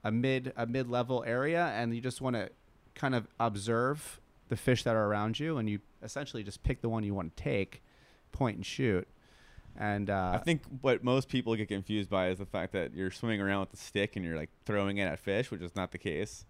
a 0.04 0.12
mid 0.12 0.54
a 0.56 0.66
mid 0.66 0.90
level 0.90 1.24
area, 1.28 1.68
and 1.76 1.94
you 1.94 2.02
just 2.02 2.22
want 2.22 2.36
to 2.36 2.50
kind 2.96 3.16
of 3.16 3.28
observe 3.40 4.20
the 4.50 4.56
fish 4.56 4.84
that 4.84 4.96
are 4.96 5.06
around 5.06 5.40
you, 5.40 5.58
and 5.58 5.70
you 5.70 5.80
essentially 6.02 6.44
just 6.44 6.64
pick 6.64 6.82
the 6.82 6.90
one 6.90 7.04
you 7.04 7.14
want 7.14 7.36
to 7.36 7.44
take, 7.44 7.84
point 8.32 8.56
and 8.56 8.66
shoot. 8.66 9.08
And 9.80 10.10
uh, 10.10 10.32
I 10.34 10.38
think 10.40 10.64
what 10.82 11.04
most 11.04 11.30
people 11.30 11.56
get 11.56 11.68
confused 11.68 12.10
by 12.10 12.30
is 12.30 12.40
the 12.40 12.46
fact 12.46 12.74
that 12.74 12.94
you're 12.96 13.12
swimming 13.12 13.42
around 13.42 13.62
with 13.62 13.72
the 13.72 13.78
stick 13.78 14.16
and 14.16 14.26
you're 14.26 14.36
like 14.36 14.50
throwing 14.66 14.98
it 14.98 15.04
at 15.04 15.20
fish, 15.20 15.52
which 15.52 15.62
is 15.62 15.76
not 15.76 15.92
the 15.92 16.00
case. 16.00 16.46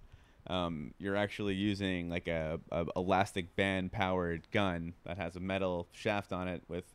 Um, 0.49 0.93
you're 0.97 1.17
actually 1.17 1.55
using 1.55 2.09
like 2.09 2.27
a, 2.27 2.59
a 2.71 2.85
elastic 2.95 3.55
band 3.55 3.91
powered 3.91 4.47
gun 4.51 4.93
that 5.05 5.17
has 5.17 5.35
a 5.35 5.41
metal 5.41 5.87
shaft 5.91 6.31
on 6.31 6.47
it 6.47 6.63
with, 6.69 6.85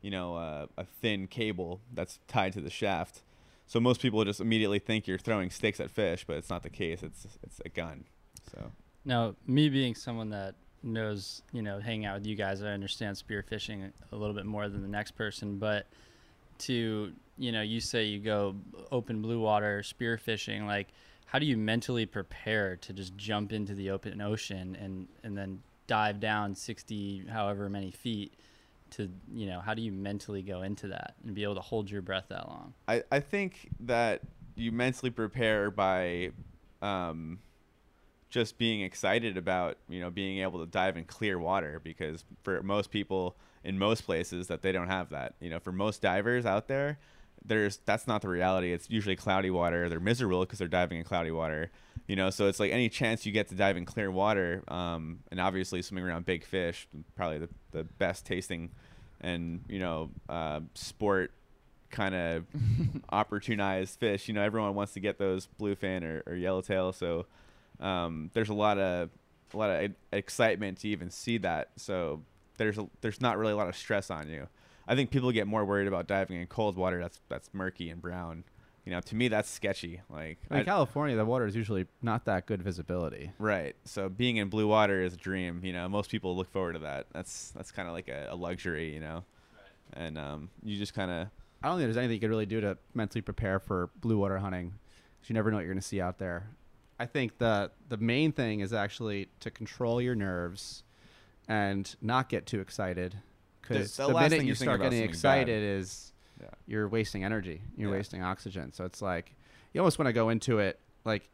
you 0.00 0.10
know, 0.10 0.36
uh, 0.36 0.66
a 0.78 0.84
thin 0.84 1.26
cable 1.26 1.80
that's 1.92 2.20
tied 2.26 2.54
to 2.54 2.60
the 2.60 2.70
shaft. 2.70 3.22
So 3.66 3.80
most 3.80 4.00
people 4.00 4.24
just 4.24 4.40
immediately 4.40 4.78
think 4.78 5.06
you're 5.06 5.18
throwing 5.18 5.50
sticks 5.50 5.80
at 5.80 5.90
fish, 5.90 6.24
but 6.26 6.36
it's 6.36 6.48
not 6.48 6.62
the 6.62 6.70
case. 6.70 7.02
It's 7.02 7.26
it's 7.42 7.60
a 7.64 7.68
gun. 7.68 8.04
So 8.50 8.72
Now, 9.04 9.34
me 9.46 9.68
being 9.68 9.94
someone 9.94 10.30
that 10.30 10.54
knows, 10.82 11.42
you 11.52 11.62
know, 11.62 11.80
hanging 11.80 12.06
out 12.06 12.14
with 12.18 12.26
you 12.26 12.36
guys, 12.36 12.62
I 12.62 12.68
understand 12.68 13.16
spearfishing 13.16 13.90
a 14.12 14.16
little 14.16 14.34
bit 14.34 14.46
more 14.46 14.68
than 14.68 14.82
the 14.82 14.88
next 14.88 15.12
person. 15.12 15.58
But 15.58 15.86
to, 16.58 17.12
you 17.36 17.52
know, 17.52 17.62
you 17.62 17.80
say 17.80 18.04
you 18.04 18.20
go 18.20 18.54
open 18.90 19.20
blue 19.20 19.40
water 19.40 19.82
spearfishing, 19.84 20.66
like, 20.66 20.88
how 21.26 21.38
do 21.38 21.46
you 21.46 21.56
mentally 21.56 22.06
prepare 22.06 22.76
to 22.76 22.92
just 22.92 23.16
jump 23.16 23.52
into 23.52 23.74
the 23.74 23.90
open 23.90 24.20
ocean 24.20 24.76
and 24.80 25.08
and 25.22 25.36
then 25.36 25.62
dive 25.86 26.18
down 26.18 26.54
60 26.54 27.26
however 27.28 27.68
many 27.68 27.90
feet 27.90 28.32
to 28.90 29.10
you 29.32 29.46
know 29.46 29.60
how 29.60 29.74
do 29.74 29.82
you 29.82 29.92
mentally 29.92 30.42
go 30.42 30.62
into 30.62 30.88
that 30.88 31.14
and 31.24 31.34
be 31.34 31.42
able 31.42 31.54
to 31.54 31.60
hold 31.60 31.90
your 31.90 32.02
breath 32.02 32.26
that 32.28 32.48
long? 32.48 32.74
I, 32.88 33.02
I 33.10 33.20
think 33.20 33.68
that 33.80 34.22
you 34.54 34.72
mentally 34.72 35.10
prepare 35.10 35.70
by 35.70 36.30
um, 36.82 37.40
just 38.30 38.58
being 38.58 38.82
excited 38.82 39.36
about 39.36 39.78
you 39.88 40.00
know 40.00 40.10
being 40.10 40.38
able 40.38 40.60
to 40.60 40.66
dive 40.66 40.96
in 40.96 41.04
clear 41.04 41.38
water 41.38 41.80
because 41.82 42.24
for 42.42 42.62
most 42.62 42.90
people 42.90 43.36
in 43.64 43.78
most 43.78 44.02
places 44.02 44.46
that 44.46 44.62
they 44.62 44.72
don't 44.72 44.88
have 44.88 45.10
that. 45.10 45.34
You 45.40 45.50
know 45.50 45.58
for 45.58 45.72
most 45.72 46.00
divers 46.00 46.46
out 46.46 46.68
there 46.68 46.98
there's 47.46 47.78
that's 47.84 48.06
not 48.06 48.22
the 48.22 48.28
reality 48.28 48.72
it's 48.72 48.90
usually 48.90 49.16
cloudy 49.16 49.50
water 49.50 49.88
they're 49.88 50.00
miserable 50.00 50.40
because 50.40 50.58
they're 50.58 50.68
diving 50.68 50.98
in 50.98 51.04
cloudy 51.04 51.30
water 51.30 51.70
you 52.06 52.16
know 52.16 52.30
so 52.30 52.48
it's 52.48 52.60
like 52.60 52.72
any 52.72 52.88
chance 52.88 53.24
you 53.24 53.32
get 53.32 53.48
to 53.48 53.54
dive 53.54 53.76
in 53.76 53.84
clear 53.84 54.10
water 54.10 54.62
um, 54.68 55.20
and 55.30 55.40
obviously 55.40 55.80
swimming 55.82 56.04
around 56.04 56.24
big 56.24 56.44
fish 56.44 56.88
probably 57.14 57.38
the, 57.38 57.48
the 57.72 57.84
best 57.84 58.26
tasting 58.26 58.70
and 59.20 59.64
you 59.68 59.78
know 59.78 60.10
uh, 60.28 60.60
sport 60.74 61.32
kind 61.90 62.14
of 62.14 62.44
opportunized 63.12 63.98
fish. 63.98 64.28
You 64.28 64.34
know, 64.34 64.42
everyone 64.42 64.74
wants 64.74 64.92
to 64.94 65.00
get 65.00 65.18
those 65.18 65.48
bluefin 65.60 66.02
or, 66.02 66.22
or 66.26 66.36
yellowtail, 66.36 66.92
so 66.92 67.26
um, 67.80 68.30
there's 68.34 68.48
a 68.48 68.54
lot 68.54 68.78
of 68.78 69.10
a 69.54 69.56
lot 69.56 69.70
of 69.70 69.92
excitement 70.12 70.78
to 70.78 70.88
even 70.88 71.10
see 71.10 71.38
that. 71.38 71.70
So 71.76 72.22
there's 72.58 72.78
a, 72.78 72.88
there's 73.00 73.20
not 73.20 73.38
really 73.38 73.52
a 73.52 73.56
lot 73.56 73.68
of 73.68 73.76
stress 73.76 74.10
on 74.10 74.28
you. 74.28 74.48
I 74.88 74.94
think 74.94 75.10
people 75.10 75.32
get 75.32 75.46
more 75.46 75.64
worried 75.64 75.88
about 75.88 76.06
diving 76.06 76.40
in 76.40 76.46
cold 76.46 76.76
water 76.76 77.00
that's 77.00 77.20
that's 77.28 77.50
murky 77.52 77.90
and 77.90 78.00
brown. 78.00 78.44
You 78.84 78.92
know, 78.92 79.00
to 79.00 79.16
me 79.16 79.26
that's 79.28 79.50
sketchy. 79.50 80.00
Like 80.08 80.38
in 80.50 80.58
I- 80.58 80.62
California, 80.64 81.16
the 81.16 81.24
water 81.24 81.44
is 81.46 81.56
usually 81.56 81.86
not 82.02 82.24
that 82.26 82.46
good 82.46 82.62
visibility. 82.62 83.32
Right. 83.38 83.74
So 83.84 84.08
being 84.08 84.36
in 84.36 84.48
blue 84.48 84.68
water 84.68 85.02
is 85.02 85.14
a 85.14 85.16
dream. 85.16 85.60
You 85.64 85.72
know, 85.72 85.88
most 85.88 86.08
people 86.10 86.36
look 86.36 86.50
forward 86.52 86.74
to 86.74 86.78
that. 86.80 87.06
That's 87.12 87.50
that's 87.50 87.72
kind 87.72 87.88
of 87.88 87.94
like 87.94 88.08
a, 88.08 88.28
a 88.30 88.36
luxury. 88.36 88.94
You 88.94 89.00
know, 89.00 89.24
and 89.92 90.16
um, 90.16 90.50
you 90.62 90.76
just 90.78 90.94
kind 90.94 91.10
of 91.10 91.28
I 91.62 91.68
don't 91.68 91.78
think 91.78 91.86
there's 91.88 91.96
anything 91.96 92.14
you 92.14 92.20
could 92.20 92.30
really 92.30 92.46
do 92.46 92.60
to 92.60 92.78
mentally 92.94 93.22
prepare 93.22 93.58
for 93.58 93.90
blue 94.00 94.18
water 94.18 94.38
hunting, 94.38 94.70
'cause 95.20 95.30
you 95.30 95.34
never 95.34 95.50
know 95.50 95.56
what 95.56 95.62
you're 95.64 95.72
going 95.72 95.80
to 95.80 95.86
see 95.86 96.00
out 96.00 96.18
there. 96.18 96.50
I 97.00 97.06
think 97.06 97.38
the 97.38 97.72
the 97.88 97.96
main 97.96 98.30
thing 98.30 98.60
is 98.60 98.72
actually 98.72 99.28
to 99.40 99.50
control 99.50 100.00
your 100.00 100.14
nerves 100.14 100.84
and 101.48 101.94
not 102.00 102.28
get 102.28 102.46
too 102.46 102.60
excited, 102.60 103.16
because 103.68 103.96
The- 103.96 104.06
the, 104.08 104.12
the 104.12 104.20
minute 104.20 104.42
you 104.42 104.48
you 104.48 104.54
start 104.54 104.80
getting 104.80 104.98
something 104.98 105.06
bad. 105.06 105.10
excited 105.14 105.62
is 105.62 106.12
Yeah. 106.40 106.48
you're 106.66 106.88
wasting 106.88 107.24
energy, 107.24 107.62
you're 107.76 107.90
Yeah. 107.90 107.96
wasting 107.96 108.22
oxygen. 108.22 108.72
So 108.72 108.84
it's 108.84 109.00
like 109.02 109.34
you 109.72 109.80
almost 109.80 109.98
want 109.98 110.06
to 110.08 110.12
go 110.12 110.28
into 110.28 110.58
it 110.58 110.78
like 111.04 111.28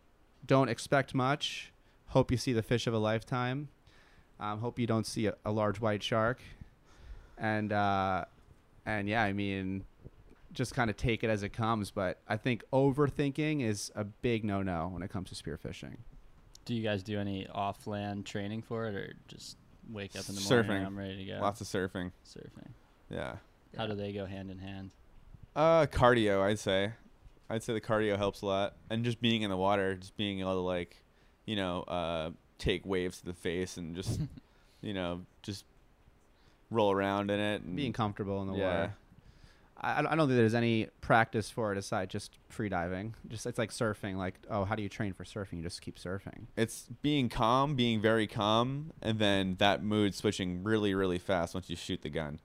don't 0.47 0.69
expect 0.69 1.15
much, 1.15 1.73
hope 2.09 2.31
you 2.31 2.37
see 2.37 2.53
the 2.53 2.63
fish 2.63 2.87
of 2.87 2.95
a 2.95 2.99
lifetime, 2.99 3.69
um, 4.41 4.61
hope 4.61 4.79
you 4.79 4.87
don't 4.87 5.07
see 5.07 5.27
a, 5.27 5.35
a 5.45 5.53
large 5.53 5.81
white 5.81 6.03
shark, 6.03 6.41
and 7.39 7.73
uh, 7.73 8.25
and 8.87 9.09
yeah, 9.09 9.23
I 9.23 9.33
mean, 9.33 9.85
just 10.53 10.75
kind 10.75 10.91
of 10.91 10.97
take 10.97 11.23
it 11.25 11.31
as 11.31 11.43
it 11.43 11.51
comes. 11.51 11.91
But 11.91 12.19
I 12.29 12.37
think 12.37 12.65
overthinking 12.73 13.63
is 13.63 13.91
a 13.95 14.05
big 14.05 14.45
no-no 14.45 14.89
when 14.93 15.03
it 15.03 15.11
comes 15.11 15.31
to 15.31 15.35
spearfishing. 15.37 15.97
do 16.65 16.75
you 16.75 16.83
guys 16.83 17.03
do 17.03 17.19
any 17.19 17.47
off-land 17.49 18.25
training 18.27 18.63
for 18.63 18.87
it 18.87 18.95
or 18.95 19.15
just 19.29 19.57
wake 19.91 20.17
up 20.17 20.29
in 20.29 20.35
the 20.35 20.41
morning 20.41 20.71
Surfing. 20.71 20.77
and 20.79 20.87
I'm 20.87 20.99
ready 20.99 21.17
to 21.25 21.33
go. 21.33 21.39
Lots 21.41 21.61
of 21.61 21.67
surfing. 21.67 22.13
surfing. 22.27 22.69
Yeah. 23.11 23.37
How 23.77 23.87
do 23.87 23.95
they 23.95 24.13
go 24.13 24.27
hand 24.27 24.51
in 24.51 24.59
hand? 24.59 24.91
Uh, 25.55 25.87
cardio, 25.87 26.41
I'd 26.43 26.59
say. 26.59 26.93
I'd 27.51 27.63
say 27.63 27.73
the 27.75 27.81
cardio 27.81 28.17
helps 28.17 28.41
a 28.43 28.47
lot, 28.47 28.77
and 28.89 29.05
just 29.05 29.21
being 29.21 29.43
in 29.43 29.51
the 29.51 29.57
water, 29.57 29.95
just 29.95 30.17
being 30.17 30.41
able 30.41 30.55
to 30.55 30.61
like, 30.61 31.03
you 31.45 31.57
know, 31.57 31.83
uh, 31.83 32.31
take 32.59 32.87
waves 32.87 33.19
to 33.21 33.27
the 33.27 33.35
face 33.35 33.77
and 33.77 33.95
just, 33.95 34.21
you 34.81 34.95
know, 34.95 35.23
just 35.43 35.65
roll 36.71 36.91
around 36.93 37.31
in 37.31 37.39
it. 37.41 37.63
And 37.63 37.77
Being 37.77 37.93
comfortable 37.93 38.41
in 38.43 38.49
the 38.49 38.55
yeah. 38.55 38.65
water. 38.81 38.95
I, 39.83 39.99
I 39.99 40.03
don't- 40.03 40.29
think 40.29 40.37
there's 40.37 40.55
any 40.55 40.87
practice 41.01 41.51
for 41.51 41.73
it 41.73 41.79
aside 41.79 42.09
just 42.11 42.39
free 42.49 42.69
diving. 42.69 43.15
Just 43.29 43.47
it's 43.47 43.59
like 43.59 43.71
surfing. 43.71 44.17
Like, 44.17 44.35
oh, 44.51 44.65
how 44.65 44.75
do 44.77 44.83
you 44.83 44.89
train 44.89 45.13
for 45.13 45.25
surfing? 45.25 45.55
You 45.59 45.63
just 45.63 45.83
keep 45.83 45.99
surfing. 45.99 46.47
It's 46.57 46.87
being 47.03 47.29
calm, 47.29 47.75
being 47.75 48.01
very 48.01 48.27
calm, 48.27 48.93
and 49.03 49.19
then 49.19 49.57
that 49.59 49.83
mood 49.83 50.15
switching 50.15 50.63
really, 50.63 50.95
really 50.95 51.19
fast 51.19 51.55
once 51.55 51.69
you 51.69 51.77
shoot 51.77 52.03
the 52.03 52.11
gun. 52.11 52.41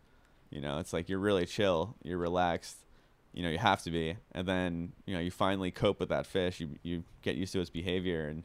You 0.49 0.61
know, 0.61 0.79
it's 0.79 0.93
like 0.93 1.09
you're 1.09 1.19
really 1.19 1.45
chill, 1.45 1.95
you're 2.03 2.17
relaxed. 2.17 2.77
You 3.33 3.43
know, 3.43 3.49
you 3.49 3.59
have 3.59 3.83
to 3.83 3.91
be, 3.91 4.15
and 4.31 4.47
then 4.47 4.93
you 5.05 5.13
know 5.13 5.19
you 5.19 5.29
finally 5.29 5.69
cope 5.69 5.99
with 5.99 6.09
that 6.09 6.25
fish. 6.25 6.59
You 6.59 6.69
you 6.81 7.03
get 7.21 7.35
used 7.35 7.53
to 7.53 7.59
its 7.61 7.69
behavior, 7.69 8.27
and 8.27 8.43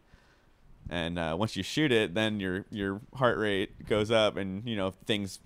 and 0.91 1.19
uh, 1.19 1.35
once 1.39 1.57
you 1.57 1.63
shoot 1.63 1.93
it, 1.93 2.13
then 2.15 2.41
your 2.41 2.67
your 2.71 3.01
heart 3.15 3.39
rate 3.39 3.87
goes 3.87 4.11
up, 4.11 4.37
and 4.37 4.69
you 4.69 4.77
know 4.77 4.91
things, 5.07 5.39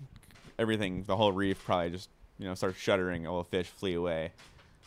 everything, 0.59 1.03
the 1.03 1.15
whole 1.15 1.31
reef 1.31 1.63
probably 1.63 1.91
just 1.91 2.09
you 2.37 2.45
know 2.45 2.55
starts 2.55 2.77
shuddering. 2.77 3.27
All 3.27 3.39
the 3.39 3.49
fish 3.49 3.67
flee 3.67 3.95
away. 3.95 4.31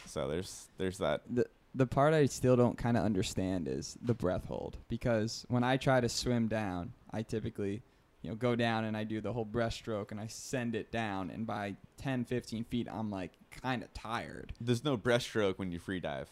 So 0.07 0.29
there's 0.29 0.69
there's 0.79 0.99
that. 0.99 1.23
the 1.29 1.47
the 1.75 1.87
part 1.87 2.15
I 2.15 2.27
still 2.27 2.57
don't 2.57 2.77
kind 2.77 2.97
of 2.97 3.05
understand 3.05 3.69
is 3.69 3.97
the 4.03 4.15
breath 4.15 4.47
hold 4.47 4.77
because 4.89 5.45
when 5.49 5.63
I 5.63 5.77
try 5.77 6.01
to 6.01 6.09
swim 6.09 6.49
down, 6.49 6.93
I 7.13 7.23
typically 7.23 7.83
you 8.23 8.31
know 8.31 8.37
go 8.37 8.57
down 8.57 8.85
and 8.85 8.97
I 8.97 9.05
do 9.05 9.21
the 9.21 9.33
whole 9.33 9.47
breaststroke 9.47 10.11
and 10.11 10.21
I 10.21 10.27
send 10.27 10.75
it 10.75 10.91
down 10.91 11.31
and 11.31 11.47
by 11.47 11.77
10 11.99 12.25
15 12.25 12.65
feet 12.65 12.89
I'm 12.91 13.11
like 13.11 13.33
kind 13.51 13.83
of 13.83 13.93
tired. 13.95 14.53
There's 14.61 14.85
no 14.85 14.97
breaststroke 14.97 15.59
when 15.59 15.71
you 15.71 15.79
free 15.79 16.01
dive. 16.01 16.29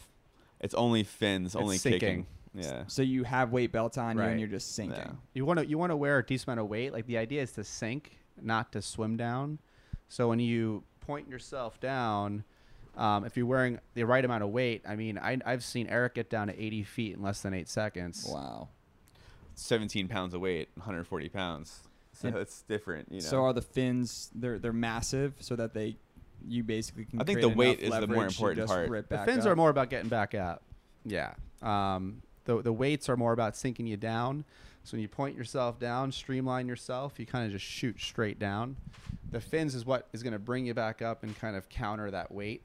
It's 0.59 0.73
only 0.73 1.03
fins, 1.03 1.55
only 1.55 1.77
sinking. 1.77 1.99
kicking. 1.99 2.25
Yeah. 2.53 2.83
So 2.87 3.01
you 3.01 3.23
have 3.23 3.51
weight 3.51 3.71
belts 3.71 3.97
on 3.97 4.17
you 4.17 4.23
and 4.23 4.39
you're 4.39 4.49
just 4.49 4.75
sinking. 4.75 4.97
Yeah. 4.97 5.11
You 5.33 5.45
want 5.45 5.59
to 5.59 5.65
you 5.65 5.77
want 5.77 5.91
to 5.91 5.95
wear 5.95 6.19
a 6.19 6.25
decent 6.25 6.49
amount 6.49 6.59
of 6.61 6.67
weight. 6.67 6.91
Like 6.91 7.05
the 7.05 7.17
idea 7.17 7.41
is 7.41 7.51
to 7.53 7.63
sink, 7.63 8.17
not 8.41 8.71
to 8.73 8.81
swim 8.81 9.15
down. 9.17 9.59
So 10.09 10.27
when 10.27 10.39
you 10.39 10.83
point 11.09 11.27
yourself 11.27 11.79
down, 11.79 12.43
um, 12.95 13.25
if 13.25 13.35
you're 13.35 13.47
wearing 13.47 13.79
the 13.95 14.03
right 14.03 14.23
amount 14.23 14.43
of 14.43 14.49
weight, 14.49 14.83
I 14.87 14.95
mean, 14.95 15.17
I, 15.17 15.39
I've 15.43 15.63
seen 15.63 15.87
Eric 15.87 16.13
get 16.13 16.29
down 16.29 16.49
to 16.49 16.63
80 16.63 16.83
feet 16.83 17.15
in 17.15 17.23
less 17.23 17.41
than 17.41 17.51
eight 17.55 17.67
seconds. 17.67 18.29
Wow. 18.31 18.69
17 19.55 20.07
pounds 20.07 20.35
of 20.35 20.41
weight, 20.41 20.69
140 20.75 21.29
pounds. 21.29 21.79
So 22.13 22.27
And- 22.27 22.37
it's 22.37 22.61
different, 22.61 23.11
you 23.11 23.21
know. 23.21 23.27
So 23.27 23.43
are 23.43 23.53
the 23.53 23.61
fins 23.61 24.29
they're 24.35 24.59
they're 24.59 24.71
massive 24.71 25.33
so 25.39 25.55
that 25.55 25.73
they 25.73 25.97
you 26.47 26.63
basically 26.63 27.05
can 27.05 27.19
I 27.19 27.23
think 27.23 27.41
the 27.41 27.49
weight 27.49 27.79
is 27.79 27.91
the 27.91 28.07
more 28.07 28.25
important 28.25 28.67
part. 28.67 29.09
The 29.09 29.17
fins 29.19 29.45
up. 29.45 29.51
are 29.51 29.55
more 29.55 29.69
about 29.69 29.89
getting 29.89 30.09
back 30.09 30.35
up. 30.35 30.61
Yeah. 31.05 31.33
Um, 31.61 32.21
the 32.45 32.61
the 32.61 32.73
weights 32.73 33.09
are 33.09 33.17
more 33.17 33.33
about 33.33 33.55
sinking 33.55 33.87
you 33.87 33.97
down. 33.97 34.45
So 34.83 34.95
when 34.95 35.01
you 35.01 35.07
point 35.07 35.35
yourself 35.35 35.79
down, 35.79 36.11
streamline 36.11 36.67
yourself, 36.67 37.19
you 37.19 37.25
kind 37.25 37.45
of 37.45 37.51
just 37.51 37.65
shoot 37.65 37.99
straight 37.99 38.39
down. 38.39 38.75
The 39.31 39.39
fins 39.39 39.75
is 39.75 39.85
what 39.85 40.07
is 40.13 40.23
going 40.23 40.33
to 40.33 40.39
bring 40.39 40.65
you 40.65 40.73
back 40.73 41.01
up 41.01 41.23
and 41.23 41.37
kind 41.37 41.55
of 41.55 41.69
counter 41.69 42.09
that 42.11 42.31
weight, 42.31 42.63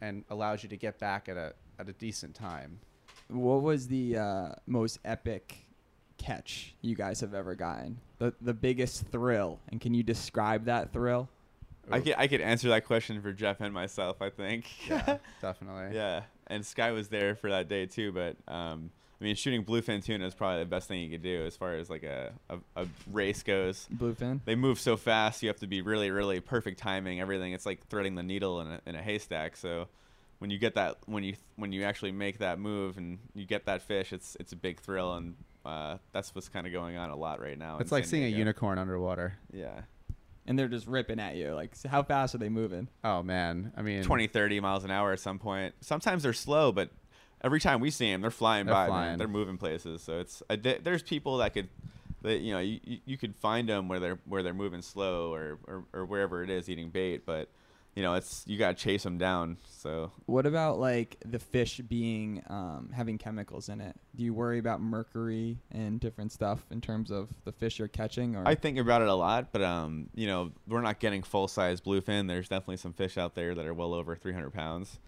and 0.00 0.24
allows 0.30 0.62
you 0.62 0.68
to 0.68 0.76
get 0.76 0.98
back 0.98 1.28
at 1.28 1.36
a 1.36 1.54
at 1.78 1.88
a 1.88 1.92
decent 1.92 2.34
time. 2.34 2.80
What 3.28 3.62
was 3.62 3.88
the 3.88 4.18
uh, 4.18 4.48
most 4.66 4.98
epic 5.04 5.64
catch 6.18 6.74
you 6.82 6.94
guys 6.94 7.20
have 7.20 7.32
ever 7.34 7.54
gotten? 7.54 7.98
The 8.18 8.34
the 8.40 8.54
biggest 8.54 9.06
thrill, 9.08 9.60
and 9.68 9.80
can 9.80 9.94
you 9.94 10.02
describe 10.02 10.66
that 10.66 10.92
thrill? 10.92 11.28
I 11.90 12.00
could 12.00 12.14
I 12.18 12.26
could 12.28 12.40
answer 12.40 12.68
that 12.68 12.84
question 12.84 13.20
for 13.22 13.32
Jeff 13.32 13.60
and 13.60 13.72
myself, 13.72 14.20
I 14.20 14.30
think. 14.30 14.66
Yeah, 14.88 15.18
definitely. 15.42 15.94
yeah. 15.96 16.22
And 16.46 16.64
Sky 16.64 16.90
was 16.92 17.08
there 17.08 17.34
for 17.34 17.50
that 17.50 17.68
day 17.68 17.86
too, 17.86 18.12
but 18.12 18.36
um 18.52 18.90
I 19.24 19.26
mean 19.26 19.36
shooting 19.36 19.64
bluefin 19.64 20.04
tuna 20.04 20.26
is 20.26 20.34
probably 20.34 20.58
the 20.58 20.68
best 20.68 20.86
thing 20.86 21.00
you 21.00 21.08
could 21.08 21.22
do 21.22 21.46
as 21.46 21.56
far 21.56 21.76
as 21.76 21.88
like 21.88 22.02
a, 22.02 22.34
a, 22.50 22.58
a 22.76 22.86
race 23.10 23.42
goes. 23.42 23.88
Bluefin. 23.90 24.40
They 24.44 24.54
move 24.54 24.78
so 24.78 24.98
fast, 24.98 25.42
you 25.42 25.48
have 25.48 25.60
to 25.60 25.66
be 25.66 25.80
really, 25.80 26.10
really 26.10 26.40
perfect 26.40 26.78
timing, 26.78 27.22
everything. 27.22 27.54
It's 27.54 27.64
like 27.64 27.86
threading 27.86 28.16
the 28.16 28.22
needle 28.22 28.60
in 28.60 28.66
a, 28.66 28.80
in 28.84 28.94
a 28.96 29.02
haystack. 29.02 29.56
So 29.56 29.88
when 30.40 30.50
you 30.50 30.58
get 30.58 30.74
that, 30.74 30.98
when 31.06 31.24
you 31.24 31.36
when 31.56 31.72
you 31.72 31.84
actually 31.84 32.12
make 32.12 32.40
that 32.40 32.58
move 32.58 32.98
and 32.98 33.18
you 33.34 33.46
get 33.46 33.64
that 33.64 33.80
fish, 33.80 34.12
it's 34.12 34.36
it's 34.38 34.52
a 34.52 34.56
big 34.56 34.78
thrill, 34.78 35.14
and 35.14 35.36
uh, 35.64 35.96
that's 36.12 36.34
what's 36.34 36.50
kind 36.50 36.66
of 36.66 36.74
going 36.74 36.98
on 36.98 37.08
a 37.08 37.16
lot 37.16 37.40
right 37.40 37.58
now. 37.58 37.78
It's 37.78 37.90
like 37.92 38.04
San 38.04 38.10
seeing 38.10 38.24
a 38.24 38.36
unicorn 38.36 38.78
underwater. 38.78 39.38
Yeah, 39.50 39.80
And 40.46 40.58
they're 40.58 40.68
just 40.68 40.86
ripping 40.86 41.18
at 41.18 41.36
you. 41.36 41.54
Like, 41.54 41.82
how 41.86 42.02
fast 42.02 42.34
are 42.34 42.38
they 42.38 42.50
moving? 42.50 42.88
Oh 43.02 43.22
man, 43.22 43.72
I 43.74 43.80
mean, 43.80 44.02
20, 44.02 44.26
30 44.26 44.60
miles 44.60 44.84
an 44.84 44.90
hour 44.90 45.12
at 45.12 45.20
some 45.20 45.38
point. 45.38 45.74
Sometimes 45.80 46.24
they're 46.24 46.34
slow, 46.34 46.72
but 46.72 46.90
every 47.44 47.60
time 47.60 47.80
we 47.80 47.90
see 47.90 48.10
them, 48.10 48.22
they're 48.22 48.30
flying 48.32 48.66
They're 48.66 48.74
by. 48.74 48.86
flying. 48.88 49.10
Man. 49.12 49.18
They're 49.18 49.28
moving 49.28 49.58
places. 49.58 50.02
So 50.02 50.18
it's 50.18 50.42
uh, 50.50 50.56
th- 50.56 50.80
there's 50.82 51.02
people 51.02 51.36
that 51.38 51.52
could, 51.54 51.68
that 52.22 52.38
you 52.40 52.52
know, 52.54 52.58
you, 52.60 52.80
you- 52.82 52.98
you 53.04 53.16
could 53.18 53.36
find 53.36 53.68
them 53.68 53.86
where 53.88 54.00
they're 54.00 54.18
where 54.24 54.42
they're 54.42 54.54
moving 54.54 54.82
slow 54.82 55.32
or, 55.32 55.58
or 55.68 55.84
or 55.92 56.04
wherever 56.06 56.42
it 56.42 56.50
is 56.50 56.68
eating 56.68 56.88
bait, 56.90 57.24
but 57.26 57.48
you 57.94 58.02
know, 58.02 58.14
it's 58.14 58.42
you 58.48 58.58
gotta 58.58 58.74
chase 58.74 59.04
them 59.04 59.18
down. 59.18 59.56
So 59.68 60.10
What 60.26 60.46
about 60.46 60.80
like 60.80 61.16
the 61.24 61.38
fish 61.38 61.78
being 61.86 62.42
um, 62.48 62.90
having 62.92 63.18
chemicals 63.18 63.68
in 63.68 63.80
it? 63.80 63.94
Do 64.16 64.24
you 64.24 64.34
worry 64.34 64.58
about 64.58 64.80
mercury 64.80 65.58
and 65.70 66.00
different 66.00 66.32
stuff 66.32 66.64
in 66.72 66.80
terms 66.80 67.12
of 67.12 67.28
the 67.44 67.52
fish 67.52 67.78
you're 67.78 67.86
catching? 67.86 68.34
Or 68.34 68.42
I 68.48 68.56
think 68.56 68.78
about 68.78 69.02
it 69.02 69.08
a 69.08 69.14
lot, 69.14 69.52
but 69.52 69.62
um, 69.62 70.08
you 70.14 70.26
know, 70.26 70.50
we're 70.66 70.80
not 70.80 70.98
getting 70.98 71.22
full 71.22 71.46
size 71.46 71.80
bluefin. 71.80 72.26
There's 72.26 72.48
definitely 72.48 72.78
some 72.78 72.94
fish 72.94 73.16
out 73.16 73.36
there 73.36 73.54
that 73.54 73.64
are 73.64 73.74
well 73.74 73.94
over 73.94 74.16
300 74.16 74.50
pounds, 74.52 74.98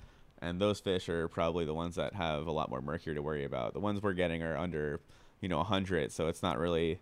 and 0.42 0.60
those 0.60 0.80
fish 0.80 1.08
are 1.08 1.28
probably 1.28 1.64
the 1.64 1.74
ones 1.74 1.94
that 1.96 2.14
have 2.14 2.46
a 2.46 2.52
lot 2.52 2.70
more 2.70 2.80
mercury 2.80 3.14
to 3.14 3.22
worry 3.22 3.44
about. 3.44 3.72
The 3.74 3.80
ones 3.80 4.02
we're 4.02 4.12
getting 4.12 4.42
are 4.42 4.56
under, 4.56 5.00
you 5.40 5.48
know, 5.48 5.58
100, 5.58 6.12
so 6.12 6.28
it's 6.28 6.42
not 6.42 6.58
really 6.58 7.00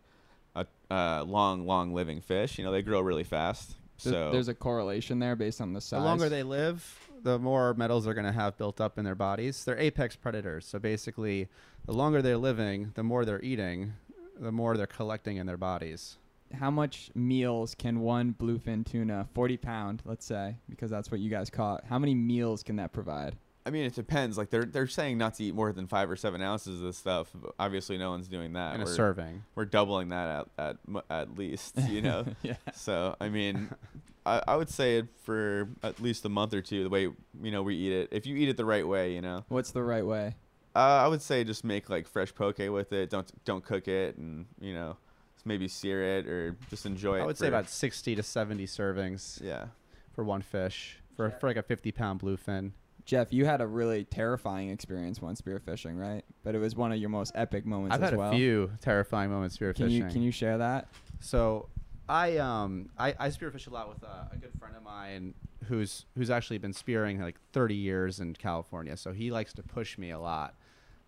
a 0.54 0.66
uh, 0.90 1.24
long, 1.26 1.66
long 1.66 1.92
living 1.94 2.20
fish. 2.20 2.58
You 2.58 2.64
know, 2.64 2.72
they 2.72 2.82
grow 2.82 3.00
really 3.00 3.24
fast. 3.24 3.74
Th- 4.02 4.12
So 4.14 4.30
there's 4.30 4.48
a 4.48 4.54
correlation 4.54 5.18
there 5.18 5.36
based 5.36 5.60
on 5.60 5.72
the 5.72 5.80
size. 5.80 6.00
The 6.00 6.04
longer 6.04 6.28
they 6.28 6.42
live, 6.42 6.98
the 7.22 7.38
more 7.38 7.74
metals 7.74 8.04
they're 8.04 8.14
going 8.14 8.26
to 8.26 8.32
have 8.32 8.56
built 8.56 8.80
up 8.80 8.98
in 8.98 9.04
their 9.04 9.14
bodies. 9.14 9.64
They're 9.64 9.78
apex 9.78 10.14
predators. 10.16 10.66
So 10.66 10.78
basically, 10.78 11.48
the 11.86 11.92
longer 11.92 12.22
they're 12.22 12.36
living, 12.36 12.92
the 12.94 13.02
more 13.02 13.24
they're 13.24 13.42
eating, 13.42 13.94
the 14.38 14.52
more 14.52 14.76
they're 14.76 14.86
collecting 14.86 15.36
in 15.38 15.46
their 15.46 15.56
bodies. 15.56 16.18
How 16.52 16.70
much 16.70 17.10
meals 17.14 17.74
can 17.74 18.00
one 18.00 18.34
bluefin 18.38 18.84
tuna, 18.84 19.26
40 19.34 19.56
pound, 19.56 20.02
let's 20.04 20.24
say, 20.26 20.56
because 20.68 20.90
that's 20.90 21.10
what 21.10 21.20
you 21.20 21.30
guys 21.30 21.50
caught, 21.50 21.84
how 21.86 21.98
many 21.98 22.14
meals 22.14 22.62
can 22.62 22.76
that 22.76 22.92
provide? 22.92 23.36
I 23.66 23.70
mean, 23.70 23.84
it 23.86 23.94
depends. 23.94 24.36
Like 24.36 24.50
they're 24.50 24.66
they're 24.66 24.86
saying 24.86 25.16
not 25.16 25.34
to 25.36 25.44
eat 25.44 25.54
more 25.54 25.72
than 25.72 25.86
five 25.86 26.10
or 26.10 26.16
seven 26.16 26.42
ounces 26.42 26.80
of 26.80 26.86
this 26.86 26.98
stuff. 26.98 27.30
But 27.34 27.54
obviously, 27.58 27.96
no 27.96 28.10
one's 28.10 28.28
doing 28.28 28.52
that. 28.52 28.74
in 28.74 28.82
a 28.82 28.84
We're- 28.84 28.94
serving. 28.96 29.42
we're 29.54 29.64
doubling 29.64 30.10
that 30.10 30.46
at 30.58 30.76
at, 30.94 31.04
at 31.08 31.38
least. 31.38 31.78
You 31.88 32.02
know. 32.02 32.24
yeah. 32.42 32.56
So 32.74 33.16
I 33.22 33.30
mean, 33.30 33.70
I, 34.26 34.42
I 34.48 34.56
would 34.56 34.68
say 34.68 34.98
it 34.98 35.06
for 35.22 35.70
at 35.82 35.98
least 35.98 36.26
a 36.26 36.28
month 36.28 36.52
or 36.52 36.60
two. 36.60 36.82
The 36.84 36.90
way 36.90 37.02
you 37.42 37.50
know 37.50 37.62
we 37.62 37.74
eat 37.76 37.92
it, 37.92 38.08
if 38.12 38.26
you 38.26 38.36
eat 38.36 38.50
it 38.50 38.58
the 38.58 38.66
right 38.66 38.86
way, 38.86 39.14
you 39.14 39.22
know, 39.22 39.46
What's 39.48 39.70
the 39.70 39.82
right 39.82 40.04
way? 40.04 40.34
uh, 40.76 40.78
I 40.78 41.08
would 41.08 41.22
say 41.22 41.42
just 41.42 41.64
make 41.64 41.88
like 41.88 42.06
fresh 42.06 42.34
poke 42.34 42.58
with 42.58 42.92
it. 42.92 43.08
Don't 43.08 43.32
don't 43.46 43.64
cook 43.64 43.88
it, 43.88 44.18
and 44.18 44.44
you 44.60 44.74
know, 44.74 44.98
just 44.98 45.13
maybe 45.44 45.68
sear 45.68 46.18
it 46.18 46.26
or 46.26 46.56
just 46.70 46.86
enjoy 46.86 47.18
it. 47.18 47.22
I 47.22 47.26
would 47.26 47.38
say 47.38 47.46
for- 47.46 47.56
about 47.56 47.68
60 47.68 48.16
to 48.16 48.22
70 48.22 48.66
servings 48.66 49.42
yeah. 49.42 49.66
for 50.12 50.24
one 50.24 50.42
fish 50.42 50.98
for, 51.16 51.30
for 51.30 51.46
like 51.46 51.56
a 51.56 51.62
50 51.62 51.92
pound 51.92 52.20
bluefin. 52.20 52.72
Jeff, 53.04 53.32
you 53.32 53.44
had 53.44 53.60
a 53.60 53.66
really 53.66 54.04
terrifying 54.04 54.70
experience 54.70 55.20
once 55.20 55.40
spearfishing, 55.40 55.98
right? 55.98 56.24
But 56.42 56.54
it 56.54 56.58
was 56.58 56.74
one 56.74 56.90
of 56.90 56.98
your 56.98 57.10
most 57.10 57.32
epic 57.34 57.66
moments 57.66 57.94
I've 57.94 58.02
as 58.02 58.10
had 58.10 58.18
well. 58.18 58.32
a 58.32 58.34
few 58.34 58.70
terrifying 58.80 59.30
moments 59.30 59.58
spearfishing. 59.58 59.76
Can 59.76 59.90
you 59.90 60.04
can 60.04 60.22
you 60.22 60.30
share 60.30 60.56
that? 60.58 60.88
So, 61.20 61.68
I 62.08 62.38
um 62.38 62.88
I, 62.98 63.14
I 63.18 63.28
spearfish 63.28 63.66
a 63.66 63.70
lot 63.70 63.90
with 63.90 64.02
uh, 64.02 64.24
a 64.32 64.36
good 64.36 64.52
friend 64.58 64.74
of 64.74 64.82
mine 64.82 65.34
who's 65.68 66.06
who's 66.16 66.30
actually 66.30 66.58
been 66.58 66.72
spearing 66.72 67.20
like 67.20 67.36
30 67.52 67.74
years 67.74 68.20
in 68.20 68.34
California. 68.34 68.96
So 68.96 69.12
he 69.12 69.30
likes 69.30 69.52
to 69.54 69.62
push 69.62 69.98
me 69.98 70.10
a 70.10 70.18
lot. 70.18 70.54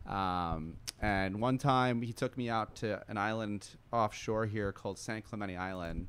Um, 0.06 0.76
and 1.00 1.40
one 1.40 1.58
time 1.58 2.00
he 2.00 2.12
took 2.12 2.36
me 2.38 2.48
out 2.48 2.76
to 2.76 3.02
an 3.08 3.18
island 3.18 3.68
offshore 3.92 4.46
here 4.46 4.72
called 4.72 4.98
San 4.98 5.22
Clemente 5.22 5.56
Island. 5.56 6.08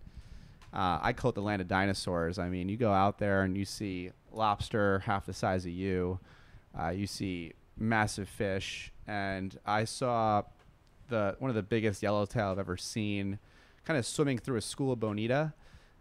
Uh, 0.74 1.00
I 1.02 1.14
call 1.14 1.30
it 1.30 1.36
the 1.36 1.42
land 1.42 1.62
of 1.62 1.68
dinosaurs. 1.68 2.38
I 2.38 2.50
mean, 2.50 2.70
you 2.70 2.78
go 2.78 2.92
out 2.92 3.18
there 3.18 3.44
and 3.44 3.58
you 3.58 3.66
see 3.66 4.12
lobster 4.32 5.00
half 5.00 5.26
the 5.26 5.34
size 5.34 5.66
of 5.66 5.72
you. 5.72 6.20
Uh, 6.80 6.90
you 6.90 7.08
see 7.08 7.54
massive 7.78 8.30
fish, 8.30 8.92
and 9.08 9.58
I 9.66 9.86
saw 9.86 10.44
the 11.10 11.36
one 11.40 11.50
of 11.50 11.56
the 11.56 11.64
biggest 11.64 12.04
yellowtail 12.04 12.50
I've 12.50 12.60
ever 12.60 12.78
seen, 12.78 13.40
kind 13.86 13.98
of 13.98 14.06
swimming 14.06 14.38
through 14.38 14.58
a 14.58 14.62
school 14.62 14.92
of 14.92 15.00
bonito. 15.00 15.54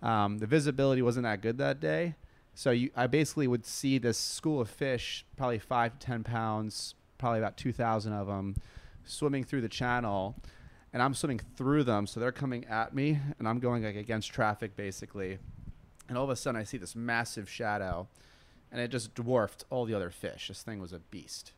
Um, 0.03 0.39
the 0.39 0.47
visibility 0.47 1.01
wasn't 1.01 1.25
that 1.25 1.41
good 1.41 1.59
that 1.59 1.81
day, 1.81 2.17
so 2.55 2.71
you, 2.71 2.91
I 2.95 3.07
basically 3.07 3.47
would 3.47 3.65
see 3.65 3.99
this 3.99 4.19
school 4.19 4.61
of 4.61 4.69
fish, 4.69 5.25
probably 5.37 5.59
five 5.59 5.99
to 5.99 6.07
ten 6.07 6.25
pounds, 6.25 6.95
probably 7.19 7.39
about 7.39 7.57
two 7.57 7.73
thousand 7.73 8.13
of 8.13 8.27
them, 8.27 8.55
swimming 9.05 9.45
through 9.45 9.61
the 9.63 9.69
channel, 9.69 10.35
and 10.93 11.03
I'm 11.03 11.15
swimming 11.15 11.41
through 11.57 11.85
them, 11.85 12.07
so 12.07 12.21
they're 12.21 12.33
coming 12.33 12.65
at 12.67 12.95
me, 12.95 13.19
and 13.39 13.49
I'm 13.49 13.59
going 13.59 13.85
like 13.85 13.97
against 13.97 14.31
traffic 14.33 14.77
basically. 14.77 15.39
And 16.09 16.17
all 16.17 16.25
of 16.25 16.31
a 16.31 16.37
sudden, 16.37 16.61
I 16.61 16.65
see 16.65 16.79
this 16.79 16.95
massive 16.95 17.51
shadow, 17.51 18.07
and 18.71 18.81
it 18.81 18.89
just 18.89 19.15
dwarfed 19.15 19.65
all 19.71 19.85
the 19.85 19.95
other 19.95 20.11
fish. 20.11 20.49
This 20.49 20.63
thing 20.63 20.81
was 20.81 20.93
a 20.93 20.99
beast, 20.99 21.53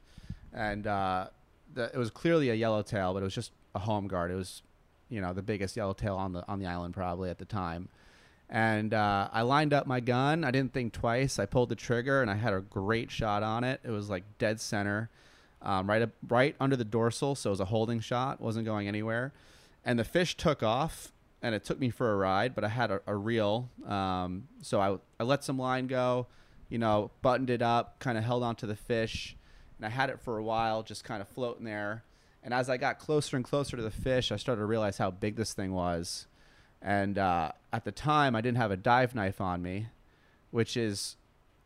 and 0.52 0.86
uh, 0.86 1.26
the, 1.74 1.90
it 1.92 1.98
was 1.98 2.10
clearly 2.10 2.48
a 2.50 2.54
yellowtail, 2.54 3.12
but 3.12 3.20
it 3.20 3.24
was 3.24 3.34
just 3.34 3.52
a 3.74 3.78
home 3.80 4.08
guard. 4.08 4.30
It 4.30 4.36
was, 4.36 4.62
you 5.10 5.20
know, 5.20 5.34
the 5.34 5.42
biggest 5.42 5.76
yellowtail 5.76 6.16
on 6.16 6.32
the 6.32 6.48
on 6.48 6.58
the 6.58 6.66
island 6.66 6.94
probably 6.94 7.28
at 7.28 7.38
the 7.38 7.44
time. 7.44 7.88
And 8.50 8.94
uh, 8.94 9.28
I 9.30 9.42
lined 9.42 9.74
up 9.74 9.86
my 9.86 10.00
gun. 10.00 10.42
I 10.42 10.50
didn't 10.50 10.72
think 10.72 10.94
twice. 10.94 11.38
I 11.38 11.44
pulled 11.44 11.68
the 11.68 11.76
trigger, 11.76 12.22
and 12.22 12.30
I 12.30 12.34
had 12.34 12.54
a 12.54 12.62
great 12.62 13.10
shot 13.10 13.42
on 13.42 13.62
it. 13.62 13.80
It 13.84 13.90
was 13.90 14.08
like 14.08 14.24
dead 14.38 14.58
center, 14.58 15.10
um, 15.62 15.88
right 15.88 16.02
up, 16.02 16.10
right 16.26 16.54
under 16.60 16.76
the 16.76 16.84
dorsal. 16.84 17.34
So 17.34 17.50
it 17.50 17.52
was 17.52 17.60
a 17.60 17.66
holding 17.66 18.00
shot. 18.00 18.40
wasn't 18.40 18.64
going 18.64 18.88
anywhere. 18.88 19.32
And 19.84 19.98
the 19.98 20.04
fish 20.04 20.36
took 20.36 20.62
off, 20.62 21.12
and 21.40 21.54
it 21.54 21.64
took 21.64 21.78
me 21.78 21.90
for 21.90 22.12
a 22.12 22.16
ride. 22.16 22.54
But 22.54 22.64
I 22.64 22.68
had 22.68 22.90
a, 22.90 23.00
a 23.06 23.16
reel, 23.16 23.70
um, 23.86 24.48
so 24.62 24.80
I 24.80 24.98
I 25.20 25.24
let 25.24 25.44
some 25.44 25.58
line 25.58 25.86
go. 25.86 26.26
You 26.68 26.78
know, 26.78 27.10
buttoned 27.22 27.48
it 27.48 27.62
up, 27.62 27.98
kind 27.98 28.18
of 28.18 28.24
held 28.24 28.42
onto 28.42 28.66
the 28.66 28.76
fish, 28.76 29.36
and 29.78 29.86
I 29.86 29.88
had 29.88 30.10
it 30.10 30.20
for 30.20 30.36
a 30.36 30.42
while, 30.42 30.82
just 30.82 31.02
kind 31.02 31.22
of 31.22 31.28
floating 31.28 31.64
there. 31.64 32.04
And 32.42 32.52
as 32.52 32.68
I 32.68 32.76
got 32.76 32.98
closer 32.98 33.36
and 33.36 33.44
closer 33.44 33.76
to 33.76 33.82
the 33.82 33.90
fish, 33.90 34.30
I 34.30 34.36
started 34.36 34.60
to 34.60 34.66
realize 34.66 34.98
how 34.98 35.10
big 35.10 35.36
this 35.36 35.54
thing 35.54 35.72
was. 35.72 36.26
And 36.80 37.18
uh, 37.18 37.52
at 37.72 37.84
the 37.84 37.92
time, 37.92 38.36
I 38.36 38.40
didn't 38.40 38.58
have 38.58 38.70
a 38.70 38.76
dive 38.76 39.14
knife 39.14 39.40
on 39.40 39.62
me, 39.62 39.88
which 40.50 40.76
is 40.76 41.16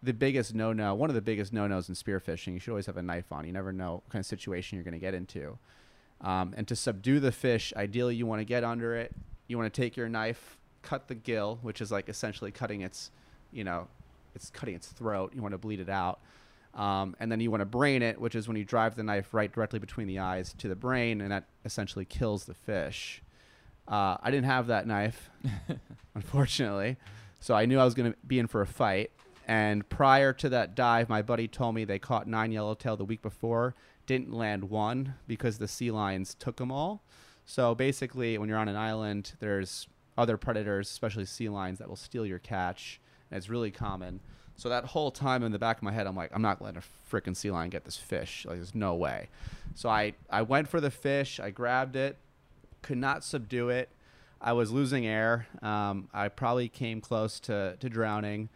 the 0.03 0.13
biggest 0.13 0.55
no 0.55 0.73
no, 0.73 0.95
one 0.95 1.11
of 1.11 1.15
the 1.15 1.23
biggest 1.23 1.53
no 1.53 1.67
nos 1.67 1.89
in 1.89 1.95
spearfishing. 1.95 2.53
You 2.55 2.59
should 2.59 2.71
always 2.71 2.87
have 2.87 2.97
a 2.97 3.03
knife 3.03 3.31
on. 3.33 3.47
You 3.47 3.53
never 3.53 3.73
know 3.73 3.95
what 3.95 4.09
kind 4.09 4.21
of 4.21 4.27
situation 4.27 4.77
you're 4.77 4.85
going 4.85 4.93
to 4.93 5.01
get 5.01 5.15
into. 5.15 5.59
Um, 6.21 6.55
and 6.57 6.67
to 6.69 6.77
subdue 6.77 7.21
the 7.21 7.33
fish, 7.33 7.73
ideally, 7.77 8.15
you 8.15 8.27
want 8.27 8.41
to 8.41 8.45
get 8.45 8.65
under 8.65 8.97
it. 8.97 9.13
You 9.49 9.59
want 9.59 9.73
to 9.73 9.81
take 9.81 9.97
your 9.97 10.09
knife, 10.09 10.57
cut 10.83 11.09
the 11.09 11.15
gill, 11.15 11.59
which 11.63 11.81
is 11.81 11.91
like 11.91 12.09
essentially 12.09 12.51
cutting 12.51 12.81
its, 12.83 13.11
you 13.53 13.65
know, 13.65 13.89
it's 14.35 14.51
cutting 14.51 14.75
its 14.75 14.89
throat. 14.89 15.33
You 15.35 15.43
want 15.43 15.53
to 15.53 15.59
bleed 15.59 15.81
it 15.81 15.89
out. 15.89 16.21
Um, 16.75 17.17
and 17.21 17.31
then 17.31 17.41
you 17.41 17.51
want 17.51 17.61
to 17.61 17.67
brain 17.67 18.03
it, 18.03 18.21
which 18.21 18.35
is 18.35 18.49
when 18.49 18.57
you 18.57 18.65
drive 18.65 18.95
the 18.95 19.03
knife 19.03 19.35
right 19.35 19.53
directly 19.53 19.79
between 19.79 20.07
the 20.07 20.21
eyes 20.21 20.55
to 20.59 20.69
the 20.69 20.75
brain, 20.77 21.21
and 21.21 21.31
that 21.31 21.45
essentially 21.65 22.05
kills 22.05 22.45
the 22.45 22.55
fish. 22.55 23.23
Uh, 23.87 24.17
I 24.23 24.31
didn't 24.31 24.47
have 24.47 24.69
that 24.69 24.87
knife, 24.87 25.29
unfortunately, 26.15 26.97
so 27.41 27.55
I 27.55 27.67
knew 27.67 27.79
I 27.79 27.85
was 27.85 27.95
going 27.95 28.13
to 28.13 28.19
be 28.27 28.39
in 28.39 28.47
for 28.47 28.63
a 28.63 28.67
fight. 28.67 29.11
And 29.47 29.89
prior 29.89 30.33
to 30.35 30.49
that 30.51 30.75
dive, 30.75 31.09
my 31.09 31.23
buddy 31.23 31.49
told 31.49 31.75
me 31.75 31.85
they 31.85 31.99
caught 31.99 32.27
nine 32.27 32.53
yellowtail 32.53 32.97
the 32.97 33.05
week 33.05 33.23
before, 33.23 33.75
didn't 34.07 34.33
land 34.33 34.71
one 34.71 35.15
because 35.27 35.59
the 35.59 35.69
sea 35.69 35.91
lions 35.91 36.35
took 36.35 36.57
them 36.57 36.71
all. 36.71 37.03
So 37.45 37.75
basically, 37.75 38.39
when 38.39 38.49
you're 38.49 38.59
on 38.59 38.69
an 38.69 38.77
island, 38.77 39.33
there's 39.41 39.89
other 40.17 40.37
predators, 40.37 40.89
especially 40.89 41.25
sea 41.25 41.49
lions, 41.49 41.79
that 41.79 41.89
will 41.89 41.97
steal 41.97 42.25
your 42.25 42.39
catch, 42.39 43.01
and 43.31 43.39
it's 43.39 43.49
really 43.49 43.71
common. 43.71 44.21
So 44.57 44.69
that 44.69 44.85
whole 44.85 45.11
time 45.11 45.43
in 45.43 45.51
the 45.51 45.59
back 45.59 45.79
of 45.79 45.83
my 45.83 45.93
head, 45.93 46.07
I'm 46.07 46.15
like, 46.15 46.31
I'm 46.33 46.43
not 46.43 46.63
letting 46.63 46.81
a 46.81 47.11
freaking 47.11 47.37
sea 47.37 47.51
lion 47.51 47.71
get 47.71 47.85
this 47.85 47.97
fish. 47.97 48.45
Like, 48.47 48.57
there's 48.57 48.75
no 48.75 48.95
way. 48.95 49.29
So 49.75 49.89
I, 49.89 50.15
I 50.31 50.43
went 50.43 50.69
for 50.69 50.81
the 50.81 50.91
fish. 50.91 51.41
I 51.41 51.51
grabbed 51.51 51.97
it, 51.97 52.17
could 52.83 52.99
not 52.99 53.25
subdue 53.25 53.71
it. 53.71 53.89
I 54.41 54.53
was 54.53 54.71
losing 54.71 55.07
air. 55.07 55.47
Um, 55.63 56.09
I 56.13 56.29
probably 56.29 56.69
came 56.69 57.01
close 57.01 57.41
to, 57.41 57.77
to 57.79 57.89
drowning. 57.89 58.51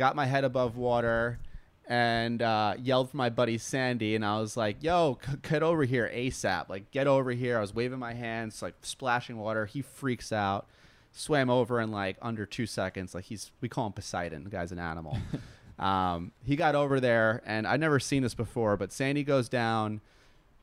Got 0.00 0.16
my 0.16 0.24
head 0.24 0.44
above 0.44 0.78
water 0.78 1.38
and 1.86 2.40
uh, 2.40 2.74
yelled 2.80 3.10
for 3.10 3.18
my 3.18 3.28
buddy 3.28 3.58
Sandy. 3.58 4.14
And 4.14 4.24
I 4.24 4.40
was 4.40 4.56
like, 4.56 4.82
yo, 4.82 5.18
c- 5.22 5.36
get 5.42 5.62
over 5.62 5.84
here 5.84 6.10
ASAP. 6.10 6.70
Like, 6.70 6.90
get 6.90 7.06
over 7.06 7.30
here. 7.30 7.58
I 7.58 7.60
was 7.60 7.74
waving 7.74 7.98
my 7.98 8.14
hands, 8.14 8.62
like 8.62 8.74
splashing 8.80 9.36
water. 9.36 9.66
He 9.66 9.82
freaks 9.82 10.32
out 10.32 10.66
swam 11.12 11.50
over 11.50 11.80
in 11.80 11.90
like 11.90 12.16
under 12.22 12.46
two 12.46 12.66
seconds. 12.66 13.14
Like 13.14 13.24
he's, 13.24 13.50
we 13.60 13.68
call 13.68 13.86
him 13.86 13.92
Poseidon. 13.92 14.44
The 14.44 14.50
guy's 14.50 14.72
an 14.72 14.78
animal. 14.78 15.18
um, 15.78 16.32
he 16.42 16.56
got 16.56 16.74
over 16.74 17.00
there, 17.00 17.42
and 17.44 17.66
I'd 17.66 17.80
never 17.80 18.00
seen 18.00 18.22
this 18.22 18.34
before. 18.34 18.76
But 18.76 18.92
Sandy 18.92 19.24
goes 19.24 19.48
down, 19.48 20.00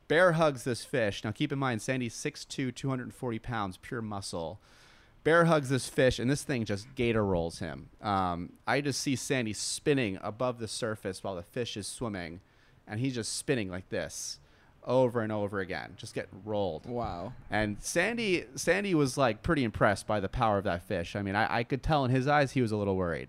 bear 0.08 0.32
hugs 0.32 0.64
this 0.64 0.84
fish. 0.84 1.22
Now 1.22 1.30
keep 1.30 1.52
in 1.52 1.58
mind, 1.60 1.82
Sandy's 1.82 2.14
6'2", 2.14 2.74
240 2.74 3.38
pounds, 3.38 3.76
pure 3.76 4.02
muscle. 4.02 4.60
Bear 5.28 5.44
hugs 5.44 5.68
this 5.68 5.90
fish, 5.90 6.18
and 6.18 6.30
this 6.30 6.42
thing 6.42 6.64
just 6.64 6.86
gator 6.94 7.22
rolls 7.22 7.58
him. 7.58 7.90
Um, 8.00 8.54
I 8.66 8.80
just 8.80 8.98
see 8.98 9.14
Sandy 9.14 9.52
spinning 9.52 10.18
above 10.22 10.58
the 10.58 10.66
surface 10.66 11.22
while 11.22 11.34
the 11.34 11.42
fish 11.42 11.76
is 11.76 11.86
swimming, 11.86 12.40
and 12.86 12.98
he's 12.98 13.14
just 13.14 13.36
spinning 13.36 13.68
like 13.68 13.90
this 13.90 14.40
over 14.84 15.20
and 15.20 15.30
over 15.30 15.60
again, 15.60 15.92
just 15.98 16.14
getting 16.14 16.40
rolled. 16.46 16.86
Wow. 16.86 17.34
And 17.50 17.76
Sandy, 17.82 18.46
Sandy 18.54 18.94
was 18.94 19.18
like 19.18 19.42
pretty 19.42 19.64
impressed 19.64 20.06
by 20.06 20.18
the 20.18 20.30
power 20.30 20.56
of 20.56 20.64
that 20.64 20.84
fish. 20.84 21.14
I 21.14 21.20
mean, 21.20 21.36
I, 21.36 21.58
I 21.58 21.62
could 21.62 21.82
tell 21.82 22.06
in 22.06 22.10
his 22.10 22.26
eyes 22.26 22.52
he 22.52 22.62
was 22.62 22.72
a 22.72 22.78
little 22.78 22.96
worried. 22.96 23.28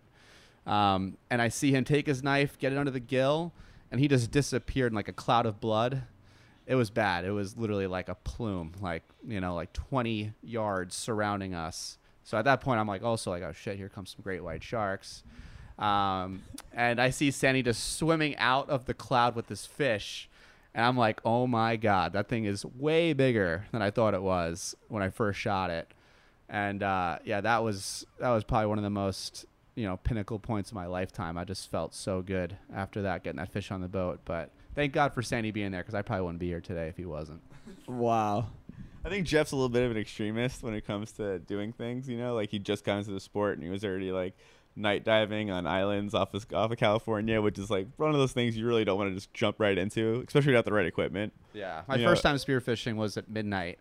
Um, 0.66 1.18
and 1.30 1.42
I 1.42 1.50
see 1.50 1.74
him 1.74 1.84
take 1.84 2.08
his 2.08 2.24
knife, 2.24 2.58
get 2.58 2.72
it 2.72 2.78
under 2.78 2.92
the 2.92 3.02
gill, 3.02 3.52
and 3.92 4.00
he 4.00 4.08
just 4.08 4.32
disappeared 4.32 4.94
in 4.94 4.96
like 4.96 5.10
a 5.10 5.14
cloud 5.14 5.46
of 5.46 5.60
blood. 5.60 6.04
It 6.70 6.76
was 6.76 6.90
bad. 6.90 7.26
It 7.26 7.32
was 7.32 7.58
literally 7.58 7.88
like 7.88 8.08
a 8.08 8.16
plume, 8.16 8.72
like 8.80 9.04
you 9.28 9.42
know, 9.42 9.56
like 9.56 9.74
20 9.74 10.32
yards 10.42 10.96
surrounding 10.96 11.54
us. 11.54 11.98
So 12.24 12.38
at 12.38 12.46
that 12.46 12.62
point, 12.62 12.80
I'm 12.80 12.88
like, 12.88 13.04
also 13.04 13.32
like, 13.32 13.44
oh 13.44 13.52
shit, 13.52 13.76
here 13.76 13.90
comes 13.90 14.12
some 14.12 14.24
great 14.24 14.42
white 14.42 14.64
sharks. 14.64 15.24
Um, 15.78 16.44
and 16.74 17.02
I 17.02 17.10
see 17.10 17.32
Sandy 17.32 17.64
just 17.64 17.98
swimming 17.98 18.38
out 18.38 18.70
of 18.70 18.86
the 18.86 18.94
cloud 18.94 19.36
with 19.36 19.48
this 19.48 19.66
fish 19.66 20.30
and 20.74 20.86
I'm 20.86 20.98
like, 20.98 21.20
oh 21.26 21.48
my 21.48 21.76
god, 21.76 22.14
that 22.14 22.28
thing 22.28 22.46
is 22.46 22.66
way 22.66 23.14
bigger 23.14 23.66
than 23.72 23.82
I 23.82 23.92
thought 23.92 24.14
it 24.14 24.22
was 24.22 24.76
when 24.88 25.02
I 25.02 25.10
first 25.10 25.40
shot 25.40 25.70
it. 25.70 25.92
And 26.48 26.84
uh, 26.84 27.20
yeah, 27.24 27.42
that 27.42 27.64
was 27.64 28.06
that 28.20 28.30
was 28.30 28.44
probably 28.44 28.68
one 28.68 28.78
of 28.78 28.84
the 28.84 28.90
most 28.90 29.46
you 29.80 29.86
know 29.86 29.96
pinnacle 29.96 30.40
points 30.40 30.72
of 30.72 30.76
my 30.76 30.88
lifetime. 30.88 31.38
I 31.38 31.46
just 31.46 31.72
felt 31.72 31.96
so 31.96 32.22
good 32.22 32.58
after 32.76 33.04
that, 33.04 33.24
getting 33.24 33.38
that 33.38 33.50
fish 33.52 33.72
on 33.72 33.80
the 33.80 33.88
boat. 33.88 34.20
But 34.26 34.52
thank 34.76 34.92
God 34.92 35.14
for 35.14 35.22
Sandy 35.22 35.52
being 35.52 35.72
there 35.72 35.82
because 35.82 35.96
I 35.96 36.02
probably 36.02 36.24
wouldn't 36.26 36.40
be 36.40 36.48
here 36.48 36.60
today 36.60 36.90
if 36.90 36.98
he 36.98 37.06
wasn't. 37.06 37.42
Wow. 37.88 38.48
I 39.06 39.08
think 39.08 39.26
Jeff's 39.26 39.54
a 39.54 39.56
little 39.56 39.70
bit 39.70 39.84
of 39.84 39.92
an 39.92 39.98
extremist 39.98 40.62
when 40.62 40.74
it 40.74 40.86
comes 40.86 41.14
to 41.14 41.40
doing 41.40 41.72
things. 41.72 42.10
You 42.10 42.18
know, 42.18 42.36
like 42.36 42.50
he 42.50 42.60
just 42.60 42.84
got 42.84 42.98
into 42.98 43.12
the 43.12 43.22
sport 43.22 43.54
and 43.58 43.64
he 43.64 43.70
was 43.70 43.86
already 43.86 44.12
like 44.12 44.34
night 44.76 45.06
diving 45.06 45.50
on 45.50 45.66
islands 45.66 46.14
off 46.14 46.34
of, 46.34 46.46
off 46.54 46.72
of 46.72 46.78
California, 46.78 47.42
which 47.42 47.58
is 47.58 47.70
like 47.70 47.88
one 47.96 48.10
of 48.12 48.18
those 48.18 48.34
things 48.34 48.58
you 48.58 48.68
really 48.68 48.84
don't 48.84 48.98
want 48.98 49.10
to 49.10 49.16
just 49.16 49.34
jump 49.34 49.62
right 49.62 49.78
into, 49.78 50.22
especially 50.28 50.52
without 50.52 50.66
the 50.66 50.74
right 50.74 50.86
equipment. 50.86 51.32
Yeah, 51.54 51.84
my 51.88 51.96
You 51.96 52.06
first 52.06 52.26
know- 52.26 52.32
time 52.32 52.38
spearfishing 52.38 52.98
was 52.98 53.16
at 53.16 53.30
midnight 53.30 53.80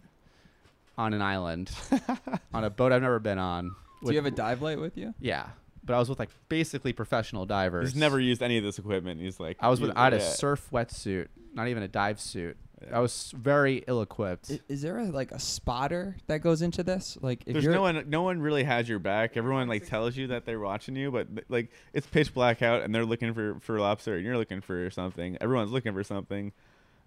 on 0.96 1.12
an 1.12 1.22
island 1.22 1.72
on 2.54 2.62
a 2.62 2.70
boat 2.70 2.92
I've 2.92 3.02
never 3.02 3.18
been 3.18 3.38
on. 3.38 3.74
Do 4.04 4.12
you 4.12 4.16
have 4.18 4.26
a 4.26 4.30
dive 4.30 4.62
light 4.62 4.78
with 4.78 4.96
you? 4.96 5.12
Yeah, 5.20 5.46
but 5.88 5.94
I 5.94 5.98
was 5.98 6.10
with 6.10 6.18
like 6.18 6.28
basically 6.50 6.92
professional 6.92 7.46
divers. 7.46 7.88
He's 7.88 7.98
never 7.98 8.20
used 8.20 8.42
any 8.42 8.58
of 8.58 8.62
this 8.62 8.78
equipment. 8.78 9.22
He's 9.22 9.40
like, 9.40 9.56
I 9.58 9.70
was 9.70 9.80
with. 9.80 9.96
I 9.96 10.04
had 10.04 10.12
a 10.12 10.18
yeah. 10.18 10.28
surf 10.28 10.68
wetsuit, 10.70 11.28
not 11.54 11.66
even 11.68 11.82
a 11.82 11.88
dive 11.88 12.20
suit. 12.20 12.58
I 12.92 13.00
was 13.00 13.32
very 13.34 13.82
ill-equipped. 13.88 14.50
I- 14.52 14.60
Is 14.68 14.82
there 14.82 14.98
a, 14.98 15.06
like 15.06 15.32
a 15.32 15.38
spotter 15.38 16.16
that 16.26 16.42
goes 16.42 16.60
into 16.60 16.82
this? 16.82 17.16
Like 17.22 17.42
if 17.46 17.54
There's 17.54 17.64
you're 17.64 17.72
no 17.72 17.80
one. 17.80 18.04
No 18.08 18.22
one 18.22 18.40
really 18.42 18.64
has 18.64 18.86
your 18.86 18.98
back. 18.98 19.38
Everyone 19.38 19.66
like 19.66 19.86
tells 19.86 20.14
you 20.14 20.26
that 20.28 20.44
they're 20.44 20.60
watching 20.60 20.94
you, 20.94 21.10
but 21.10 21.26
like 21.48 21.72
it's 21.94 22.06
pitch 22.06 22.34
black 22.34 22.60
out 22.60 22.82
and 22.82 22.94
they're 22.94 23.06
looking 23.06 23.32
for 23.32 23.56
for 23.60 23.80
lobster 23.80 24.16
and 24.16 24.26
you're 24.26 24.36
looking 24.36 24.60
for 24.60 24.90
something. 24.90 25.38
Everyone's 25.40 25.72
looking 25.72 25.94
for 25.94 26.04
something. 26.04 26.52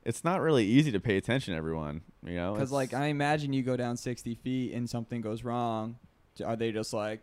It's 0.03 0.23
not 0.23 0.41
really 0.41 0.65
easy 0.65 0.91
to 0.91 0.99
pay 0.99 1.17
attention. 1.17 1.53
to 1.53 1.57
Everyone, 1.57 2.01
you 2.25 2.33
know, 2.33 2.53
Because 2.53 2.71
like 2.71 2.95
I 2.95 3.05
imagine 3.07 3.53
you 3.53 3.61
go 3.61 3.77
down 3.77 3.95
60 3.95 4.33
feet 4.33 4.73
and 4.73 4.89
something 4.89 5.21
goes 5.21 5.43
wrong. 5.43 5.97
Are 6.43 6.55
they 6.55 6.71
just 6.71 6.91
like, 6.91 7.21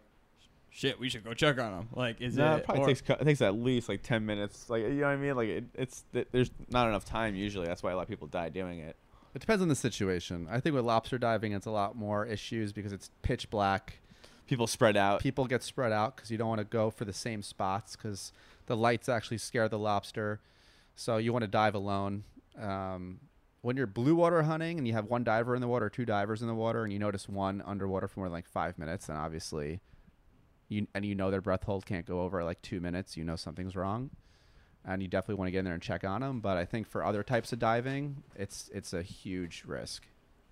shit? 0.71 0.99
We 0.99 1.09
should 1.09 1.25
go 1.25 1.35
check 1.35 1.59
on 1.59 1.73
them. 1.73 1.89
Like, 1.95 2.21
is 2.21 2.37
no, 2.37 2.55
it? 2.55 2.59
it 2.59 2.65
probably 2.65 2.85
or- 2.85 2.87
takes 2.87 3.01
it 3.01 3.25
takes 3.25 3.43
at 3.43 3.55
least 3.55 3.89
like 3.89 4.03
ten 4.03 4.25
minutes. 4.25 4.69
Like 4.69 4.83
you 4.83 4.91
know 4.91 5.07
what 5.07 5.13
I 5.13 5.17
mean? 5.17 5.37
Like 5.37 5.49
it, 5.49 5.65
it's 5.75 6.05
th- 6.13 6.29
there's 6.33 6.51
not 6.71 6.89
enough 6.89 7.05
time 7.05 7.35
usually. 7.35 7.67
That's 7.67 7.83
why 7.83 7.93
a 7.93 7.97
lot 7.97 8.03
of 8.03 8.09
people 8.09 8.27
die 8.27 8.49
doing 8.49 8.79
it. 8.81 8.97
It 9.35 9.41
depends 9.41 9.63
on 9.63 9.69
the 9.69 9.77
situation. 9.77 10.49
I 10.51 10.61
think 10.61 10.75
with 10.75 10.85
lobster 10.85 11.19
diving, 11.19 11.53
it's 11.53 11.67
a 11.67 11.71
lot 11.71 11.95
more 11.97 12.25
issues 12.27 12.73
because 12.73 12.93
it's 12.93 13.11
pitch 13.23 13.51
black. 13.51 14.01
People 14.47 14.67
spread 14.67 14.97
out. 14.97 15.21
People 15.21 15.47
get 15.47 15.63
spread 15.63 15.93
out 15.93 16.17
because 16.17 16.31
you 16.31 16.39
don't 16.39 16.49
want 16.49 16.61
to 16.61 16.65
go 16.65 16.91
for 16.91 17.05
the 17.05 17.13
same 17.13 17.43
spots 17.43 17.95
because 17.95 18.33
the 18.67 18.77
lights 18.77 19.09
actually 19.09 19.39
scare 19.39 19.69
the 19.69 19.79
lobster. 19.79 20.41
So 20.97 21.19
you 21.19 21.33
want 21.33 21.43
to 21.43 21.49
dive 21.49 21.75
alone. 21.75 22.25
Um, 22.61 23.21
when 23.61 23.77
you're 23.77 23.87
blue 23.87 24.15
water 24.15 24.43
hunting 24.43 24.79
and 24.79 24.87
you 24.87 24.95
have 24.95 25.07
one 25.07 25.23
diver 25.25 25.55
in 25.55 25.61
the 25.61 25.69
water, 25.69 25.91
two 25.91 26.05
divers 26.07 26.41
in 26.41 26.49
the 26.49 26.55
water, 26.55 26.83
and 26.85 26.93
you 26.93 26.99
notice 26.99 27.29
one 27.29 27.63
underwater 27.67 28.09
for 28.09 28.21
more 28.21 28.29
than 28.29 28.33
like 28.33 28.49
five 28.49 28.79
minutes, 28.79 29.07
then 29.07 29.17
obviously, 29.17 29.81
you 30.69 30.87
and 30.95 31.05
you 31.05 31.15
know 31.15 31.31
their 31.31 31.41
breath 31.41 31.65
hold 31.65 31.87
can't 31.87 32.07
go 32.07 32.23
over 32.23 32.45
like 32.45 32.61
two 32.63 32.81
minutes. 32.81 33.17
You 33.17 33.25
know 33.25 33.37
something's 33.37 33.75
wrong, 33.77 34.11
and 34.85 35.03
you 35.03 35.09
definitely 35.09 35.37
want 35.37 35.49
to 35.49 35.53
get 35.53 35.61
in 35.61 35.65
there 35.65 35.75
and 35.75 35.83
check 35.83 36.05
on 36.05 36.21
them. 36.21 36.41
But 36.41 36.57
I 36.57 36.65
think 36.65 36.87
for 36.87 37.05
other 37.05 37.23
types 37.23 37.53
of 37.53 37.59
diving, 37.59 38.23
it's 38.37 38.71
it's 38.73 38.93
a 38.93 39.03
huge 39.03 39.65
risk. 39.67 40.07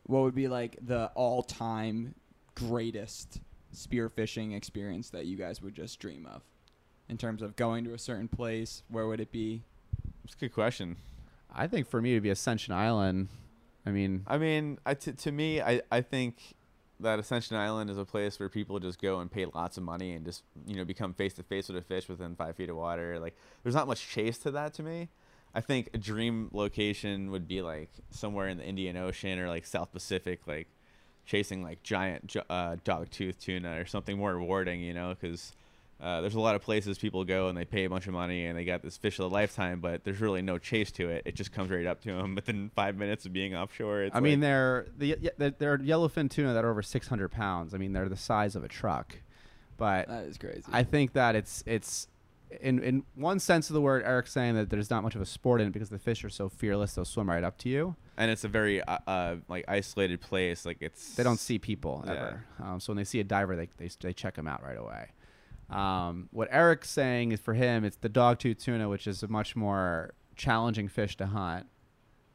what 0.06 0.22
would 0.22 0.34
be 0.34 0.48
like 0.48 0.76
the 0.80 1.10
all-time 1.14 2.14
greatest 2.54 3.40
spearfishing 3.74 4.56
experience 4.56 5.10
that 5.10 5.26
you 5.26 5.36
guys 5.36 5.60
would 5.60 5.74
just 5.74 5.98
dream 5.98 6.26
of, 6.26 6.42
in 7.08 7.16
terms 7.18 7.42
of 7.42 7.56
going 7.56 7.84
to 7.84 7.92
a 7.92 7.98
certain 7.98 8.28
place? 8.28 8.82
Where 8.88 9.06
would 9.06 9.20
it 9.20 9.32
be? 9.32 9.62
It's 10.24 10.34
a 10.34 10.38
good 10.38 10.54
question. 10.54 10.96
I 11.54 11.66
think 11.66 11.88
for 11.88 12.00
me 12.00 12.14
to 12.14 12.20
be 12.20 12.30
Ascension 12.30 12.72
Island, 12.72 13.28
I 13.84 13.90
mean, 13.90 14.24
I 14.26 14.38
mean, 14.38 14.78
I 14.84 14.94
t- 14.94 15.12
to 15.12 15.32
me, 15.32 15.60
I, 15.60 15.82
I 15.90 16.00
think 16.00 16.55
that 17.00 17.18
Ascension 17.18 17.56
Island 17.56 17.90
is 17.90 17.98
a 17.98 18.04
place 18.04 18.38
where 18.38 18.48
people 18.48 18.78
just 18.78 19.00
go 19.00 19.20
and 19.20 19.30
pay 19.30 19.46
lots 19.46 19.76
of 19.76 19.82
money 19.82 20.12
and 20.12 20.24
just 20.24 20.42
you 20.66 20.76
know 20.76 20.84
become 20.84 21.12
face 21.12 21.34
to 21.34 21.42
face 21.42 21.68
with 21.68 21.76
a 21.76 21.82
fish 21.82 22.08
within 22.08 22.34
five 22.34 22.56
feet 22.56 22.70
of 22.70 22.76
water. 22.76 23.18
Like, 23.18 23.36
there's 23.62 23.74
not 23.74 23.86
much 23.86 24.08
chase 24.08 24.38
to 24.38 24.50
that 24.52 24.74
to 24.74 24.82
me. 24.82 25.08
I 25.54 25.60
think 25.60 25.90
a 25.94 25.98
dream 25.98 26.50
location 26.52 27.30
would 27.30 27.48
be 27.48 27.62
like 27.62 27.90
somewhere 28.10 28.48
in 28.48 28.58
the 28.58 28.64
Indian 28.64 28.96
Ocean 28.96 29.38
or 29.38 29.48
like 29.48 29.64
South 29.64 29.92
Pacific, 29.92 30.40
like 30.46 30.68
chasing 31.24 31.62
like 31.62 31.82
giant 31.82 32.36
uh, 32.50 32.76
dogtooth 32.84 33.38
tuna 33.38 33.80
or 33.80 33.86
something 33.86 34.18
more 34.18 34.34
rewarding, 34.34 34.80
you 34.80 34.94
know, 34.94 35.14
because 35.18 35.52
uh, 36.00 36.20
there's 36.20 36.34
a 36.34 36.40
lot 36.40 36.54
of 36.54 36.62
places 36.62 36.98
people 36.98 37.24
go 37.24 37.48
and 37.48 37.56
they 37.56 37.64
pay 37.64 37.84
a 37.84 37.90
bunch 37.90 38.06
of 38.06 38.12
money 38.12 38.44
and 38.46 38.56
they 38.58 38.64
got 38.64 38.82
this 38.82 38.96
fish 38.98 39.18
of 39.18 39.24
a 39.24 39.28
lifetime, 39.34 39.80
but 39.80 40.04
there's 40.04 40.20
really 40.20 40.42
no 40.42 40.58
chase 40.58 40.90
to 40.92 41.08
it. 41.08 41.22
It 41.24 41.34
just 41.36 41.52
comes 41.52 41.70
right 41.70 41.86
up 41.86 42.02
to 42.02 42.12
them 42.12 42.34
within 42.36 42.70
five 42.74 42.96
minutes 42.96 43.24
of 43.24 43.32
being 43.32 43.54
offshore. 43.54 44.02
It's 44.02 44.14
I 44.16 44.20
mean, 44.20 44.40
they're 44.40 44.86
the 44.98 45.16
y- 45.22 45.30
they're, 45.38 45.50
they're 45.50 45.78
yellowfin 45.78 46.30
tuna 46.30 46.52
that 46.52 46.64
are 46.64 46.70
over 46.70 46.82
600 46.82 47.28
pounds. 47.30 47.72
I 47.74 47.78
mean, 47.78 47.92
they're 47.94 48.08
the 48.10 48.16
size 48.16 48.54
of 48.56 48.62
a 48.64 48.68
truck. 48.68 49.16
But 49.78 50.08
That 50.08 50.24
is 50.24 50.38
crazy. 50.38 50.62
I 50.72 50.82
think 50.84 51.12
that 51.14 51.34
it's 51.36 51.62
it's 51.66 52.08
in 52.60 52.78
in 52.82 53.02
one 53.14 53.38
sense 53.40 53.68
of 53.70 53.74
the 53.74 53.80
word, 53.80 54.02
Eric's 54.04 54.32
saying 54.32 54.54
that 54.54 54.70
there's 54.70 54.88
not 54.90 55.02
much 55.02 55.14
of 55.14 55.20
a 55.20 55.26
sport 55.26 55.60
in 55.60 55.66
it 55.66 55.72
because 55.72 55.90
the 55.90 55.98
fish 55.98 56.24
are 56.24 56.30
so 56.30 56.48
fearless; 56.48 56.94
they'll 56.94 57.04
swim 57.04 57.28
right 57.28 57.42
up 57.44 57.58
to 57.58 57.68
you. 57.68 57.96
and 58.16 58.30
it's 58.30 58.44
a 58.44 58.48
very 58.48 58.80
uh, 58.82 58.98
uh, 59.06 59.36
like 59.48 59.64
isolated 59.68 60.20
place. 60.20 60.64
Like 60.64 60.78
it's 60.80 61.14
They 61.16 61.22
don't 61.24 61.40
see 61.40 61.58
people 61.58 62.04
Yeah. 62.06 62.12
ever. 62.12 62.44
Um, 62.62 62.80
so 62.80 62.92
when 62.92 62.96
they 62.98 63.04
see 63.04 63.20
a 63.20 63.24
diver, 63.24 63.56
they 63.56 63.68
they, 63.76 63.90
they 64.00 64.12
check 64.12 64.34
them 64.34 64.46
out 64.46 64.62
right 64.62 64.78
away. 64.78 65.08
Um, 65.70 66.28
what 66.30 66.48
Eric's 66.50 66.90
saying 66.90 67.32
is 67.32 67.40
for 67.40 67.54
him, 67.54 67.84
it's 67.84 67.96
the 67.96 68.08
dog 68.08 68.38
dogtooth 68.38 68.62
tuna, 68.62 68.88
which 68.88 69.06
is 69.06 69.22
a 69.22 69.28
much 69.28 69.56
more 69.56 70.14
challenging 70.36 70.88
fish 70.88 71.16
to 71.16 71.26
hunt. 71.26 71.66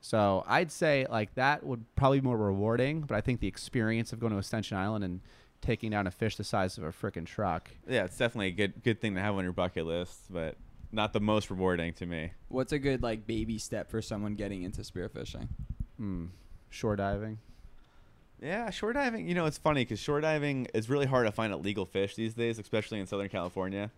So 0.02 0.44
I'd 0.48 0.72
say 0.72 1.06
like 1.10 1.36
that 1.36 1.64
would 1.64 1.86
probably 1.96 2.20
be 2.20 2.26
more 2.26 2.38
rewarding, 2.38 3.02
but 3.02 3.16
I 3.16 3.22
think 3.22 3.40
the 3.40 3.48
experience 3.48 4.12
of 4.12 4.20
going 4.20 4.34
to 4.34 4.40
Ascension 4.40 4.78
Island 4.78 5.04
and 5.04 5.22
taking 5.62 5.92
down 5.92 6.08
a 6.08 6.12
fish 6.12 6.36
the 6.36 6.44
size 6.44 6.78
of 6.78 6.84
a 6.84 6.92
freaking 6.92 7.26
truck. 7.26 7.70
Yeah, 7.88 8.06
it's 8.06 8.18
definitely 8.18 8.48
a 8.48 8.52
good 8.52 8.84
good 8.84 9.00
thing 9.00 9.14
to 9.16 9.22
have 9.22 9.36
on 9.36 9.44
your 9.44 9.54
bucket 9.54 9.86
list, 9.86 10.22
but 10.30 10.58
not 10.92 11.14
the 11.14 11.20
most 11.20 11.50
rewarding 11.50 11.94
to 11.94 12.06
me. 12.06 12.32
What's 12.48 12.74
a 12.74 12.80
good 12.80 13.04
like 13.04 13.28
baby 13.28 13.60
step 13.60 13.90
for 13.90 14.02
someone 14.02 14.34
getting 14.34 14.64
into 14.64 14.82
spearfishing? 14.82 15.48
Hmm. 15.98 16.26
Shore 16.70 16.96
diving. 16.96 17.38
Yeah, 18.42 18.72
shore 18.72 18.92
diving. 18.92 19.28
You 19.28 19.36
know, 19.36 19.46
it's 19.46 19.60
funny 19.60 19.82
because 19.82 20.00
shore 20.00 20.20
diving 20.20 20.68
is 20.74 20.90
really 20.90 21.06
hard 21.06 21.28
to 21.28 21.32
find 21.32 21.54
a 21.54 21.58
legal 21.58 21.86
fish 21.86 22.16
these 22.16 22.34
days, 22.34 22.58
especially 22.58 23.00
in 23.00 23.06
Southern 23.06 23.30
California. 23.30 23.92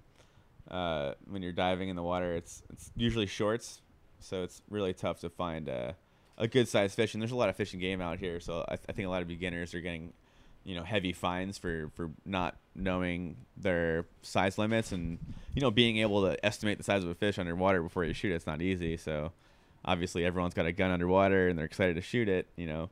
Uh, 0.70 1.14
when 1.30 1.42
you're 1.42 1.54
diving 1.54 1.88
in 1.88 1.96
the 1.96 2.04
water, 2.04 2.36
it's 2.36 2.62
it's 2.70 2.92
usually 2.98 3.26
shorts, 3.26 3.82
so 4.20 4.44
it's 4.44 4.62
really 4.70 4.94
tough 4.94 5.22
to 5.22 5.30
find 5.30 5.70
a, 5.70 5.96
a 6.38 6.48
good 6.48 6.68
sized 6.68 6.96
fish. 6.96 7.14
And 7.14 7.22
there's 7.22 7.32
a 7.32 7.38
lot 7.38 7.48
of 7.48 7.56
Fish 7.56 7.72
and 7.72 7.82
Game 7.82 8.02
out 8.02 8.20
here, 8.20 8.42
so 8.42 8.66
I, 8.68 8.74
I 8.74 8.92
think 8.92 9.08
a 9.08 9.10
lot 9.10 9.22
of 9.22 9.30
beginners 9.30 9.74
are 9.74 9.80
getting, 9.80 10.12
you 10.66 10.76
know, 10.76 10.84
heavy 10.84 11.14
fines 11.14 11.58
for 11.58 11.90
for 11.96 12.12
not 12.26 12.58
knowing 12.76 13.38
their 13.56 14.06
size 14.24 14.58
limits 14.58 14.92
and 14.92 15.20
you 15.56 15.62
know 15.62 15.72
being 15.72 16.00
able 16.00 16.22
to 16.24 16.46
estimate 16.46 16.78
the 16.78 16.84
size 16.84 17.04
of 17.04 17.10
a 17.10 17.16
fish 17.16 17.40
underwater 17.40 17.82
before 17.82 18.04
you 18.04 18.14
shoot. 18.14 18.34
it, 18.34 18.36
It's 18.36 18.48
not 18.48 18.62
easy. 18.62 18.98
So 18.98 19.32
obviously 19.86 20.26
everyone's 20.26 20.54
got 20.54 20.66
a 20.66 20.74
gun 20.74 20.92
underwater 20.92 21.48
and 21.48 21.58
they're 21.58 21.66
excited 21.66 21.96
to 21.96 22.02
shoot 22.02 22.28
it. 22.28 22.48
You 22.58 22.68
know 22.68 22.90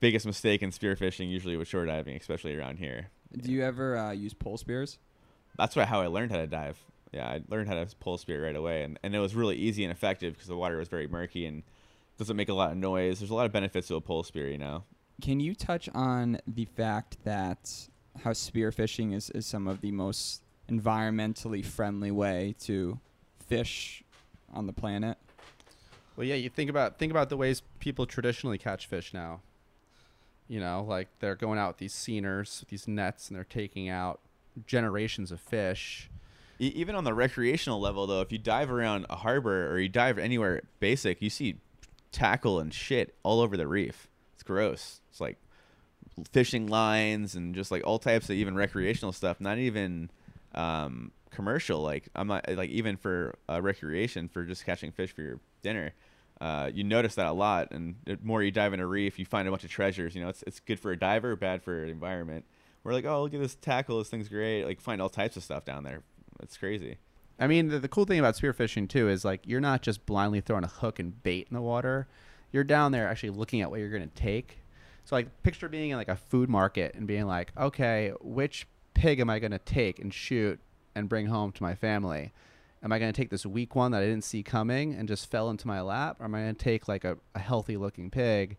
biggest 0.00 0.26
mistake 0.26 0.62
in 0.62 0.70
spearfishing 0.70 1.30
usually 1.30 1.56
with 1.56 1.68
shore 1.68 1.86
diving, 1.86 2.16
especially 2.16 2.56
around 2.56 2.78
here. 2.78 3.08
Do 3.36 3.50
you 3.50 3.62
ever 3.62 3.96
uh, 3.96 4.12
use 4.12 4.34
pole 4.34 4.58
spears? 4.58 4.98
That's 5.56 5.76
why 5.76 5.84
how 5.84 6.00
I 6.00 6.06
learned 6.06 6.30
how 6.30 6.38
to 6.38 6.46
dive. 6.46 6.78
Yeah, 7.12 7.26
I 7.28 7.42
learned 7.48 7.68
how 7.68 7.74
to 7.74 7.86
pull 8.00 8.16
spear 8.16 8.44
right 8.44 8.56
away, 8.56 8.82
and, 8.82 8.98
and 9.02 9.14
it 9.14 9.18
was 9.18 9.34
really 9.34 9.56
easy 9.56 9.84
and 9.84 9.92
effective 9.92 10.32
because 10.32 10.48
the 10.48 10.56
water 10.56 10.78
was 10.78 10.88
very 10.88 11.06
murky 11.06 11.44
and 11.44 11.62
doesn't 12.16 12.36
make 12.36 12.48
a 12.48 12.54
lot 12.54 12.70
of 12.70 12.78
noise. 12.78 13.20
There's 13.20 13.30
a 13.30 13.34
lot 13.34 13.46
of 13.46 13.52
benefits 13.52 13.88
to 13.88 13.96
a 13.96 14.00
pole 14.00 14.22
spear, 14.22 14.48
you 14.48 14.58
know. 14.58 14.84
Can 15.20 15.38
you 15.38 15.54
touch 15.54 15.88
on 15.94 16.38
the 16.46 16.64
fact 16.64 17.18
that 17.24 17.88
how 18.24 18.30
spearfishing 18.30 19.14
is, 19.14 19.30
is 19.30 19.46
some 19.46 19.66
of 19.66 19.82
the 19.82 19.92
most 19.92 20.42
environmentally 20.70 21.64
friendly 21.64 22.10
way 22.10 22.54
to 22.60 22.98
fish 23.46 24.02
on 24.52 24.66
the 24.66 24.72
planet? 24.72 25.18
Well, 26.16 26.26
yeah, 26.26 26.34
you 26.34 26.48
think 26.48 26.70
about 26.70 26.98
think 26.98 27.10
about 27.10 27.28
the 27.28 27.36
ways 27.36 27.62
people 27.78 28.06
traditionally 28.06 28.58
catch 28.58 28.86
fish 28.86 29.14
now. 29.14 29.40
You 30.52 30.60
know, 30.60 30.84
like 30.86 31.08
they're 31.20 31.34
going 31.34 31.58
out 31.58 31.68
with 31.68 31.76
these 31.78 31.94
seiners, 31.94 32.66
these 32.68 32.86
nets, 32.86 33.28
and 33.28 33.36
they're 33.38 33.42
taking 33.42 33.88
out 33.88 34.20
generations 34.66 35.32
of 35.32 35.40
fish. 35.40 36.10
Even 36.58 36.94
on 36.94 37.04
the 37.04 37.14
recreational 37.14 37.80
level, 37.80 38.06
though, 38.06 38.20
if 38.20 38.30
you 38.30 38.36
dive 38.36 38.70
around 38.70 39.06
a 39.08 39.16
harbor 39.16 39.72
or 39.72 39.78
you 39.78 39.88
dive 39.88 40.18
anywhere 40.18 40.60
basic, 40.78 41.22
you 41.22 41.30
see 41.30 41.56
tackle 42.10 42.60
and 42.60 42.74
shit 42.74 43.14
all 43.22 43.40
over 43.40 43.56
the 43.56 43.66
reef. 43.66 44.08
It's 44.34 44.42
gross. 44.42 45.00
It's 45.08 45.22
like 45.22 45.38
fishing 46.30 46.66
lines 46.66 47.34
and 47.34 47.54
just 47.54 47.70
like 47.70 47.82
all 47.86 47.98
types 47.98 48.26
of 48.26 48.36
even 48.36 48.54
recreational 48.54 49.12
stuff. 49.12 49.40
Not 49.40 49.56
even 49.56 50.10
um, 50.54 51.12
commercial. 51.30 51.80
Like 51.80 52.10
I'm 52.14 52.26
not 52.26 52.46
like 52.50 52.68
even 52.68 52.98
for 52.98 53.36
uh, 53.48 53.62
recreation 53.62 54.28
for 54.28 54.44
just 54.44 54.66
catching 54.66 54.92
fish 54.92 55.12
for 55.12 55.22
your 55.22 55.40
dinner. 55.62 55.94
Uh, 56.40 56.70
you 56.72 56.82
notice 56.82 57.14
that 57.14 57.26
a 57.26 57.32
lot, 57.32 57.70
and 57.70 57.94
the 58.04 58.18
more 58.22 58.42
you 58.42 58.50
dive 58.50 58.72
in 58.72 58.80
a 58.80 58.86
reef, 58.86 59.18
you 59.18 59.24
find 59.24 59.46
a 59.46 59.50
bunch 59.50 59.64
of 59.64 59.70
treasures. 59.70 60.14
You 60.14 60.22
know, 60.22 60.28
it's 60.28 60.42
it's 60.44 60.60
good 60.60 60.80
for 60.80 60.90
a 60.90 60.98
diver, 60.98 61.36
bad 61.36 61.62
for 61.62 61.82
the 61.86 61.92
environment. 61.92 62.44
We're 62.82 62.92
like, 62.92 63.04
oh, 63.04 63.22
look 63.22 63.34
at 63.34 63.40
this 63.40 63.54
tackle. 63.54 63.98
This 63.98 64.08
thing's 64.08 64.28
great. 64.28 64.64
Like, 64.64 64.80
find 64.80 65.00
all 65.00 65.08
types 65.08 65.36
of 65.36 65.44
stuff 65.44 65.64
down 65.64 65.84
there. 65.84 66.02
It's 66.42 66.56
crazy. 66.56 66.98
I 67.38 67.46
mean, 67.46 67.68
the, 67.68 67.78
the 67.78 67.88
cool 67.88 68.04
thing 68.04 68.18
about 68.18 68.34
spearfishing 68.34 68.88
too 68.88 69.08
is 69.08 69.24
like 69.24 69.46
you're 69.46 69.60
not 69.60 69.82
just 69.82 70.06
blindly 70.06 70.40
throwing 70.40 70.64
a 70.64 70.68
hook 70.68 70.98
and 70.98 71.22
bait 71.22 71.46
in 71.50 71.54
the 71.54 71.62
water. 71.62 72.08
You're 72.52 72.64
down 72.64 72.92
there 72.92 73.08
actually 73.08 73.30
looking 73.30 73.60
at 73.62 73.70
what 73.70 73.80
you're 73.80 73.90
going 73.90 74.08
to 74.08 74.14
take. 74.14 74.58
So 75.04 75.16
like 75.16 75.42
picture 75.42 75.68
being 75.68 75.90
in 75.90 75.96
like 75.96 76.08
a 76.08 76.16
food 76.16 76.48
market 76.48 76.94
and 76.94 77.06
being 77.06 77.26
like, 77.26 77.52
okay, 77.56 78.12
which 78.20 78.66
pig 78.94 79.20
am 79.20 79.30
I 79.30 79.38
going 79.38 79.52
to 79.52 79.58
take 79.58 79.98
and 79.98 80.12
shoot 80.12 80.60
and 80.94 81.08
bring 81.08 81.26
home 81.26 81.52
to 81.52 81.62
my 81.62 81.74
family? 81.74 82.32
Am 82.82 82.92
I 82.92 82.98
going 82.98 83.12
to 83.12 83.16
take 83.16 83.30
this 83.30 83.46
weak 83.46 83.76
one 83.76 83.92
that 83.92 84.02
I 84.02 84.06
didn't 84.06 84.24
see 84.24 84.42
coming 84.42 84.94
and 84.94 85.06
just 85.06 85.30
fell 85.30 85.50
into 85.50 85.66
my 85.68 85.80
lap, 85.80 86.16
or 86.20 86.24
am 86.24 86.34
I 86.34 86.40
going 86.40 86.54
to 86.54 86.64
take 86.64 86.88
like 86.88 87.04
a, 87.04 87.16
a 87.34 87.38
healthy 87.38 87.76
looking 87.76 88.10
pig 88.10 88.56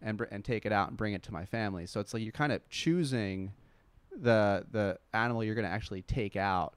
and 0.00 0.16
br- 0.16 0.24
and 0.24 0.44
take 0.44 0.64
it 0.64 0.72
out 0.72 0.88
and 0.88 0.96
bring 0.96 1.14
it 1.14 1.22
to 1.24 1.32
my 1.32 1.44
family? 1.44 1.86
So 1.86 1.98
it's 2.00 2.14
like 2.14 2.22
you're 2.22 2.32
kind 2.32 2.52
of 2.52 2.68
choosing 2.68 3.52
the 4.16 4.64
the 4.70 4.98
animal 5.12 5.42
you're 5.42 5.56
going 5.56 5.66
to 5.66 5.72
actually 5.72 6.02
take 6.02 6.36
out 6.36 6.74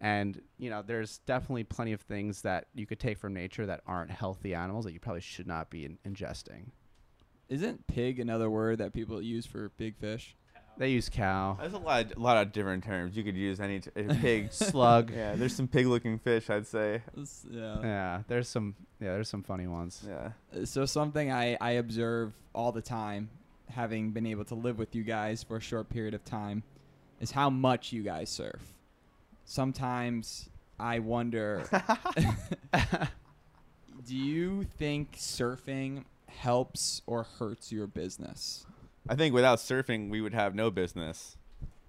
and 0.00 0.40
you 0.58 0.70
know 0.70 0.82
there's 0.82 1.18
definitely 1.26 1.64
plenty 1.64 1.92
of 1.92 2.00
things 2.00 2.42
that 2.42 2.66
you 2.74 2.86
could 2.86 3.00
take 3.00 3.18
from 3.18 3.32
nature 3.34 3.66
that 3.66 3.80
aren't 3.86 4.10
healthy 4.10 4.54
animals 4.54 4.84
that 4.84 4.92
you 4.92 5.00
probably 5.00 5.20
should 5.20 5.46
not 5.46 5.70
be 5.70 5.84
in- 5.84 5.98
ingesting 6.06 6.66
Isn't 7.48 7.86
pig 7.86 8.20
another 8.20 8.50
word 8.50 8.78
that 8.78 8.92
people 8.92 9.20
use 9.20 9.46
for 9.46 9.70
big 9.70 9.96
fish? 9.96 10.36
They 10.78 10.90
use 10.90 11.08
cow 11.08 11.56
There's 11.60 11.72
a 11.72 11.78
lot, 11.78 12.14
a 12.16 12.18
lot 12.20 12.36
of 12.46 12.52
different 12.52 12.84
terms 12.84 13.16
you 13.16 13.24
could 13.24 13.36
use. 13.36 13.60
Any 13.60 13.80
t- 13.80 13.90
a 13.96 14.02
pig, 14.20 14.52
slug 14.52 15.10
yeah. 15.10 15.34
There's 15.34 15.54
some 15.56 15.68
pig-looking 15.68 16.18
fish, 16.18 16.50
I'd 16.50 16.66
say. 16.66 17.02
This- 17.16 17.46
yeah. 17.50 17.78
yeah 17.82 18.22
there's 18.28 18.48
some 18.48 18.74
yeah 19.00 19.12
there's 19.14 19.28
some 19.28 19.42
funny 19.42 19.66
ones 19.66 20.04
Yeah. 20.06 20.30
Uh, 20.54 20.64
So 20.66 20.84
something 20.86 21.30
I, 21.32 21.56
I 21.60 21.72
observe 21.72 22.32
all 22.54 22.72
the 22.72 22.82
time, 22.82 23.28
having 23.70 24.10
been 24.12 24.26
able 24.26 24.44
to 24.46 24.54
live 24.54 24.78
with 24.78 24.94
you 24.94 25.02
guys 25.02 25.42
for 25.42 25.56
a 25.56 25.60
short 25.60 25.88
period 25.88 26.14
of 26.14 26.24
time, 26.24 26.62
is 27.20 27.30
how 27.30 27.50
much 27.50 27.92
you 27.92 28.02
guys 28.02 28.28
surf. 28.30 28.60
Sometimes 29.44 30.48
I 30.78 30.98
wonder, 30.98 31.64
do 34.06 34.14
you 34.14 34.64
think 34.78 35.16
surfing 35.16 36.04
helps 36.28 37.02
or 37.06 37.24
hurts 37.38 37.72
your 37.72 37.86
business? 37.86 38.66
I 39.08 39.14
think 39.14 39.34
without 39.34 39.58
surfing, 39.58 40.10
we 40.10 40.20
would 40.20 40.34
have 40.34 40.54
no 40.54 40.70
business. 40.70 41.36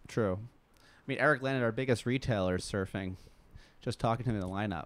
true 0.07 0.39
i 0.83 1.03
mean 1.05 1.17
eric 1.19 1.41
landed 1.41 1.63
our 1.63 1.71
biggest 1.71 2.05
retailer 2.05 2.55
is 2.55 2.63
surfing 2.63 3.15
just 3.81 3.99
talking 3.99 4.23
to 4.25 4.29
him 4.29 4.35
in 4.35 4.41
the 4.41 4.47
lineup 4.47 4.85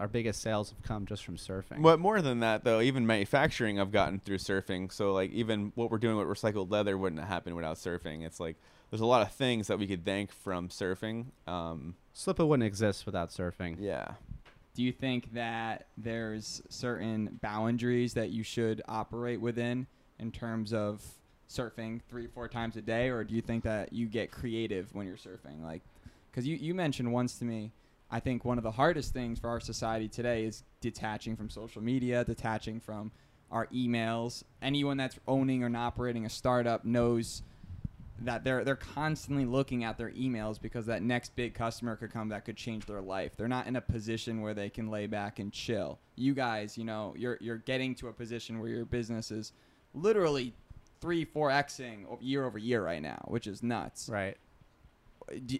our 0.00 0.08
biggest 0.08 0.40
sales 0.42 0.70
have 0.70 0.82
come 0.82 1.06
just 1.06 1.24
from 1.24 1.36
surfing 1.36 1.80
But 1.82 2.00
more 2.00 2.20
than 2.22 2.40
that, 2.40 2.64
though, 2.64 2.80
even 2.80 3.06
manufacturing, 3.06 3.78
I've 3.78 3.92
gotten 3.92 4.18
through 4.18 4.38
surfing. 4.38 4.90
So 4.90 5.12
like, 5.12 5.30
even 5.32 5.70
what 5.74 5.90
we're 5.90 5.98
doing 5.98 6.16
with 6.16 6.26
recycled 6.26 6.70
leather 6.72 6.96
wouldn't 6.98 7.20
have 7.20 7.28
happened 7.28 7.54
without 7.54 7.76
surfing. 7.76 8.24
It's 8.24 8.40
like 8.40 8.56
there's 8.90 9.02
a 9.02 9.06
lot 9.06 9.22
of 9.22 9.32
things 9.32 9.66
that 9.68 9.78
we 9.78 9.86
could 9.86 10.04
thank 10.04 10.32
from 10.32 10.70
surfing. 10.70 11.26
Um, 11.46 11.94
slippa 12.16 12.44
wouldn't 12.44 12.66
exist 12.66 13.04
without 13.06 13.28
surfing 13.30 13.76
yeah. 13.78 14.14
Do 14.74 14.82
you 14.82 14.92
think 14.92 15.34
that 15.34 15.86
there's 15.98 16.62
certain 16.70 17.38
boundaries 17.42 18.14
that 18.14 18.30
you 18.30 18.42
should 18.42 18.82
operate 18.88 19.40
within 19.40 19.86
in 20.18 20.32
terms 20.32 20.72
of 20.72 21.02
surfing 21.52 22.00
three, 22.08 22.26
four 22.26 22.48
times 22.48 22.76
a 22.76 22.82
day, 22.82 23.08
or 23.08 23.24
do 23.24 23.34
you 23.34 23.42
think 23.42 23.64
that 23.64 23.92
you 23.92 24.06
get 24.06 24.30
creative 24.30 24.94
when 24.94 25.06
you're 25.06 25.16
surfing? 25.16 25.62
Like, 25.62 25.82
because 26.30 26.46
you, 26.46 26.56
you 26.56 26.74
mentioned 26.74 27.12
once 27.12 27.38
to 27.38 27.44
me, 27.44 27.72
I 28.10 28.20
think 28.20 28.44
one 28.44 28.58
of 28.58 28.64
the 28.64 28.72
hardest 28.72 29.12
things 29.12 29.38
for 29.38 29.48
our 29.48 29.60
society 29.60 30.08
today 30.08 30.44
is 30.44 30.64
detaching 30.80 31.36
from 31.36 31.48
social 31.48 31.82
media, 31.82 32.24
detaching 32.24 32.80
from 32.80 33.10
our 33.50 33.66
emails. 33.68 34.44
Anyone 34.60 34.96
that's 34.96 35.18
owning 35.26 35.64
and 35.64 35.76
operating 35.76 36.26
a 36.26 36.30
startup 36.30 36.84
knows 36.84 37.42
that 38.20 38.44
they're 38.44 38.64
they're 38.64 38.76
constantly 38.76 39.44
looking 39.44 39.82
at 39.84 39.98
their 39.98 40.10
emails 40.10 40.60
because 40.60 40.86
that 40.86 41.02
next 41.02 41.34
big 41.34 41.54
customer 41.54 41.96
could 41.96 42.12
come 42.12 42.28
that 42.28 42.44
could 42.44 42.56
change 42.56 42.86
their 42.86 43.00
life. 43.00 43.32
They're 43.36 43.48
not 43.48 43.66
in 43.66 43.76
a 43.76 43.80
position 43.80 44.40
where 44.40 44.54
they 44.54 44.70
can 44.70 44.90
lay 44.90 45.06
back 45.06 45.38
and 45.38 45.52
chill. 45.52 45.98
You 46.16 46.34
guys, 46.34 46.78
you 46.78 46.84
know, 46.84 47.14
you're 47.16 47.38
you're 47.40 47.58
getting 47.58 47.94
to 47.96 48.08
a 48.08 48.12
position 48.12 48.60
where 48.60 48.68
your 48.68 48.84
business 48.84 49.30
is 49.30 49.52
literally 49.94 50.54
three, 51.02 51.26
four 51.26 51.50
xing 51.50 52.06
year 52.22 52.46
over 52.46 52.56
year 52.56 52.82
right 52.82 53.02
now, 53.02 53.22
which 53.26 53.46
is 53.46 53.62
nuts. 53.62 54.08
Right. 54.08 54.38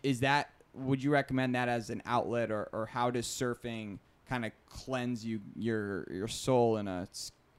Is 0.02 0.20
that? 0.20 0.50
Would 0.74 1.02
you 1.02 1.10
recommend 1.10 1.54
that 1.54 1.68
as 1.68 1.90
an 1.90 2.00
outlet, 2.06 2.50
or, 2.50 2.70
or 2.72 2.86
how 2.86 3.10
does 3.10 3.26
surfing 3.26 3.98
kind 4.26 4.46
of 4.46 4.52
cleanse 4.66 5.22
you 5.22 5.40
your 5.54 6.06
your 6.10 6.28
soul 6.28 6.78
in 6.78 6.88
a 6.88 7.06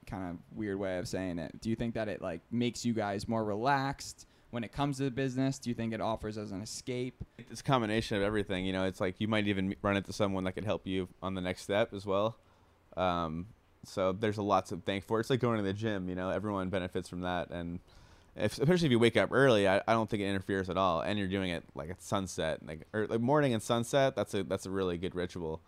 kind 0.08 0.32
of 0.32 0.58
weird 0.58 0.80
way 0.80 0.98
of 0.98 1.08
saying 1.08 1.38
it? 1.38 1.62
Do 1.62 1.70
you 1.70 1.76
think 1.76 1.94
that 1.94 2.08
it 2.08 2.22
like 2.22 2.42
makes 2.50 2.84
you 2.84 2.94
guys 2.94 3.28
more 3.28 3.44
relaxed 3.44 4.26
when 4.50 4.64
it 4.64 4.72
comes 4.72 4.98
to 4.98 5.04
the 5.04 5.12
business? 5.12 5.60
Do 5.60 5.70
you 5.70 5.76
think 5.76 5.94
it 5.94 6.02
offers 6.02 6.38
as 6.38 6.52
an 6.52 6.62
escape? 6.62 7.24
It's 7.38 7.62
a 7.62 7.64
combination 7.64 8.18
of 8.18 8.24
everything. 8.24 8.66
You 8.66 8.74
know, 8.74 8.86
it's 8.86 9.02
like 9.02 9.20
you 9.20 9.28
might 9.28 9.48
even 9.48 9.76
run 9.82 9.98
into 9.98 10.14
someone 10.14 10.46
that 10.46 10.54
could 10.54 10.66
help 10.66 10.88
you 10.88 11.10
on 11.22 11.36
the 11.36 11.42
next 11.42 11.62
step 11.62 11.94
as 11.94 12.06
well. 12.06 12.38
Um, 12.98 13.48
so 13.86 14.12
there's 14.12 14.38
a 14.38 14.44
lot 14.44 14.68
to 14.68 14.78
thank 14.78 15.06
for. 15.06 15.20
It's 15.20 15.30
like 15.30 15.40
going 15.40 15.58
to 15.58 15.64
the 15.64 15.74
gym. 15.74 16.10
You 16.10 16.16
know, 16.16 16.30
everyone 16.30 16.70
benefits 16.70 17.10
from 17.10 17.22
that, 17.22 17.50
and 17.50 17.80
if, 18.36 18.54
especially 18.58 18.88
if 18.88 18.92
you 18.92 19.00
wake 19.00 19.18
up 19.18 19.32
early, 19.32 19.68
I, 19.68 19.82
I 19.88 19.94
don't 19.94 20.10
think 20.10 20.22
it 20.22 20.28
interferes 20.28 20.70
at 20.70 20.78
all. 20.78 21.02
And 21.02 21.20
you're 21.20 21.28
doing 21.28 21.52
it 21.52 21.64
like 21.76 21.90
at 21.90 22.02
sunset, 22.02 22.66
like 22.66 22.88
or 22.94 23.08
like 23.08 23.22
morning 23.22 23.54
and 23.54 23.62
sunset. 23.62 24.16
That's 24.16 24.34
a 24.34 24.44
that's 24.44 24.66
a 24.66 24.70
really 24.70 24.98
good 24.98 25.16
ritual. 25.16 25.62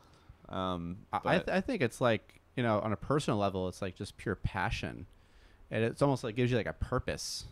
Um, 0.50 0.98
I 1.14 1.38
th- 1.38 1.50
I 1.50 1.62
think 1.62 1.82
it's 1.82 2.02
like 2.02 2.42
you 2.56 2.64
know 2.64 2.80
on 2.80 2.94
a 2.94 2.98
personal 2.98 3.38
level, 3.38 3.68
it's 3.68 3.82
like 3.82 3.96
just 3.96 4.18
pure 4.18 4.36
passion, 4.36 5.06
and 5.70 5.84
it's 5.84 6.02
almost 6.02 6.24
like 6.24 6.36
gives 6.36 6.52
you 6.52 6.58
like 6.58 6.66
a 6.66 6.74
purpose 6.74 7.46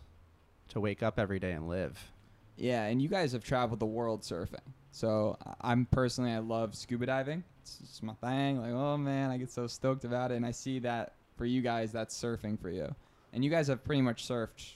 to 0.70 0.80
wake 0.80 1.04
up 1.04 1.20
every 1.20 1.40
day 1.40 1.52
and 1.52 1.68
live. 1.68 2.12
Yeah, 2.58 2.86
and 2.86 3.02
you 3.02 3.10
guys 3.10 3.32
have 3.34 3.44
traveled 3.44 3.80
the 3.80 3.86
world 3.86 4.22
surfing. 4.22 4.60
So 4.92 5.38
I- 5.46 5.72
I'm 5.72 5.86
personally, 5.88 6.32
I 6.32 6.40
love 6.40 6.76
scuba 6.76 7.06
diving. 7.08 7.44
It's 7.62 7.78
just 7.78 8.04
my 8.04 8.14
thing. 8.16 8.60
Like, 8.62 8.72
oh 8.72 8.98
man, 8.98 9.32
I 9.32 9.38
get 9.38 9.50
so 9.50 9.68
stoked 9.68 10.06
about 10.06 10.32
it. 10.32 10.36
And 10.36 10.46
I 10.46 10.52
see 10.52 10.80
that 10.80 11.14
for 11.38 11.46
you 11.46 11.62
guys, 11.62 11.92
that's 11.92 12.16
surfing 12.22 12.60
for 12.60 12.70
you. 12.70 12.94
And 13.34 13.44
you 13.44 13.50
guys 13.50 13.68
have 13.68 13.84
pretty 13.84 14.02
much 14.02 14.28
surfed, 14.28 14.74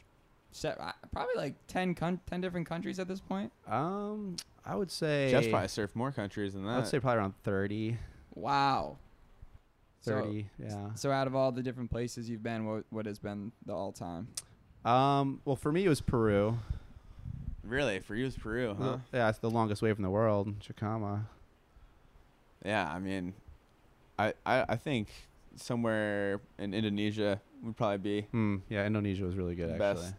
set, 0.51 0.79
uh, 0.81 0.91
probably 1.11 1.35
like 1.35 1.53
10, 1.67 1.93
con- 1.93 2.19
10 2.25 2.41
different 2.41 2.67
countries 2.67 2.97
at 2.99 3.07
this 3.07 3.19
point. 3.19 3.51
Um, 3.67 4.37
I 4.65 4.75
would 4.75 4.89
say 4.89 5.29
Jeff's 5.29 5.47
probably 5.47 5.67
surfed 5.67 5.95
more 5.95 6.11
countries 6.11 6.53
than 6.53 6.63
that. 6.65 6.71
I 6.71 6.77
would 6.77 6.87
say 6.87 6.99
probably 6.99 7.19
around 7.19 7.33
30, 7.43 7.97
Wow. 8.33 8.97
So- 10.01 10.21
30, 10.23 10.49
yeah. 10.57 10.93
So 10.95 11.11
out 11.11 11.27
of 11.27 11.35
all 11.35 11.51
the 11.51 11.61
different 11.61 11.91
places 11.91 12.29
you've 12.29 12.43
been, 12.43 12.65
what 12.65 12.85
what 12.89 13.05
has 13.05 13.19
been 13.19 13.51
the 13.65 13.73
all 13.73 13.91
time? 13.91 14.29
Um, 14.85 15.41
well, 15.43 15.55
for 15.57 15.71
me 15.71 15.85
it 15.85 15.89
was 15.89 16.01
Peru. 16.01 16.57
Really 17.67 17.99
for 17.99 18.15
you, 18.15 18.25
it's 18.25 18.37
Peru, 18.37 18.75
huh? 18.79 18.97
Yeah, 19.13 19.29
it's 19.29 19.39
the 19.39 19.49
longest 19.49 19.81
wave 19.81 19.97
in 19.97 20.03
the 20.03 20.09
world, 20.09 20.59
Chicama. 20.59 21.25
Yeah, 22.65 22.91
I 22.91 22.99
mean, 22.99 23.33
I, 24.17 24.33
I 24.45 24.65
I 24.69 24.75
think 24.75 25.09
somewhere 25.55 26.41
in 26.57 26.73
Indonesia 26.73 27.41
would 27.63 27.77
probably 27.77 27.97
be. 27.97 28.21
Hmm. 28.31 28.57
Yeah, 28.69 28.85
Indonesia 28.85 29.23
was 29.25 29.35
really 29.35 29.55
good 29.55 29.77
The 29.79 29.83
actually. 29.83 30.13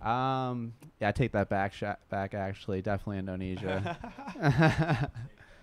Um, 0.00 0.74
yeah, 1.00 1.08
I 1.08 1.12
take 1.12 1.32
that 1.32 1.48
back. 1.48 1.72
Sh- 1.72 1.84
back 2.10 2.34
actually, 2.34 2.82
definitely 2.82 3.18
Indonesia. 3.18 3.96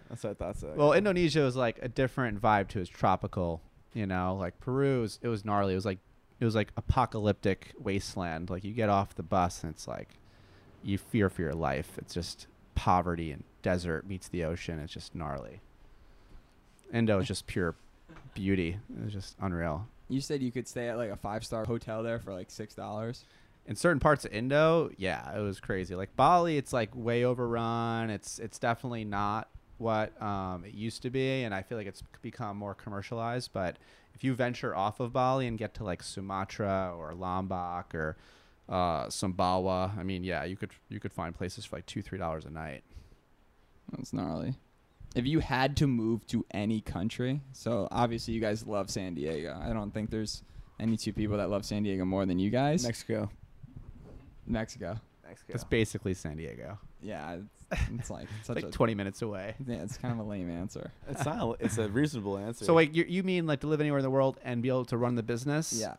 That's 0.09 0.23
what 0.23 0.31
I 0.31 0.33
thought 0.33 0.57
so. 0.57 0.73
well, 0.75 0.93
Indonesia 0.93 1.41
was 1.41 1.55
like 1.55 1.77
a 1.81 1.89
different 1.89 2.41
vibe 2.41 2.67
to 2.69 2.79
its 2.79 2.89
tropical. 2.89 3.61
You 3.93 4.05
know, 4.05 4.35
like 4.39 4.59
Peru 4.59 5.01
was, 5.01 5.19
it 5.21 5.27
was 5.27 5.43
gnarly. 5.43 5.73
It 5.73 5.75
was 5.75 5.85
like 5.85 5.99
it 6.39 6.45
was 6.45 6.55
like 6.55 6.71
apocalyptic 6.77 7.73
wasteland. 7.77 8.49
Like 8.49 8.63
you 8.63 8.71
get 8.73 8.89
off 8.89 9.15
the 9.15 9.23
bus 9.23 9.63
and 9.63 9.73
it's 9.73 9.87
like 9.87 10.09
you 10.83 10.97
fear 10.97 11.29
for 11.29 11.41
your 11.41 11.53
life. 11.53 11.91
It's 11.97 12.13
just 12.13 12.47
poverty 12.75 13.31
and 13.31 13.43
desert 13.61 14.07
meets 14.07 14.27
the 14.27 14.43
ocean. 14.43 14.79
It's 14.79 14.93
just 14.93 15.13
gnarly. 15.15 15.61
Indo 16.93 17.19
is 17.19 17.27
just 17.27 17.45
pure 17.47 17.75
beauty. 18.33 18.79
It's 19.03 19.13
just 19.13 19.35
unreal. 19.41 19.87
You 20.07 20.21
said 20.21 20.41
you 20.41 20.51
could 20.51 20.67
stay 20.67 20.89
at 20.89 20.97
like 20.97 21.11
a 21.11 21.15
five 21.17 21.43
star 21.43 21.65
hotel 21.65 22.01
there 22.03 22.19
for 22.19 22.33
like 22.33 22.49
six 22.49 22.73
dollars. 22.73 23.25
in 23.67 23.75
certain 23.75 23.99
parts 23.99 24.25
of 24.25 24.31
Indo, 24.33 24.89
yeah, 24.97 25.37
it 25.37 25.41
was 25.41 25.59
crazy. 25.59 25.93
Like 25.95 26.15
Bali, 26.15 26.57
it's 26.57 26.73
like 26.73 26.89
way 26.95 27.23
overrun. 27.25 28.09
It's 28.09 28.39
it's 28.39 28.57
definitely 28.57 29.03
not 29.05 29.47
what 29.77 30.19
um, 30.21 30.65
it 30.65 30.73
used 30.73 31.03
to 31.03 31.09
be, 31.09 31.43
and 31.43 31.53
I 31.53 31.61
feel 31.61 31.77
like 31.77 31.87
it's 31.87 32.03
become 32.21 32.57
more 32.57 32.73
commercialized. 32.73 33.51
But 33.53 33.77
if 34.15 34.23
you 34.23 34.33
venture 34.33 34.75
off 34.75 34.99
of 34.99 35.13
Bali 35.13 35.45
and 35.47 35.57
get 35.57 35.73
to 35.75 35.83
like 35.83 36.01
Sumatra 36.01 36.93
or 36.97 37.13
Lombok 37.13 37.93
or 37.93 38.17
uh, 38.69 39.07
Sumbawa, 39.07 39.97
I 39.97 40.03
mean, 40.03 40.23
yeah, 40.23 40.43
you 40.43 40.55
could 40.55 40.71
you 40.89 40.99
could 40.99 41.11
find 41.11 41.35
places 41.35 41.65
for 41.65 41.77
like 41.77 41.85
two 41.87 42.01
three 42.01 42.19
dollars 42.19 42.45
a 42.45 42.51
night. 42.51 42.83
That's 43.91 44.13
gnarly. 44.13 44.55
If 45.15 45.25
you 45.25 45.39
had 45.39 45.75
to 45.77 45.87
move 45.87 46.27
to 46.27 46.45
any 46.51 46.81
country, 46.81 47.41
so 47.51 47.87
obviously 47.91 48.35
you 48.35 48.39
guys 48.39 48.67
love 48.67 48.91
San 48.91 49.15
Diego. 49.15 49.59
I 49.59 49.73
don't 49.73 49.91
think 49.91 50.11
there's 50.11 50.43
any 50.79 50.97
two 50.97 51.13
people 51.13 51.37
that 51.37 51.49
love 51.49 51.65
San 51.65 51.81
Diego 51.81 52.05
more 52.05 52.27
than 52.27 52.37
you 52.37 52.51
guys. 52.51 52.83
Mexico. 52.83 53.31
Mexico. 54.45 54.99
Mexico. 55.27 55.53
It's 55.53 55.63
basically 55.63 56.13
San 56.13 56.37
Diego. 56.37 56.77
Yeah, 57.01 57.37
it's, 57.71 57.81
it's 57.97 58.09
like 58.11 58.27
such 58.43 58.57
like 58.57 58.65
a, 58.65 58.69
twenty 58.69 58.93
minutes 58.93 59.23
away. 59.23 59.55
Yeah, 59.65 59.77
it's 59.77 59.97
kind 59.97 60.13
of 60.13 60.25
a 60.25 60.29
lame 60.29 60.51
answer. 60.51 60.91
It's 61.09 61.25
not. 61.25 61.57
It's 61.59 61.79
a 61.79 61.89
reasonable 61.89 62.37
answer. 62.37 62.65
So 62.65 62.75
like 62.75 62.95
you 62.95 63.03
you 63.07 63.23
mean 63.23 63.47
like 63.47 63.61
to 63.61 63.67
live 63.67 63.81
anywhere 63.81 63.97
in 63.97 64.03
the 64.03 64.11
world 64.11 64.37
and 64.43 64.61
be 64.61 64.69
able 64.69 64.85
to 64.85 64.97
run 64.97 65.15
the 65.15 65.23
business? 65.23 65.73
Yeah. 65.73 65.95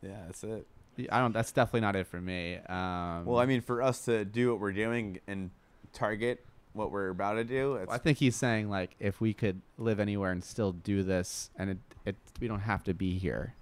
yeah, 0.00 0.22
that's 0.26 0.42
it. 0.42 0.66
I 1.10 1.20
don't. 1.20 1.32
That's 1.32 1.52
definitely 1.52 1.82
not 1.82 1.96
it 1.96 2.06
for 2.06 2.20
me. 2.20 2.56
Um, 2.68 3.24
Well, 3.24 3.38
I 3.38 3.46
mean, 3.46 3.60
for 3.60 3.82
us 3.82 4.04
to 4.06 4.24
do 4.24 4.50
what 4.50 4.60
we're 4.60 4.72
doing 4.72 5.20
and 5.26 5.50
target 5.92 6.44
what 6.72 6.90
we're 6.92 7.08
about 7.08 7.34
to 7.34 7.44
do, 7.44 7.74
it's, 7.76 7.92
I 7.92 7.98
think 7.98 8.18
he's 8.18 8.36
saying 8.36 8.68
like 8.68 8.94
if 9.00 9.20
we 9.20 9.32
could 9.34 9.60
live 9.78 9.98
anywhere 10.00 10.30
and 10.32 10.42
still 10.44 10.72
do 10.72 11.02
this, 11.02 11.50
and 11.56 11.70
it, 11.70 11.78
it 12.04 12.16
we 12.40 12.48
don't 12.48 12.60
have 12.60 12.82
to 12.84 12.94
be 12.94 13.18
here. 13.18 13.54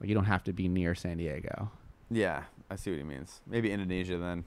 Like 0.00 0.08
you 0.08 0.14
don't 0.14 0.24
have 0.26 0.44
to 0.44 0.52
be 0.52 0.68
near 0.68 0.94
San 0.94 1.18
Diego. 1.18 1.70
yeah, 2.10 2.44
I 2.70 2.76
see 2.76 2.90
what 2.90 2.98
he 2.98 3.04
means. 3.04 3.40
Maybe 3.46 3.70
Indonesia 3.72 4.16
then, 4.18 4.44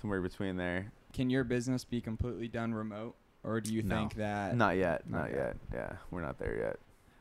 somewhere 0.00 0.20
between 0.20 0.56
there. 0.56 0.92
Can 1.12 1.28
your 1.30 1.44
business 1.44 1.84
be 1.84 2.00
completely 2.00 2.48
done 2.48 2.72
remote, 2.74 3.14
or 3.44 3.60
do 3.60 3.72
you 3.74 3.82
No. 3.82 3.96
think 3.96 4.14
that? 4.14 4.56
Not 4.56 4.76
yet. 4.76 5.08
not 5.08 5.22
Not, 5.22 5.30
yet. 5.30 5.38
yet. 5.38 5.56
Yeah, 5.72 5.96
we're 6.10 6.22
not 6.22 6.38
there 6.38 6.56
yet. 6.58 6.78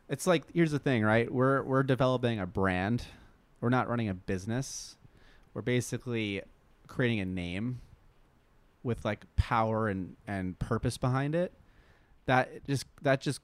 It's 0.10 0.26
like 0.28 0.44
here's 0.54 0.72
the 0.72 0.80
thing, 0.80 1.04
right? 1.04 1.32
We're 1.32 1.62
we're 1.64 1.84
developing 1.84 2.40
a 2.40 2.46
brand. 2.46 3.04
We're 3.62 3.70
not 3.70 3.88
running 3.88 4.10
a 4.10 4.14
business. 4.14 4.98
We're 5.54 5.62
basically 5.62 6.42
creating 6.88 7.20
a 7.20 7.26
name 7.26 7.80
with 8.84 9.06
like 9.06 9.26
power 9.36 9.88
and 9.88 10.16
and 10.28 10.58
purpose 10.60 10.98
behind 10.98 11.36
it. 11.36 11.54
That 12.26 12.66
just 12.68 12.86
that 13.04 13.22
just 13.22 13.40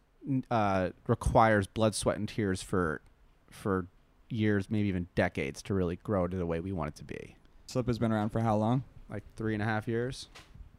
uh, 0.51 0.89
requires 1.07 1.67
blood, 1.67 1.95
sweat, 1.95 2.17
and 2.17 2.27
tears 2.27 2.61
for 2.61 3.01
for 3.49 3.87
years, 4.29 4.69
maybe 4.69 4.89
even 4.89 5.07
decades, 5.15 5.61
to 5.63 5.73
really 5.73 5.97
grow 5.97 6.27
to 6.27 6.35
the 6.35 6.45
way 6.45 6.59
we 6.59 6.71
want 6.71 6.89
it 6.89 6.95
to 6.95 7.03
be. 7.03 7.35
Slip 7.67 7.87
has 7.87 7.99
been 7.99 8.11
around 8.11 8.29
for 8.29 8.41
how 8.41 8.57
long? 8.57 8.83
Like 9.09 9.23
three 9.35 9.53
and 9.53 9.61
a 9.61 9.65
half 9.65 9.87
years. 9.87 10.27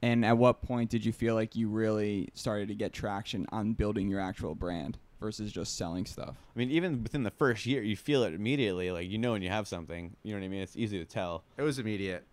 And 0.03 0.25
at 0.25 0.39
what 0.39 0.63
point 0.63 0.91
did 0.91 1.05
you 1.05 1.13
feel 1.13 1.35
like 1.35 1.57
you 1.57 1.69
really 1.69 2.29
started 2.35 2.69
to 2.69 2.75
get 2.75 2.93
traction 2.93 3.47
on 3.51 3.73
building 3.73 4.09
your 4.09 4.21
actual 4.21 4.55
brand 4.55 4.97
versus 5.21 5.53
just 5.53 5.77
selling 5.77 6.07
stuff? 6.07 6.35
I 6.55 6.59
mean, 6.59 6.71
even 6.71 7.03
within 7.03 7.23
the 7.23 7.31
first 7.31 7.67
year, 7.67 7.83
you 7.83 7.97
feel 7.97 8.23
it 8.23 8.35
immediately. 8.35 8.91
Like 8.91 9.09
you 9.09 9.19
know 9.19 9.33
when 9.33 9.43
you 9.43 9.51
have 9.51 9.69
something. 9.69 10.17
You 10.23 10.35
know 10.35 10.41
what 10.41 10.45
I 10.45 10.49
mean? 10.49 10.63
It's 10.63 10.77
easy 10.77 10.99
to 10.99 11.05
tell. 11.05 11.45
It 11.57 11.63
was 11.63 11.79
immediate. 11.79 12.25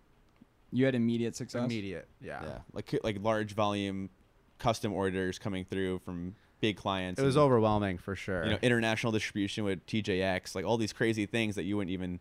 You 0.72 0.84
had 0.84 0.94
immediate 0.94 1.36
success. 1.36 1.64
Immediate. 1.64 2.08
Yeah. 2.20 2.42
Yeah, 2.42 2.58
like 2.72 2.94
like 3.02 3.18
large 3.20 3.54
volume, 3.54 4.10
custom 4.58 4.92
orders 4.92 5.38
coming 5.38 5.64
through 5.64 6.00
from 6.00 6.34
big 6.60 6.76
clients. 6.76 7.20
It 7.20 7.24
was 7.24 7.36
and, 7.36 7.44
overwhelming 7.44 7.98
for 7.98 8.16
sure. 8.16 8.44
You 8.44 8.50
know, 8.52 8.58
international 8.62 9.12
distribution 9.12 9.64
with 9.64 9.86
TJX, 9.86 10.54
like 10.54 10.64
all 10.64 10.76
these 10.76 10.92
crazy 10.92 11.26
things 11.26 11.54
that 11.56 11.64
you 11.64 11.76
wouldn't 11.76 11.92
even 11.92 12.20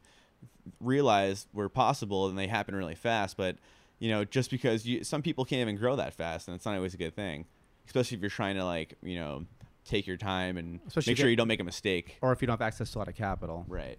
realize 0.80 1.48
were 1.54 1.70
possible, 1.70 2.28
and 2.28 2.38
they 2.38 2.48
happen 2.48 2.76
really 2.76 2.96
fast. 2.96 3.38
But 3.38 3.58
you 4.00 4.10
know, 4.10 4.26
just 4.26 4.52
because 4.52 4.86
you, 4.86 5.04
some 5.04 5.22
people 5.22 5.46
can't 5.46 5.62
even 5.62 5.78
grow 5.78 5.96
that 5.96 6.14
fast, 6.14 6.48
and 6.48 6.56
it's 6.56 6.66
not 6.66 6.76
always 6.76 6.94
a 6.94 6.98
good 6.98 7.16
thing, 7.16 7.46
especially 7.86 8.16
if 8.16 8.22
you're 8.22 8.30
trying 8.30 8.56
to 8.56 8.66
like 8.66 8.96
you 9.02 9.16
know 9.16 9.46
take 9.86 10.06
your 10.08 10.18
time 10.18 10.58
and 10.58 10.80
Especially 10.88 11.12
make 11.12 11.18
sure 11.18 11.26
get- 11.28 11.30
you 11.32 11.36
don't 11.36 11.48
make 11.48 11.60
a 11.60 11.64
mistake. 11.64 12.18
or 12.22 12.32
if 12.32 12.42
you 12.42 12.48
don't 12.48 12.54
have 12.60 12.62
access 12.68 12.92
to 12.92 12.98
a 12.98 13.00
lot 13.00 13.08
of 13.08 13.16
capital. 13.16 13.66
Right. 13.68 13.98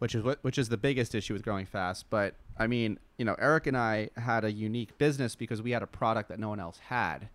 which 0.00 0.14
is 0.14 0.22
what 0.24 0.38
which 0.42 0.56
is 0.58 0.68
the 0.70 0.76
biggest 0.78 1.14
issue 1.14 1.32
with 1.34 1.42
growing 1.42 1.66
fast. 1.66 2.08
But 2.10 2.34
I 2.58 2.66
mean, 2.66 2.98
you 3.18 3.24
know, 3.24 3.36
Eric 3.38 3.66
and 3.66 3.76
I 3.76 4.10
had 4.16 4.44
a 4.44 4.50
unique 4.52 4.96
business 4.98 5.34
because 5.36 5.60
we 5.62 5.70
had 5.72 5.82
a 5.82 5.86
product 5.86 6.28
that 6.30 6.38
no 6.38 6.48
one 6.48 6.58
else 6.60 6.78
had. 6.78 7.28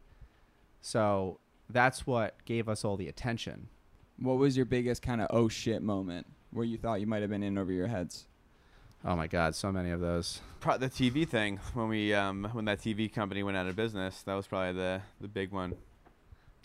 So 0.82 1.40
that's 1.70 2.06
what 2.06 2.36
gave 2.46 2.68
us 2.70 2.84
all 2.86 2.98
the 2.98 3.08
attention. 3.08 3.68
What 4.18 4.38
was 4.38 4.56
your 4.56 4.66
biggest 4.66 5.02
kind 5.02 5.22
of 5.22 5.28
oh 5.30 5.48
shit 5.48 5.82
moment 5.82 6.28
where 6.52 6.66
you 6.66 6.78
thought 6.78 7.02
you 7.02 7.08
might 7.08 7.22
have 7.22 7.30
been 7.30 7.44
in 7.44 7.58
over 7.58 7.72
your 7.72 7.88
heads? 7.88 8.28
Oh 9.04 9.16
my 9.16 9.28
God, 9.28 9.54
so 9.54 9.72
many 9.72 9.92
of 9.92 10.00
those. 10.00 10.42
Pro- 10.60 10.78
the 10.78 10.90
TV 10.90 11.28
thing 11.28 11.60
when 11.74 11.88
we 11.90 12.14
um, 12.14 12.48
when 12.54 12.66
that 12.66 12.80
TV 12.80 13.12
company 13.14 13.44
went 13.44 13.58
out 13.58 13.68
of 13.68 13.76
business, 13.76 14.22
that 14.24 14.34
was 14.34 14.48
probably 14.48 14.74
the 14.74 15.02
the 15.22 15.28
big 15.28 15.52
one. 15.52 15.76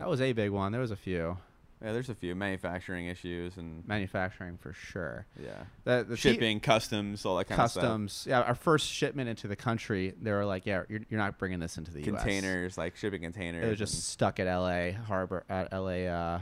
That 0.00 0.08
was 0.08 0.20
a 0.20 0.32
big 0.32 0.50
one. 0.50 0.72
There 0.72 0.80
was 0.80 0.90
a 0.90 0.96
few 0.96 1.36
Yeah, 1.82 1.92
there's 1.92 2.08
a 2.08 2.14
few 2.14 2.34
manufacturing 2.34 3.06
issues 3.06 3.56
and 3.56 3.86
manufacturing 3.86 4.56
for 4.58 4.72
sure. 4.72 5.26
yeah, 5.40 5.64
The, 5.84 6.04
the 6.08 6.16
T- 6.16 6.20
shipping, 6.22 6.58
customs, 6.58 7.24
all 7.24 7.36
that 7.36 7.44
kind 7.44 7.60
of 7.60 7.70
stuff. 7.70 7.82
customs. 7.82 8.24
Yeah, 8.28 8.40
our 8.40 8.54
first 8.56 8.88
shipment 8.90 9.28
into 9.28 9.46
the 9.46 9.56
country, 9.56 10.12
they 10.20 10.32
were 10.32 10.44
like, 10.44 10.66
"Yeah, 10.66 10.82
you're, 10.88 11.00
you're 11.08 11.20
not 11.20 11.38
bringing 11.38 11.60
this 11.60 11.78
into 11.78 11.92
the 11.92 12.02
stuff. 12.02 12.12
U.S." 12.14 12.22
Containers, 12.22 12.76
like 12.78 12.96
shipping 12.96 13.20
containers. 13.22 13.64
It 13.64 13.68
was 13.68 13.78
just 13.78 14.08
stuck 14.08 14.40
at 14.40 14.46
L.A. 14.46 14.92
harbor 14.92 15.44
at 15.48 15.68
L.A. 15.72 16.08
Uh, 16.08 16.40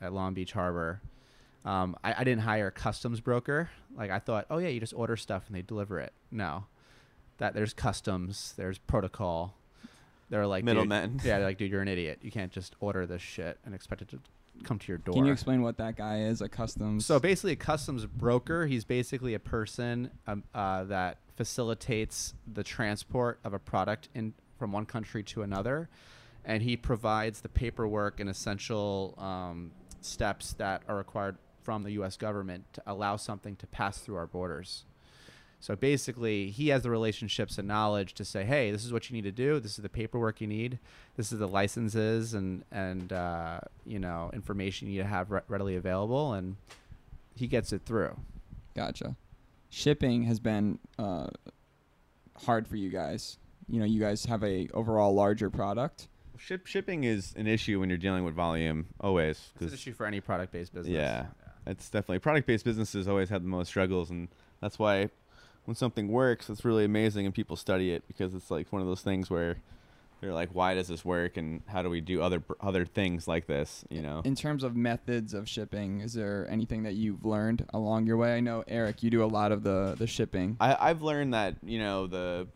at 0.00 0.12
Long 0.12 0.32
Beach 0.34 0.52
Harbor. 0.52 1.00
Um, 1.64 1.94
I, 2.02 2.14
I 2.18 2.24
didn't 2.24 2.42
hire 2.42 2.68
a 2.68 2.72
customs 2.72 3.20
broker. 3.20 3.70
Like 3.96 4.10
I 4.10 4.18
thought, 4.18 4.46
oh 4.50 4.58
yeah, 4.58 4.68
you 4.68 4.80
just 4.80 4.94
order 4.94 5.16
stuff 5.16 5.44
and 5.46 5.54
they 5.56 5.62
deliver 5.62 6.00
it. 6.00 6.12
No, 6.32 6.64
that 7.38 7.54
there's 7.54 7.72
customs, 7.74 8.54
there's 8.56 8.78
protocol. 8.78 9.54
They're 10.32 10.46
like 10.46 10.64
Middlemen. 10.64 11.20
yeah, 11.24 11.36
they're 11.36 11.48
like, 11.48 11.58
dude, 11.58 11.70
you're 11.70 11.82
an 11.82 11.88
idiot. 11.88 12.20
You 12.22 12.30
can't 12.30 12.50
just 12.50 12.74
order 12.80 13.04
this 13.04 13.20
shit 13.20 13.58
and 13.66 13.74
expect 13.74 14.00
it 14.00 14.08
to 14.08 14.18
come 14.64 14.78
to 14.78 14.88
your 14.88 14.96
door. 14.96 15.12
Can 15.12 15.26
you 15.26 15.32
explain 15.32 15.60
what 15.60 15.76
that 15.76 15.94
guy 15.94 16.20
is? 16.20 16.40
A 16.40 16.48
customs. 16.48 17.04
So 17.04 17.20
basically, 17.20 17.52
a 17.52 17.56
customs 17.56 18.06
broker, 18.06 18.64
he's 18.64 18.86
basically 18.86 19.34
a 19.34 19.38
person 19.38 20.10
um, 20.26 20.42
uh, 20.54 20.84
that 20.84 21.18
facilitates 21.36 22.32
the 22.50 22.62
transport 22.62 23.40
of 23.44 23.52
a 23.52 23.58
product 23.58 24.08
in 24.14 24.32
from 24.58 24.72
one 24.72 24.86
country 24.86 25.22
to 25.24 25.42
another, 25.42 25.90
and 26.46 26.62
he 26.62 26.78
provides 26.78 27.42
the 27.42 27.50
paperwork 27.50 28.18
and 28.18 28.30
essential 28.30 29.14
um, 29.18 29.70
steps 30.00 30.54
that 30.54 30.82
are 30.88 30.96
required 30.96 31.36
from 31.62 31.82
the 31.82 31.90
U.S. 31.92 32.16
government 32.16 32.64
to 32.72 32.82
allow 32.86 33.16
something 33.16 33.54
to 33.56 33.66
pass 33.66 33.98
through 33.98 34.16
our 34.16 34.26
borders. 34.26 34.86
So 35.62 35.76
basically, 35.76 36.50
he 36.50 36.68
has 36.70 36.82
the 36.82 36.90
relationships 36.90 37.56
and 37.56 37.68
knowledge 37.68 38.14
to 38.14 38.24
say, 38.24 38.42
"Hey, 38.42 38.72
this 38.72 38.84
is 38.84 38.92
what 38.92 39.08
you 39.08 39.14
need 39.14 39.22
to 39.22 39.30
do. 39.30 39.60
This 39.60 39.78
is 39.78 39.82
the 39.82 39.88
paperwork 39.88 40.40
you 40.40 40.48
need. 40.48 40.80
This 41.16 41.30
is 41.30 41.38
the 41.38 41.46
licenses 41.46 42.34
and 42.34 42.64
and 42.72 43.12
uh, 43.12 43.60
you 43.86 44.00
know 44.00 44.28
information 44.34 44.88
you 44.88 44.94
need 44.94 45.02
to 45.04 45.08
have 45.08 45.30
re- 45.30 45.40
readily 45.46 45.76
available." 45.76 46.32
And 46.32 46.56
he 47.36 47.46
gets 47.46 47.72
it 47.72 47.82
through. 47.86 48.16
Gotcha. 48.74 49.14
Shipping 49.70 50.24
has 50.24 50.40
been 50.40 50.80
uh, 50.98 51.28
hard 52.44 52.66
for 52.66 52.74
you 52.74 52.90
guys. 52.90 53.38
You 53.68 53.78
know, 53.78 53.86
you 53.86 54.00
guys 54.00 54.24
have 54.24 54.42
a 54.42 54.68
overall 54.74 55.14
larger 55.14 55.48
product. 55.48 56.08
Ship 56.38 56.66
shipping 56.66 57.04
is 57.04 57.34
an 57.36 57.46
issue 57.46 57.78
when 57.78 57.88
you're 57.88 57.98
dealing 57.98 58.24
with 58.24 58.34
volume 58.34 58.86
always 59.00 59.50
It's 59.60 59.68
an 59.68 59.74
issue 59.74 59.92
for 59.92 60.06
any 60.06 60.20
product-based 60.20 60.74
business. 60.74 60.92
yeah, 60.92 61.26
it's 61.68 61.88
definitely 61.88 62.18
product-based 62.18 62.64
businesses 62.64 63.06
always 63.06 63.28
have 63.28 63.42
the 63.42 63.48
most 63.48 63.68
struggles, 63.68 64.10
and 64.10 64.26
that's 64.60 64.76
why 64.76 65.10
when 65.64 65.74
something 65.74 66.08
works, 66.08 66.50
it's 66.50 66.64
really 66.64 66.84
amazing 66.84 67.26
and 67.26 67.34
people 67.34 67.56
study 67.56 67.92
it 67.92 68.06
because 68.06 68.34
it's 68.34 68.50
like 68.50 68.72
one 68.72 68.82
of 68.82 68.88
those 68.88 69.02
things 69.02 69.30
where 69.30 69.58
they're 70.20 70.32
like, 70.32 70.50
why 70.52 70.74
does 70.74 70.86
this 70.86 71.04
work, 71.04 71.36
and 71.36 71.62
how 71.66 71.82
do 71.82 71.90
we 71.90 72.00
do 72.00 72.22
other 72.22 72.42
other 72.60 72.84
things 72.84 73.26
like 73.26 73.48
this? 73.48 73.84
You 73.90 74.02
know, 74.02 74.22
In 74.24 74.36
terms 74.36 74.62
of 74.62 74.76
methods 74.76 75.34
of 75.34 75.48
shipping, 75.48 76.00
is 76.00 76.14
there 76.14 76.46
anything 76.48 76.84
that 76.84 76.94
you've 76.94 77.24
learned 77.24 77.66
along 77.74 78.06
your 78.06 78.16
way? 78.16 78.36
I 78.36 78.40
know 78.40 78.62
Eric, 78.68 79.02
you 79.02 79.10
do 79.10 79.24
a 79.24 79.26
lot 79.26 79.50
of 79.50 79.64
the 79.64 79.96
the 79.98 80.06
shipping. 80.06 80.56
I, 80.60 80.76
I've 80.78 81.02
learned 81.02 81.34
that 81.34 81.56
you 81.64 81.80
know 81.80 82.06
the 82.06 82.46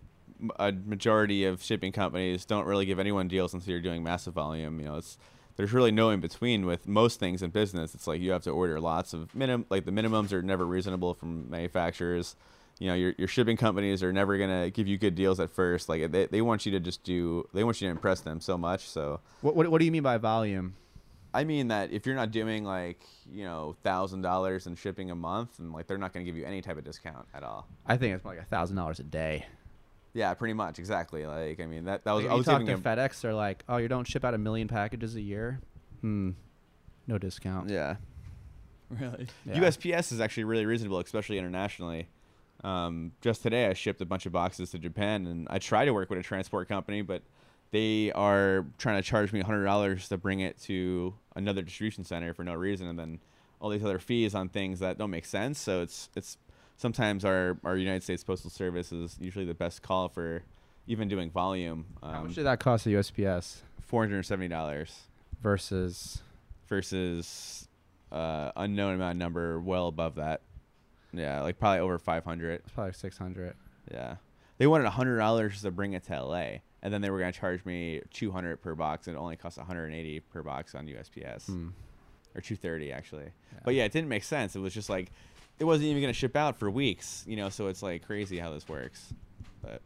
a 0.60 0.70
majority 0.70 1.44
of 1.44 1.62
shipping 1.62 1.92
companies 1.92 2.44
don't 2.44 2.66
really 2.66 2.86
give 2.86 2.98
anyone 3.00 3.26
deals 3.26 3.52
until 3.52 3.72
you're 3.72 3.80
doing 3.80 4.04
massive 4.04 4.34
volume. 4.34 4.78
You 4.78 4.86
know, 4.86 4.96
it's 4.98 5.18
there's 5.56 5.72
really 5.72 5.90
no 5.90 6.10
in 6.10 6.20
between 6.20 6.66
with 6.66 6.86
most 6.86 7.18
things 7.18 7.42
in 7.42 7.50
business. 7.50 7.94
It's 7.96 8.06
like 8.06 8.20
you 8.20 8.30
have 8.30 8.42
to 8.42 8.50
order 8.50 8.78
lots 8.78 9.12
of 9.12 9.34
minimum, 9.34 9.66
like 9.70 9.86
the 9.86 9.90
minimums 9.90 10.32
are 10.32 10.42
never 10.42 10.64
reasonable 10.64 11.14
from 11.14 11.50
manufacturers. 11.50 12.36
You 12.78 12.88
know, 12.88 12.94
your 12.94 13.14
your 13.16 13.28
shipping 13.28 13.56
companies 13.56 14.02
are 14.02 14.12
never 14.12 14.36
gonna 14.36 14.70
give 14.70 14.86
you 14.86 14.98
good 14.98 15.14
deals 15.14 15.40
at 15.40 15.50
first. 15.50 15.88
Like 15.88 16.10
they, 16.12 16.26
they 16.26 16.42
want 16.42 16.66
you 16.66 16.72
to 16.72 16.80
just 16.80 17.02
do, 17.04 17.48
they 17.54 17.64
want 17.64 17.80
you 17.80 17.88
to 17.88 17.90
impress 17.90 18.20
them 18.20 18.40
so 18.40 18.58
much. 18.58 18.88
So 18.88 19.20
What, 19.40 19.56
what 19.56 19.68
What 19.70 19.78
do 19.78 19.84
you 19.84 19.92
mean 19.92 20.02
by 20.02 20.18
volume? 20.18 20.74
I 21.32 21.44
mean 21.44 21.68
that 21.68 21.92
if 21.92 22.06
you're 22.06 22.14
not 22.14 22.30
doing 22.30 22.64
like 22.64 23.00
you 23.30 23.44
know 23.44 23.76
thousand 23.82 24.22
dollars 24.22 24.66
in 24.66 24.74
shipping 24.74 25.10
a 25.10 25.14
month, 25.14 25.58
and 25.58 25.72
like 25.72 25.86
they're 25.86 25.98
not 25.98 26.12
gonna 26.12 26.24
give 26.24 26.36
you 26.36 26.44
any 26.44 26.60
type 26.62 26.76
of 26.76 26.84
discount 26.84 27.26
at 27.34 27.42
all. 27.42 27.66
I 27.86 27.96
think 27.96 28.14
it's 28.14 28.24
like 28.24 28.38
a 28.38 28.44
thousand 28.44 28.76
dollars 28.76 29.00
a 29.00 29.04
day. 29.04 29.46
Yeah, 30.12 30.32
pretty 30.32 30.54
much, 30.54 30.78
exactly. 30.78 31.26
Like, 31.26 31.60
I 31.60 31.66
mean, 31.66 31.84
that 31.84 32.04
that 32.04 32.12
was 32.12 32.24
Like, 32.24 32.30
I 32.30 32.34
you 32.34 32.38
was 32.38 32.46
talking 32.46 32.66
to 32.66 32.72
him. 32.72 32.82
FedEx, 32.82 33.20
they're 33.20 33.34
like, 33.34 33.64
"Oh, 33.68 33.76
you 33.76 33.86
don't 33.88 34.06
ship 34.06 34.24
out 34.24 34.32
a 34.32 34.38
million 34.38 34.66
packages 34.66 35.14
a 35.14 35.20
year? 35.20 35.60
Hmm, 36.00 36.30
no 37.06 37.18
discount." 37.18 37.68
Yeah. 37.70 37.96
Really? 38.88 39.26
Yeah. 39.44 39.58
USPS 39.62 40.12
is 40.12 40.20
actually 40.20 40.44
really 40.44 40.64
reasonable, 40.64 41.00
especially 41.00 41.38
internationally. 41.38 42.06
Um, 42.64 43.12
just 43.20 43.42
today, 43.42 43.66
I 43.66 43.72
shipped 43.74 44.00
a 44.00 44.06
bunch 44.06 44.26
of 44.26 44.32
boxes 44.32 44.70
to 44.70 44.78
Japan, 44.78 45.26
and 45.26 45.46
I 45.50 45.58
try 45.58 45.84
to 45.84 45.92
work 45.92 46.10
with 46.10 46.18
a 46.18 46.22
transport 46.22 46.68
company, 46.68 47.02
but 47.02 47.22
they 47.70 48.12
are 48.12 48.64
trying 48.78 48.96
to 48.96 49.08
charge 49.08 49.32
me 49.32 49.42
$100 49.42 50.08
to 50.08 50.16
bring 50.16 50.40
it 50.40 50.58
to 50.62 51.14
another 51.34 51.62
distribution 51.62 52.04
center 52.04 52.32
for 52.34 52.44
no 52.44 52.54
reason, 52.54 52.86
and 52.86 52.98
then 52.98 53.20
all 53.60 53.70
these 53.70 53.84
other 53.84 53.98
fees 53.98 54.34
on 54.34 54.48
things 54.48 54.80
that 54.80 54.98
don't 54.98 55.10
make 55.10 55.24
sense. 55.24 55.58
So 55.58 55.80
it's 55.82 56.10
it's 56.14 56.36
sometimes 56.76 57.24
our 57.24 57.58
our 57.64 57.76
United 57.76 58.02
States 58.02 58.22
Postal 58.22 58.50
Service 58.50 58.92
is 58.92 59.16
usually 59.20 59.44
the 59.46 59.54
best 59.54 59.82
call 59.82 60.08
for 60.08 60.42
even 60.86 61.08
doing 61.08 61.30
volume. 61.30 61.86
How 62.02 62.08
Um, 62.18 62.26
much 62.26 62.34
did 62.34 62.44
that 62.44 62.60
cost 62.60 62.84
the 62.84 62.94
USPS 62.94 63.62
Four 63.80 64.02
hundred 64.04 64.22
seventy 64.24 64.48
dollars. 64.48 65.02
versus? 65.42 66.22
versus 66.68 67.68
uh, 68.12 68.50
unknown 68.56 68.94
amount 68.94 69.18
number 69.18 69.60
well 69.60 69.86
above 69.88 70.16
that. 70.16 70.42
Yeah, 71.16 71.42
like 71.42 71.58
probably 71.58 71.80
over 71.80 71.98
500. 71.98 72.60
It's 72.60 72.70
probably 72.70 72.92
six 72.92 73.16
hundred. 73.18 73.54
Yeah. 73.90 74.16
They 74.58 74.66
wanted 74.66 74.90
$100 74.90 75.60
to 75.62 75.70
bring 75.70 75.92
it 75.92 76.04
to 76.04 76.22
LA 76.22 76.46
and 76.82 76.92
then 76.92 77.02
they 77.02 77.10
were 77.10 77.18
going 77.18 77.30
to 77.32 77.38
charge 77.38 77.62
me 77.66 78.00
200 78.14 78.56
per 78.62 78.74
box 78.74 79.06
and 79.06 79.14
it 79.14 79.18
only 79.20 79.36
cost 79.36 79.58
180 79.58 80.20
per 80.20 80.42
box 80.42 80.74
on 80.74 80.86
USPS 80.86 81.44
Hmm. 81.46 81.68
or 82.34 82.40
230 82.40 82.90
actually. 82.90 83.26
But 83.64 83.74
yeah, 83.74 83.84
it 83.84 83.92
didn't 83.92 84.08
make 84.08 84.24
sense. 84.24 84.56
It 84.56 84.60
was 84.60 84.72
just 84.72 84.88
like 84.88 85.12
it 85.58 85.64
wasn't 85.64 85.88
even 85.88 86.00
going 86.02 86.12
to 86.12 86.18
ship 86.18 86.36
out 86.36 86.56
for 86.58 86.70
weeks, 86.70 87.22
you 87.26 87.36
know, 87.36 87.50
so 87.50 87.66
it's 87.68 87.82
like 87.82 88.06
crazy 88.06 88.38
how 88.38 88.50
this 88.50 88.66
works. 88.68 89.12
But 89.62 89.82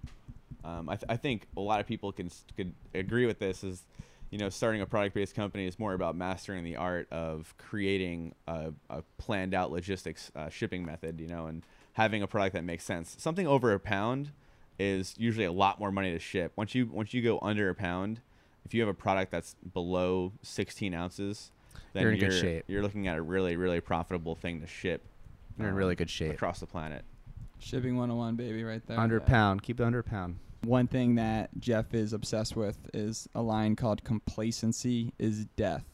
um, 0.64 0.88
I, 0.88 0.94
th- 0.96 1.06
I 1.08 1.16
think 1.16 1.46
a 1.56 1.60
lot 1.60 1.80
of 1.80 1.86
people 1.86 2.12
can 2.12 2.30
could 2.56 2.72
agree 2.94 3.26
with 3.26 3.38
this 3.40 3.64
is 3.64 3.82
you 4.30 4.38
know 4.38 4.48
starting 4.48 4.80
a 4.80 4.86
product 4.86 5.14
based 5.14 5.34
company 5.34 5.66
is 5.66 5.78
more 5.78 5.92
about 5.92 6.14
mastering 6.16 6.64
the 6.64 6.76
art 6.76 7.08
of 7.10 7.54
creating 7.58 8.34
a, 8.46 8.72
a 8.88 9.02
planned 9.18 9.54
out 9.54 9.70
logistics 9.70 10.30
uh, 10.36 10.48
shipping 10.48 10.84
method 10.84 11.20
you 11.20 11.28
know 11.28 11.46
and 11.46 11.62
having 11.94 12.22
a 12.22 12.26
product 12.26 12.54
that 12.54 12.64
makes 12.64 12.84
sense 12.84 13.16
something 13.18 13.46
over 13.46 13.72
a 13.72 13.80
pound 13.80 14.30
is 14.78 15.14
usually 15.18 15.44
a 15.44 15.52
lot 15.52 15.78
more 15.78 15.90
money 15.92 16.12
to 16.12 16.18
ship 16.18 16.52
once 16.56 16.74
you 16.74 16.86
once 16.86 17.12
you 17.12 17.22
go 17.22 17.38
under 17.42 17.68
a 17.68 17.74
pound 17.74 18.20
if 18.64 18.72
you 18.72 18.80
have 18.80 18.88
a 18.88 18.94
product 18.94 19.30
that's 19.32 19.54
below 19.72 20.32
16 20.42 20.94
ounces 20.94 21.50
then 21.92 22.02
You're 22.04 22.12
in 22.12 22.18
good 22.20 22.32
shape. 22.32 22.64
you're 22.68 22.82
looking 22.82 23.08
at 23.08 23.16
a 23.16 23.22
really 23.22 23.56
really 23.56 23.80
profitable 23.80 24.34
thing 24.34 24.60
to 24.60 24.66
ship 24.66 25.02
You're 25.58 25.68
in 25.68 25.72
um, 25.72 25.78
really 25.78 25.96
good 25.96 26.10
shape. 26.10 26.32
across 26.32 26.60
the 26.60 26.66
planet 26.66 27.04
Shipping 27.60 27.96
101, 27.96 28.36
baby, 28.36 28.64
right 28.64 28.80
there. 28.86 28.98
Under 28.98 29.18
a 29.18 29.20
pound. 29.20 29.62
Keep 29.62 29.80
it 29.80 29.84
under 29.84 29.98
a 29.98 30.02
pound. 30.02 30.38
One 30.62 30.86
thing 30.86 31.14
that 31.14 31.50
Jeff 31.58 31.94
is 31.94 32.12
obsessed 32.12 32.54
with 32.54 32.76
is 32.92 33.28
a 33.34 33.42
line 33.42 33.76
called 33.76 34.04
"Complacency 34.04 35.12
is 35.18 35.46
death." 35.56 35.84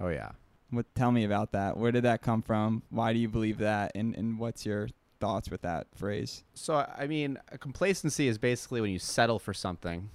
Oh 0.00 0.08
yeah. 0.08 0.32
What? 0.70 0.86
Tell 0.94 1.12
me 1.12 1.24
about 1.24 1.52
that. 1.52 1.76
Where 1.76 1.92
did 1.92 2.04
that 2.04 2.22
come 2.22 2.42
from? 2.42 2.82
Why 2.90 3.12
do 3.12 3.18
you 3.18 3.28
believe 3.28 3.58
that? 3.58 3.92
And 3.94 4.14
and 4.16 4.38
what's 4.38 4.66
your 4.66 4.88
thoughts 5.20 5.50
with 5.50 5.62
that 5.62 5.86
phrase? 5.94 6.42
So 6.54 6.84
I 6.98 7.06
mean, 7.06 7.38
complacency 7.60 8.26
is 8.26 8.38
basically 8.38 8.80
when 8.80 8.90
you 8.90 8.98
settle 8.98 9.38
for 9.38 9.54
something, 9.54 10.10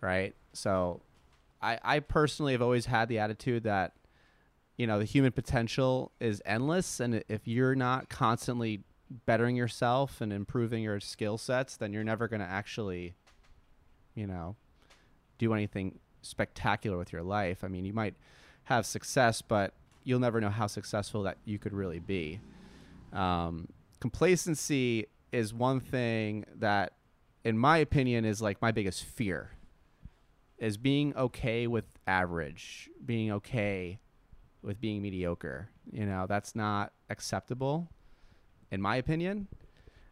right? 0.00 0.34
So, 0.52 1.00
I 1.62 1.78
I 1.82 2.00
personally 2.00 2.52
have 2.52 2.62
always 2.62 2.86
had 2.86 3.08
the 3.08 3.20
attitude 3.20 3.62
that, 3.64 3.92
you 4.76 4.86
know, 4.88 4.98
the 4.98 5.04
human 5.04 5.30
potential 5.30 6.10
is 6.20 6.42
endless, 6.44 6.98
and 6.98 7.22
if 7.28 7.46
you're 7.46 7.76
not 7.76 8.08
constantly 8.08 8.82
bettering 9.26 9.56
yourself 9.56 10.20
and 10.20 10.32
improving 10.32 10.82
your 10.82 11.00
skill 11.00 11.38
sets, 11.38 11.76
then 11.76 11.92
you're 11.92 12.04
never 12.04 12.28
going 12.28 12.40
to 12.40 12.46
actually, 12.46 13.14
you 14.14 14.26
know, 14.26 14.56
do 15.38 15.52
anything 15.52 15.98
spectacular 16.22 16.96
with 16.96 17.12
your 17.12 17.22
life. 17.22 17.62
I 17.62 17.68
mean, 17.68 17.84
you 17.84 17.92
might 17.92 18.14
have 18.64 18.86
success, 18.86 19.42
but 19.42 19.74
you'll 20.04 20.20
never 20.20 20.40
know 20.40 20.50
how 20.50 20.66
successful 20.66 21.22
that 21.24 21.38
you 21.44 21.58
could 21.58 21.72
really 21.72 21.98
be. 21.98 22.40
Um, 23.12 23.68
complacency 24.00 25.06
is 25.32 25.52
one 25.52 25.80
thing 25.80 26.44
that, 26.56 26.92
in 27.44 27.58
my 27.58 27.78
opinion, 27.78 28.24
is 28.24 28.40
like 28.40 28.60
my 28.62 28.72
biggest 28.72 29.04
fear. 29.04 29.50
Is 30.58 30.76
being 30.76 31.14
okay 31.16 31.66
with 31.66 31.84
average, 32.06 32.88
being 33.04 33.32
okay 33.32 33.98
with 34.62 34.80
being 34.80 35.02
mediocre. 35.02 35.68
You 35.92 36.06
know, 36.06 36.26
that's 36.28 36.54
not 36.54 36.92
acceptable, 37.10 37.90
in 38.74 38.82
my 38.82 38.96
opinion. 38.96 39.48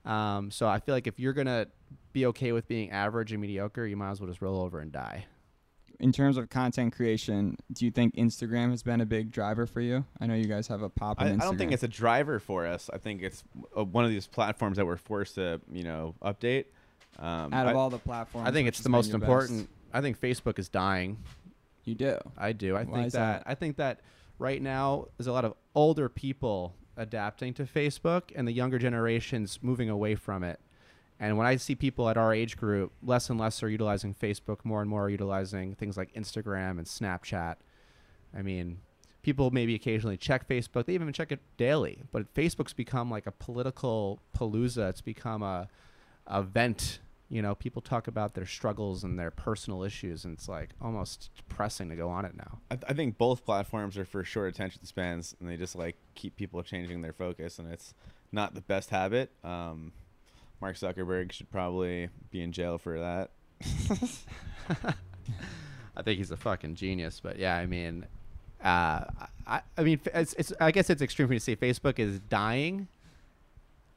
Um, 0.04 0.50
so 0.50 0.66
I 0.66 0.78
feel 0.80 0.94
like 0.94 1.06
if 1.06 1.20
you're 1.20 1.32
gonna 1.32 1.66
be 2.12 2.26
okay 2.26 2.52
with 2.52 2.66
being 2.66 2.90
average 2.90 3.32
and 3.32 3.40
mediocre, 3.40 3.86
you 3.86 3.96
might 3.96 4.10
as 4.12 4.20
well 4.20 4.28
just 4.28 4.40
roll 4.42 4.60
over 4.62 4.80
and 4.80 4.90
die. 4.90 5.26
In 6.00 6.10
terms 6.10 6.36
of 6.36 6.50
content 6.50 6.92
creation, 6.94 7.56
do 7.72 7.84
you 7.84 7.92
think 7.92 8.16
Instagram 8.16 8.70
has 8.70 8.82
been 8.82 9.00
a 9.00 9.06
big 9.06 9.30
driver 9.30 9.66
for 9.66 9.80
you? 9.80 10.04
I 10.20 10.26
know 10.26 10.34
you 10.34 10.46
guys 10.46 10.66
have 10.66 10.82
a 10.82 10.88
pop 10.88 11.20
I, 11.20 11.26
I 11.30 11.36
don't 11.36 11.56
think 11.56 11.70
it's 11.70 11.84
a 11.84 11.88
driver 11.88 12.40
for 12.40 12.66
us. 12.66 12.90
I 12.92 12.98
think 12.98 13.22
it's 13.22 13.44
uh, 13.76 13.84
one 13.84 14.04
of 14.04 14.10
these 14.10 14.26
platforms 14.26 14.78
that 14.78 14.86
we're 14.86 14.96
forced 14.96 15.36
to, 15.36 15.60
you 15.70 15.84
know, 15.84 16.16
update. 16.22 16.64
Um, 17.20 17.52
out 17.52 17.66
of 17.66 17.76
I- 17.76 17.78
all 17.78 17.90
the 17.90 17.98
platforms. 17.98 18.48
I 18.48 18.52
think 18.52 18.66
it's 18.66 18.80
the 18.80 18.88
most 18.88 19.10
your 19.10 19.18
best? 19.18 19.28
important. 19.28 19.68
I 19.92 20.00
think 20.00 20.18
Facebook 20.18 20.58
is 20.58 20.68
dying. 20.68 21.18
You 21.84 21.94
do. 21.94 22.18
I 22.36 22.52
do. 22.52 22.74
I 22.74 22.82
Why 22.84 22.94
think 22.94 23.06
is 23.08 23.12
that, 23.12 23.44
that? 23.44 23.50
I 23.50 23.54
think 23.54 23.76
that 23.76 24.00
right 24.38 24.60
now 24.60 25.06
there's 25.16 25.26
a 25.26 25.32
lot 25.32 25.44
of 25.44 25.54
older 25.74 26.08
people 26.08 26.74
adapting 27.02 27.52
to 27.54 27.64
Facebook 27.64 28.32
and 28.34 28.48
the 28.48 28.52
younger 28.52 28.78
generations 28.78 29.58
moving 29.62 29.90
away 29.90 30.14
from 30.14 30.42
it. 30.42 30.60
And 31.20 31.36
when 31.36 31.46
I 31.46 31.56
see 31.56 31.74
people 31.74 32.08
at 32.08 32.16
our 32.16 32.34
age 32.34 32.56
group, 32.56 32.92
less 33.02 33.30
and 33.30 33.38
less 33.38 33.62
are 33.62 33.68
utilizing 33.68 34.14
Facebook, 34.14 34.64
more 34.64 34.80
and 34.80 34.90
more 34.90 35.04
are 35.04 35.10
utilizing 35.10 35.74
things 35.74 35.96
like 35.96 36.12
Instagram 36.14 36.78
and 36.78 36.86
Snapchat. 36.86 37.56
I 38.36 38.42
mean, 38.42 38.78
people 39.22 39.50
maybe 39.50 39.74
occasionally 39.74 40.16
check 40.16 40.48
Facebook. 40.48 40.86
They 40.86 40.94
even 40.94 41.12
check 41.12 41.30
it 41.30 41.40
daily. 41.56 42.02
But 42.10 42.32
Facebook's 42.34 42.72
become 42.72 43.10
like 43.10 43.26
a 43.26 43.32
political 43.32 44.20
palooza. 44.36 44.90
It's 44.90 45.00
become 45.00 45.42
a 45.42 45.68
a 46.26 46.42
vent. 46.42 47.00
You 47.32 47.40
know, 47.40 47.54
people 47.54 47.80
talk 47.80 48.08
about 48.08 48.34
their 48.34 48.44
struggles 48.44 49.04
and 49.04 49.18
their 49.18 49.30
personal 49.30 49.82
issues, 49.84 50.26
and 50.26 50.34
it's 50.34 50.50
like 50.50 50.70
almost 50.82 51.30
depressing 51.34 51.88
to 51.88 51.96
go 51.96 52.10
on 52.10 52.26
it 52.26 52.36
now. 52.36 52.58
I, 52.70 52.76
th- 52.76 52.84
I 52.86 52.92
think 52.92 53.16
both 53.16 53.46
platforms 53.46 53.96
are 53.96 54.04
for 54.04 54.22
short 54.22 54.52
attention 54.52 54.84
spans, 54.84 55.34
and 55.40 55.48
they 55.48 55.56
just 55.56 55.74
like 55.74 55.96
keep 56.14 56.36
people 56.36 56.62
changing 56.62 57.00
their 57.00 57.14
focus, 57.14 57.58
and 57.58 57.72
it's 57.72 57.94
not 58.32 58.54
the 58.54 58.60
best 58.60 58.90
habit. 58.90 59.30
Um, 59.42 59.92
Mark 60.60 60.76
Zuckerberg 60.76 61.32
should 61.32 61.50
probably 61.50 62.10
be 62.30 62.42
in 62.42 62.52
jail 62.52 62.76
for 62.76 62.98
that. 63.00 63.30
I 65.96 66.02
think 66.02 66.18
he's 66.18 66.32
a 66.32 66.36
fucking 66.36 66.74
genius. 66.74 67.18
But 67.18 67.38
yeah, 67.38 67.56
I 67.56 67.64
mean, 67.64 68.04
uh, 68.62 69.04
I, 69.46 69.62
I 69.78 69.82
mean, 69.82 70.00
it's, 70.14 70.34
it's, 70.34 70.52
I 70.60 70.70
guess 70.70 70.90
it's 70.90 71.00
extreme 71.00 71.28
for 71.28 71.32
me 71.32 71.38
to 71.38 71.44
say 71.44 71.56
Facebook 71.56 71.98
is 71.98 72.20
dying, 72.20 72.88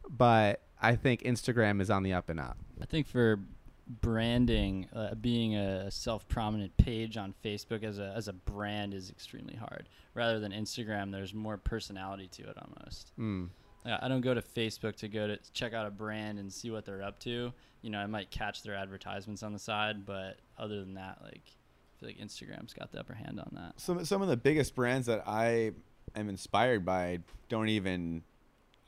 but 0.09 0.61
I 0.85 0.95
think 0.95 1.23
Instagram 1.23 1.81
is 1.81 1.89
on 1.89 2.03
the 2.03 2.13
up 2.13 2.29
and 2.29 2.39
up. 2.39 2.57
I 2.79 2.85
think 2.85 3.07
for 3.07 3.39
branding, 3.87 4.87
uh, 4.93 5.15
being 5.15 5.55
a 5.55 5.89
self-prominent 5.89 6.77
page 6.77 7.17
on 7.17 7.33
Facebook 7.43 7.83
as 7.83 7.97
a 7.97 8.13
as 8.15 8.27
a 8.27 8.33
brand 8.33 8.93
is 8.93 9.09
extremely 9.09 9.55
hard. 9.55 9.89
Rather 10.13 10.39
than 10.39 10.51
Instagram, 10.51 11.11
there's 11.11 11.33
more 11.33 11.57
personality 11.57 12.27
to 12.27 12.43
it 12.43 12.57
almost. 12.57 13.11
Mm. 13.19 13.49
I 13.85 14.07
don't 14.07 14.21
go 14.21 14.33
to 14.33 14.41
Facebook 14.41 14.95
to 14.97 15.07
go 15.07 15.27
to 15.27 15.37
check 15.53 15.73
out 15.73 15.85
a 15.85 15.91
brand 15.91 16.39
and 16.39 16.51
see 16.51 16.71
what 16.71 16.85
they're 16.85 17.03
up 17.03 17.19
to. 17.21 17.51
You 17.81 17.89
know, 17.89 17.99
I 17.99 18.07
might 18.07 18.31
catch 18.31 18.63
their 18.63 18.75
advertisements 18.75 19.43
on 19.43 19.53
the 19.53 19.59
side, 19.59 20.05
but 20.05 20.37
other 20.57 20.79
than 20.79 20.95
that, 20.95 21.19
like 21.23 21.43
I 21.45 21.99
feel 21.99 22.09
like 22.09 22.17
Instagram's 22.17 22.73
got 22.73 22.91
the 22.91 22.99
upper 22.99 23.13
hand 23.13 23.39
on 23.39 23.51
that. 23.53 23.79
Some 23.79 24.05
some 24.05 24.21
of 24.21 24.27
the 24.27 24.37
biggest 24.37 24.75
brands 24.75 25.07
that 25.07 25.23
I 25.27 25.71
am 26.15 26.29
inspired 26.29 26.85
by 26.85 27.19
don't 27.49 27.69
even 27.69 28.23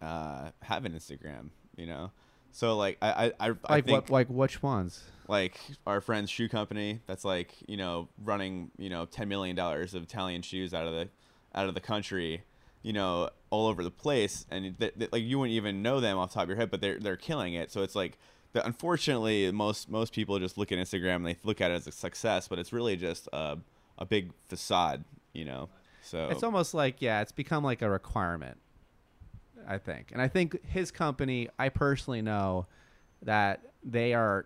uh, 0.02 0.50
have 0.62 0.86
an 0.86 0.93
Instagram. 0.93 1.50
You 1.78 1.86
know, 1.86 2.11
so 2.51 2.75
like 2.75 2.97
I 3.01 3.32
I, 3.39 3.49
I, 3.49 3.53
I 3.65 3.82
think 3.82 4.01
what? 4.01 4.09
Like 4.09 4.28
which 4.28 4.61
ones? 4.61 5.03
like 5.30 5.59
our 5.86 5.99
friend's 5.99 6.30
shoe 6.30 6.47
company 6.47 7.01
that's 7.05 7.25
like 7.25 7.53
you 7.67 7.75
know 7.78 8.07
running 8.23 8.71
you 8.78 8.89
know 8.89 9.05
ten 9.05 9.28
million 9.28 9.55
dollars 9.55 9.93
of 9.93 10.03
Italian 10.03 10.41
shoes 10.41 10.73
out 10.73 10.88
of 10.88 10.93
the 10.93 11.07
out 11.53 11.67
of 11.67 11.73
the 11.75 11.82
country, 11.82 12.43
you 12.82 12.93
know 12.93 13.30
all 13.49 13.67
over 13.67 13.84
the 13.84 13.91
place, 13.91 14.45
and 14.51 14.78
th- 14.80 14.93
th- 14.97 15.11
like 15.11 15.23
you 15.23 15.39
wouldn't 15.39 15.55
even 15.55 15.82
know 15.82 15.99
them 15.99 16.17
off 16.17 16.30
the 16.30 16.34
top 16.36 16.43
of 16.43 16.49
your 16.49 16.57
head, 16.57 16.71
but 16.71 16.82
they're 16.82 16.99
they're 16.99 17.15
killing 17.17 17.53
it. 17.53 17.71
So 17.71 17.84
it's 17.84 17.95
like. 17.95 18.17
The, 18.53 18.65
unfortunately, 18.65 19.51
most 19.51 19.89
most 19.89 20.13
people 20.13 20.39
just 20.39 20.57
look 20.57 20.71
at 20.71 20.78
Instagram 20.78 21.17
and 21.17 21.28
they 21.28 21.38
look 21.43 21.59
at 21.59 21.69
it 21.69 21.73
as 21.73 21.86
a 21.86 21.91
success, 21.91 22.47
but 22.47 22.57
it's 22.57 22.71
really 22.71 22.95
just 22.95 23.28
a, 23.34 23.57
a 23.97 24.05
big 24.05 24.32
facade, 24.47 25.03
you 25.34 25.43
know. 25.43 25.67
So 26.01 26.30
It's 26.30 26.43
almost 26.43 26.73
like 26.73 27.01
yeah, 27.01 27.19
it's 27.19 27.34
become 27.34 27.61
like 27.61 27.82
a 27.82 27.89
requirement. 27.89 28.57
I 29.68 29.78
think, 29.78 30.11
and 30.11 30.22
I 30.22 30.28
think 30.28 30.63
his 30.65 30.91
company. 30.91 31.49
I 31.59 31.70
personally 31.70 32.22
know 32.22 32.68
that 33.24 33.61
they 33.84 34.13
are 34.13 34.45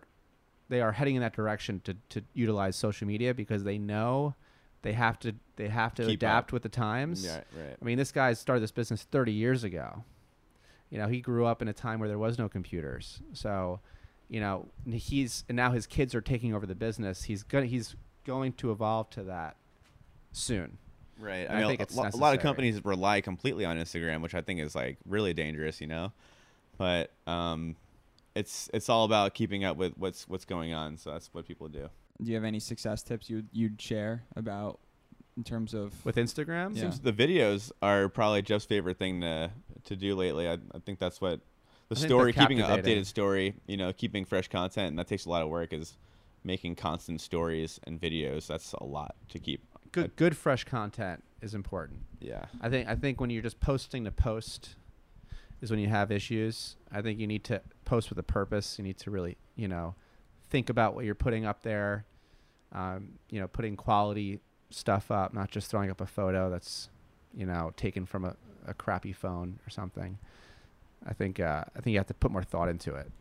they 0.69 0.81
are 0.81 0.91
heading 0.93 1.15
in 1.15 1.21
that 1.21 1.33
direction 1.33 1.81
to 1.85 1.95
to 2.09 2.23
utilize 2.33 2.75
social 2.75 3.07
media 3.07 3.33
because 3.33 3.63
they 3.63 3.77
know 3.77 4.33
they 4.81 4.93
have 4.93 5.19
to 5.19 5.33
they 5.57 5.67
have 5.67 5.93
to 5.95 6.05
Keep 6.05 6.19
adapt 6.19 6.49
up. 6.49 6.53
with 6.53 6.63
the 6.63 6.69
times. 6.69 7.23
yeah, 7.23 7.41
right. 7.55 7.75
I 7.79 7.85
mean, 7.85 7.97
this 7.97 8.11
guy 8.11 8.33
started 8.33 8.61
this 8.61 8.71
business 8.71 9.03
30 9.11 9.31
years 9.31 9.63
ago. 9.63 10.03
You 10.89 10.97
know, 10.97 11.07
he 11.07 11.21
grew 11.21 11.45
up 11.45 11.61
in 11.61 11.67
a 11.67 11.73
time 11.73 11.99
where 11.99 12.09
there 12.09 12.17
was 12.19 12.37
no 12.39 12.49
computers. 12.49 13.21
So, 13.33 13.79
you 14.27 14.39
know, 14.39 14.67
he's 14.91 15.43
and 15.47 15.55
now 15.55 15.71
his 15.71 15.85
kids 15.85 16.15
are 16.15 16.21
taking 16.21 16.53
over 16.55 16.65
the 16.65 16.75
business. 16.75 17.23
He's 17.23 17.43
going 17.43 17.69
he's 17.69 17.95
going 18.25 18.53
to 18.53 18.71
evolve 18.71 19.09
to 19.11 19.23
that 19.23 19.55
soon. 20.31 20.77
Right. 21.21 21.49
I 21.49 21.53
I 21.53 21.59
mean, 21.59 21.67
think 21.67 21.79
a, 21.79 21.83
it's 21.83 21.95
lo- 21.95 22.09
a 22.11 22.17
lot 22.17 22.35
of 22.35 22.41
companies 22.41 22.83
rely 22.83 23.21
completely 23.21 23.63
on 23.63 23.77
Instagram, 23.77 24.21
which 24.21 24.35
I 24.35 24.41
think 24.41 24.59
is 24.59 24.75
like 24.75 24.97
really 25.07 25.33
dangerous, 25.33 25.79
you 25.79 25.87
know. 25.87 26.11
But 26.77 27.11
um, 27.27 27.75
it's 28.35 28.69
it's 28.73 28.89
all 28.89 29.05
about 29.05 29.33
keeping 29.33 29.63
up 29.63 29.77
with 29.77 29.93
what's 29.97 30.27
what's 30.27 30.45
going 30.45 30.73
on. 30.73 30.97
So 30.97 31.11
that's 31.11 31.29
what 31.33 31.47
people 31.47 31.67
do. 31.67 31.89
Do 32.21 32.29
you 32.29 32.35
have 32.35 32.43
any 32.43 32.59
success 32.59 33.03
tips 33.03 33.29
you'd 33.29 33.47
you'd 33.51 33.81
share 33.81 34.23
about 34.35 34.79
in 35.37 35.43
terms 35.43 35.73
of 35.73 35.93
With 36.05 36.15
Instagram, 36.15 36.75
Yeah. 36.75 36.81
Seems 36.81 36.99
the 36.99 37.13
videos 37.13 37.71
are 37.81 38.09
probably 38.09 38.41
Jeff's 38.41 38.65
favorite 38.65 38.97
thing 38.97 39.21
to 39.21 39.51
to 39.85 39.95
do 39.95 40.15
lately. 40.15 40.47
I, 40.47 40.53
I 40.53 40.79
think 40.85 40.99
that's 40.99 41.21
what 41.21 41.39
the 41.89 41.95
I 41.95 41.99
story, 41.99 42.33
keeping 42.33 42.61
an 42.61 42.69
updated 42.69 43.05
story, 43.05 43.55
you 43.67 43.77
know, 43.77 43.91
keeping 43.91 44.25
fresh 44.25 44.47
content, 44.47 44.89
and 44.89 44.99
that 44.99 45.07
takes 45.07 45.25
a 45.25 45.29
lot 45.29 45.41
of 45.41 45.49
work. 45.49 45.73
Is 45.73 45.97
making 46.43 46.75
constant 46.75 47.21
stories 47.21 47.79
and 47.83 47.99
videos. 47.99 48.47
That's 48.47 48.73
a 48.73 48.83
lot 48.83 49.15
to 49.29 49.39
keep. 49.39 49.61
Good 49.91 50.15
good 50.15 50.35
fresh 50.37 50.63
content 50.63 51.23
is 51.41 51.53
important. 51.53 51.99
Yeah. 52.19 52.45
I 52.61 52.69
think 52.69 52.87
I 52.87 52.95
think 52.95 53.19
when 53.19 53.29
you're 53.29 53.41
just 53.41 53.59
posting 53.59 54.03
to 54.05 54.11
post 54.11 54.75
is 55.61 55.69
when 55.69 55.79
you 55.79 55.87
have 55.87 56.11
issues. 56.11 56.75
I 56.91 57.01
think 57.01 57.19
you 57.19 57.27
need 57.27 57.43
to 57.45 57.61
post 57.85 58.09
with 58.09 58.17
a 58.17 58.23
purpose. 58.23 58.77
You 58.77 58.83
need 58.83 58.97
to 58.99 59.11
really, 59.11 59.37
you 59.55 59.67
know, 59.67 59.95
think 60.49 60.69
about 60.69 60.95
what 60.95 61.05
you're 61.05 61.15
putting 61.15 61.45
up 61.45 61.61
there. 61.63 62.05
Um, 62.73 63.19
you 63.29 63.39
know, 63.39 63.47
putting 63.47 63.75
quality 63.75 64.39
stuff 64.69 65.11
up, 65.11 65.33
not 65.33 65.51
just 65.51 65.69
throwing 65.69 65.91
up 65.91 65.99
a 65.99 66.05
photo 66.05 66.49
that's, 66.49 66.89
you 67.35 67.45
know, 67.45 67.73
taken 67.75 68.05
from 68.05 68.23
a, 68.23 68.35
a 68.65 68.73
crappy 68.73 69.11
phone 69.11 69.59
or 69.67 69.69
something. 69.69 70.17
I 71.05 71.13
think 71.13 71.39
uh, 71.39 71.65
I 71.75 71.81
think 71.81 71.93
you 71.93 71.99
have 71.99 72.07
to 72.07 72.13
put 72.13 72.31
more 72.31 72.43
thought 72.43 72.69
into 72.69 72.95
it. 72.95 73.11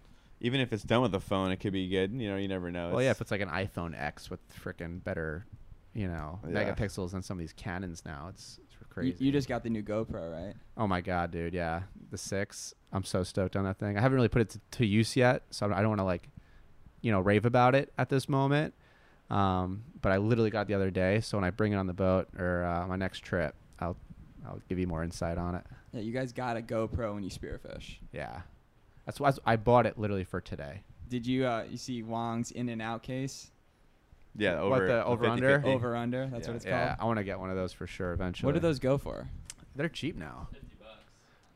Even 0.41 0.61
if 0.61 0.73
it's 0.73 0.85
done 0.85 1.03
with 1.03 1.15
a 1.15 1.21
phone, 1.21 1.51
it 1.51 1.59
could 1.59 1.73
be 1.73 1.89
good. 1.89 2.13
You 2.13 2.31
know, 2.31 2.37
you 2.37 2.49
never 2.49 2.71
know. 2.71 2.91
Well, 2.91 3.03
yeah, 3.03 3.11
if 3.11 3.21
it's 3.21 3.31
like 3.31 3.41
an 3.43 3.51
iPhone 3.51 4.01
X 4.01 4.31
with 4.31 4.41
freaking 4.65 5.03
better, 5.03 5.47
you 5.95 6.07
know, 6.09 6.39
Yeah. 6.49 6.65
megapixels 6.75 7.13
than 7.13 7.23
some 7.23 7.37
of 7.37 7.41
these 7.41 7.53
Canons 7.53 8.03
now, 8.05 8.27
it's, 8.29 8.59
it's 8.65 8.75
you, 8.81 8.87
crazy. 8.89 9.25
you 9.25 9.33
just 9.33 9.49
got 9.49 9.63
the 9.63 9.71
new 9.71 9.83
GoPro, 9.83 10.33
right? 10.33 10.55
Oh 10.77 10.87
my 10.87 11.01
god, 11.01 11.31
dude! 11.31 11.53
Yeah, 11.55 11.83
the 12.11 12.19
six. 12.19 12.75
I'm 12.93 13.05
so 13.05 13.23
stoked 13.23 13.57
on 13.57 13.65
that 13.65 13.79
thing. 13.79 13.97
I 13.97 14.01
haven't 14.01 14.17
really 14.17 14.29
put 14.29 14.43
it 14.43 14.51
to, 14.51 14.61
to 14.79 14.87
use 14.87 15.15
yet, 15.17 15.43
so 15.51 15.67
I 15.73 15.81
don't 15.81 15.89
want 15.91 16.01
to 16.01 16.05
like, 16.05 16.29
you 17.03 17.11
know, 17.13 17.21
rave 17.21 17.45
about 17.45 17.75
it 17.75 17.93
at 17.99 18.09
this 18.09 18.29
moment. 18.29 18.75
Um, 19.31 19.85
but 20.03 20.11
I 20.11 20.17
literally 20.17 20.51
got 20.51 20.63
it 20.63 20.69
the 20.69 20.75
other 20.75 20.91
day, 20.91 21.21
so 21.21 21.37
when 21.39 21.45
I 21.45 21.51
bring 21.51 21.73
it 21.73 21.77
on 21.77 21.87
the 21.87 21.93
boat 21.93 22.29
or 22.37 22.65
uh, 22.65 22.87
my 22.89 22.97
next 22.97 23.21
trip, 23.21 23.55
I'll 23.79 23.97
I'll 24.47 24.61
give 24.69 24.79
you 24.79 24.87
more 24.89 25.05
insight 25.05 25.39
on 25.39 25.55
it. 25.55 25.65
Yeah, 25.93 26.01
you 26.01 26.13
guys 26.13 26.33
got 26.33 26.57
a 26.57 26.61
GoPro 26.63 27.15
when 27.15 27.23
you 27.23 27.31
spearfish. 27.31 27.97
Yeah, 28.13 28.43
that's 29.07 29.21
why 29.21 29.33
I 29.47 29.57
bought 29.57 29.87
it 29.87 29.99
literally 29.99 30.25
for 30.25 30.41
today. 30.41 30.83
Did 31.09 31.27
you 31.27 31.47
uh 31.47 31.65
you 31.71 31.77
see 31.77 32.03
Wong's 32.03 32.51
in 32.53 32.69
and 32.69 32.81
out 32.83 33.03
case? 33.03 33.51
Yeah, 34.37 34.61
over 34.61 34.71
What, 34.71 34.87
the 34.87 35.05
over 35.05 35.27
under? 35.27 35.59
50-50. 35.61 35.65
Over 35.67 35.97
under, 35.97 36.27
that's 36.29 36.47
Yeah. 36.47 36.51
what 36.53 36.57
it's 36.57 36.65
called. 36.65 36.75
yeah. 36.75 36.97
I 36.99 37.05
want 37.05 37.19
to 37.19 37.25
get 37.25 37.39
one 37.41 37.51
of 37.51 37.57
those 37.57 37.73
for 37.73 37.87
sure 37.87 38.13
eventually. 38.13 38.47
What 38.47 38.55
do 38.55 38.61
those 38.61 38.79
go 38.79 38.97
for? 38.99 39.29
They're 39.77 39.89
cheap 39.89 40.17
now. 40.17 40.49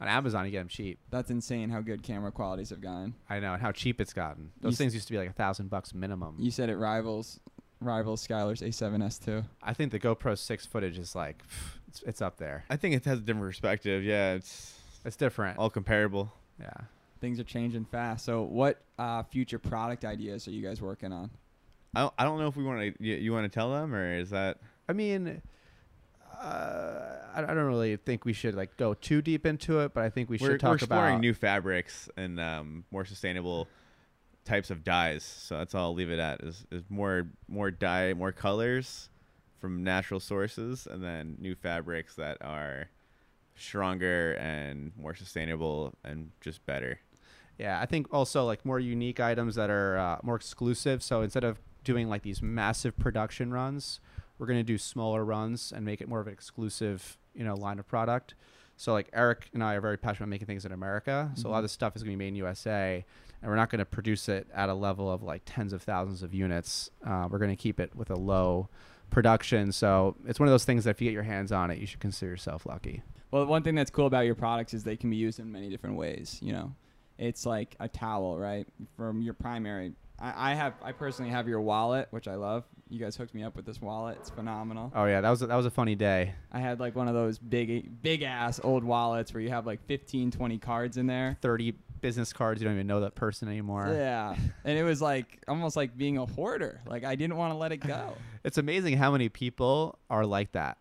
On 0.01 0.09
Amazon, 0.09 0.45
you 0.45 0.51
get 0.51 0.59
them 0.59 0.69
cheap. 0.69 0.99
That's 1.11 1.31
insane 1.31 1.71
how 1.71 1.81
good 1.81 2.03
camera 2.03 2.33
qualities 2.33 2.71
have 2.71 2.81
gotten. 2.81 3.15
I 3.31 3.39
know, 3.41 3.53
and 3.55 3.63
how 3.63 3.71
cheap 3.73 4.01
it's 4.01 4.13
gotten. 4.13 4.51
Those 4.61 4.73
You 4.73 4.77
things 4.77 4.95
used 4.95 5.07
to 5.07 5.13
be 5.13 5.19
like 5.19 5.31
a 5.31 5.33
thousand 5.33 5.71
bucks 5.71 5.95
minimum. 5.95 6.37
You 6.39 6.51
said 6.51 6.69
it 6.69 6.77
rivals 6.77 7.39
rivals 7.81 8.21
Schuylar's 8.27 8.61
A7S2. 8.61 9.45
I 9.63 9.73
think 9.75 9.93
the 9.93 10.01
GoPro 10.01 10.37
six 10.39 10.67
footage 10.67 10.99
is 10.99 11.15
like, 11.15 11.43
it's, 11.89 12.03
it's 12.03 12.21
up 12.23 12.39
there. 12.39 12.65
I 12.69 12.77
think 12.77 12.95
it 12.97 13.05
has 13.05 13.19
a 13.19 13.23
different 13.23 13.47
perspective. 13.47 14.03
Yeah, 14.03 14.33
it's 14.35 14.79
It's 15.05 15.17
different. 15.17 15.59
all 15.59 15.71
comparable. 15.71 16.33
Yeah. 16.61 16.71
Things 17.21 17.39
are 17.39 17.45
changing 17.45 17.85
fast. 17.87 18.25
So, 18.25 18.43
what 18.43 18.83
uh, 18.99 19.23
future 19.23 19.59
product 19.59 20.05
ideas 20.05 20.47
are 20.49 20.51
you 20.51 20.63
guys 20.63 20.83
working 20.83 21.13
on? 21.13 21.31
I 21.95 22.01
don't, 22.01 22.15
I 22.19 22.25
don't 22.25 22.39
know 22.39 22.49
if 22.49 22.57
we 22.57 22.65
want 22.65 22.81
to. 22.81 23.05
You, 23.05 23.15
you 23.17 23.33
want 23.33 23.51
to 23.51 23.55
tell 23.55 23.73
them, 23.73 23.95
or 23.95 24.17
is 24.17 24.31
that? 24.31 24.59
I 24.89 24.93
mean, 24.93 25.41
uh, 26.41 27.01
I, 27.35 27.43
I 27.43 27.47
don't 27.47 27.67
really 27.67 27.97
think 27.97 28.25
we 28.25 28.33
should 28.33 28.55
like 28.55 28.77
go 28.77 28.95
too 28.95 29.23
deep 29.23 29.47
into 29.47 29.81
it, 29.81 29.95
but 29.95 30.05
I 30.05 30.11
think 30.11 30.29
we 30.29 30.39
should 30.39 30.49
we're, 30.49 30.59
talk 30.59 30.71
we're 30.71 30.77
exploring 30.77 31.15
about 31.15 31.21
new 31.21 31.35
fabrics 31.35 32.09
and 32.17 32.39
um, 32.41 32.85
more 32.91 33.05
sustainable 33.05 33.69
types 34.45 34.71
of 34.71 34.85
dyes. 34.85 35.25
So 35.25 35.59
that's 35.59 35.75
all 35.75 35.85
I'll 35.85 35.95
leave 35.95 36.11
it 36.11 36.19
at. 36.19 36.41
Is 36.43 36.67
is 36.71 36.83
more 36.89 37.29
more 37.49 37.71
dye, 37.71 38.15
more 38.15 38.33
colors 38.33 39.09
from 39.61 39.83
natural 39.83 40.21
sources, 40.21 40.87
and 40.91 41.03
then 41.03 41.37
new 41.41 41.55
fabrics 41.55 42.17
that 42.17 42.39
are 42.41 42.89
stronger 43.57 44.33
and 44.35 44.93
more 44.97 45.15
sustainable 45.15 45.95
and 46.05 46.31
just 46.41 46.65
better. 46.67 46.99
Yeah, 47.59 47.81
I 47.81 47.87
think 47.87 48.13
also 48.13 48.45
like 48.45 48.65
more 48.65 48.81
unique 48.81 49.21
items 49.21 49.55
that 49.55 49.71
are 49.71 49.97
uh, 49.97 50.19
more 50.23 50.37
exclusive. 50.37 51.03
So 51.03 51.23
instead 51.23 51.45
of 51.45 51.59
doing 51.85 52.09
like 52.09 52.23
these 52.23 52.43
massive 52.43 52.97
production 52.99 53.53
runs, 53.53 54.01
we're 54.39 54.47
gonna 54.47 54.63
do 54.65 54.79
smaller 54.79 55.25
runs 55.25 55.73
and 55.73 55.85
make 55.85 56.01
it 56.01 56.09
more 56.09 56.21
of 56.21 56.27
an 56.27 56.33
exclusive, 56.33 57.17
you 57.35 57.45
know, 57.45 57.55
line 57.55 57.79
of 57.79 57.87
product. 57.87 58.35
So 58.77 58.93
like 58.93 59.09
Eric 59.13 59.51
and 59.55 59.63
I 59.63 59.75
are 59.75 59.81
very 59.81 59.97
passionate 59.97 60.25
about 60.25 60.31
making 60.31 60.47
things 60.47 60.65
in 60.65 60.73
America. 60.73 61.31
So 61.35 61.49
a 61.49 61.51
lot 61.51 61.59
of 61.59 61.63
Mhm. 61.63 61.65
this 61.65 61.73
stuff 61.73 61.95
is 61.95 62.03
gonna 62.03 62.13
be 62.13 62.17
made 62.17 62.29
in 62.29 62.37
USA, 62.37 63.05
and 63.41 63.49
we're 63.51 63.57
not 63.57 63.71
gonna 63.71 63.85
produce 63.85 64.29
it 64.29 64.49
at 64.53 64.69
a 64.69 64.75
level 64.75 65.11
of 65.11 65.23
like 65.23 65.43
tens 65.45 65.73
of 65.73 65.83
thousands 65.83 66.23
of 66.25 66.35
units. 66.35 66.91
Uh, 67.07 67.29
we're 67.31 67.39
gonna 67.39 67.55
keep 67.55 67.79
it 67.79 67.95
with 67.95 68.11
a 68.11 68.17
low 68.17 68.69
production. 69.11 69.71
So 69.71 70.17
it's 70.27 70.41
one 70.41 70.49
of 70.49 70.53
those 70.53 70.65
things 70.65 70.85
that 70.85 70.91
if 70.91 71.01
you 71.01 71.07
get 71.07 71.13
your 71.15 71.23
hands 71.23 71.53
on 71.53 71.71
it, 71.71 71.79
you 71.79 71.87
should 71.87 72.01
consider 72.01 72.33
yourself 72.33 72.67
lucky. 72.67 73.03
Well, 73.31 73.47
one 73.47 73.63
thing 73.63 73.75
that's 73.77 73.91
cool 73.91 74.07
about 74.07 74.27
your 74.27 74.35
products 74.35 74.75
is 74.75 74.83
they 74.83 74.97
can 74.97 75.11
be 75.11 75.17
used 75.17 75.39
in 75.39 75.53
many 75.53 75.69
different 75.71 75.97
ways. 75.97 76.39
You 76.43 76.53
know, 76.53 76.75
it's 77.19 77.47
like 77.47 77.77
a 77.79 77.89
towel, 77.89 78.39
right? 78.39 78.67
From 78.97 79.23
your 79.23 79.35
primary 79.35 79.93
I, 80.19 80.53
I 80.53 80.55
have 80.55 80.75
I 80.83 80.93
personally 80.93 81.31
have 81.31 81.49
your 81.49 81.61
wallet, 81.61 82.09
which 82.11 82.29
I 82.29 82.35
love. 82.35 82.65
You 82.89 83.01
guys 83.01 83.17
hooked 83.17 83.35
me 83.35 83.43
up 83.43 83.57
with 83.57 83.67
this 83.67 83.81
wallet. 83.81 84.19
It's 84.21 84.31
phenomenal. 84.31 84.93
Oh 84.95 85.07
yeah, 85.07 85.21
that 85.21 85.31
was 85.31 85.43
a, 85.43 85.47
that 85.47 85.57
was 85.57 85.67
a 85.67 85.71
funny 85.71 85.95
day. 85.95 86.35
I 86.53 86.61
had 86.61 86.81
like 86.81 86.95
one 86.95 87.09
of 87.09 87.15
those 87.15 87.39
big 87.39 88.03
big 88.03 88.23
ass 88.23 88.61
old 88.63 88.85
wallets 88.85 89.35
where 89.35 89.43
you 89.43 89.51
have 89.51 89.67
like 89.67 89.85
15, 89.87 90.31
20 90.31 90.59
cards 90.59 90.97
in 90.97 91.07
there. 91.07 91.37
Thirty 91.41 91.75
business 92.01 92.33
cards. 92.33 92.61
You 92.61 92.69
don't 92.69 92.75
even 92.75 92.87
know 92.87 93.01
that 93.01 93.15
person 93.15 93.49
anymore. 93.49 93.89
Yeah, 93.89 94.37
and 94.65 94.79
it 94.79 94.85
was 94.85 95.03
like 95.03 95.43
almost 95.49 95.75
like 95.77 95.97
being 95.97 96.19
a 96.19 96.27
hoarder. 96.27 96.81
Like 96.87 97.05
I 97.05 97.17
didn't 97.17 97.37
want 97.37 97.53
to 97.53 97.57
let 97.57 97.73
it 97.73 97.79
go. 97.79 98.15
It's 98.45 98.59
amazing 98.59 98.99
how 98.99 99.11
many 99.11 99.31
people 99.31 99.99
are 100.11 100.27
like 100.27 100.53
that. 100.53 100.77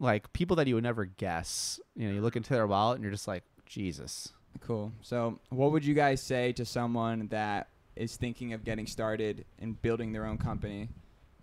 Like 0.00 0.32
people 0.32 0.56
that 0.56 0.66
you 0.66 0.74
would 0.74 0.82
never 0.82 1.04
guess. 1.04 1.78
You 1.94 2.08
know, 2.08 2.14
you 2.14 2.20
look 2.20 2.34
into 2.34 2.52
their 2.52 2.66
wallet 2.66 2.96
and 2.96 3.04
you're 3.04 3.12
just 3.12 3.28
like, 3.28 3.44
Jesus. 3.66 4.32
Cool. 4.60 4.90
So, 5.00 5.38
what 5.50 5.70
would 5.70 5.84
you 5.84 5.94
guys 5.94 6.20
say 6.20 6.50
to 6.54 6.64
someone 6.64 7.28
that 7.28 7.68
is 7.96 8.16
thinking 8.16 8.52
of 8.52 8.64
getting 8.64 8.86
started 8.86 9.44
and 9.58 9.80
building 9.82 10.12
their 10.12 10.26
own 10.26 10.38
company? 10.38 10.88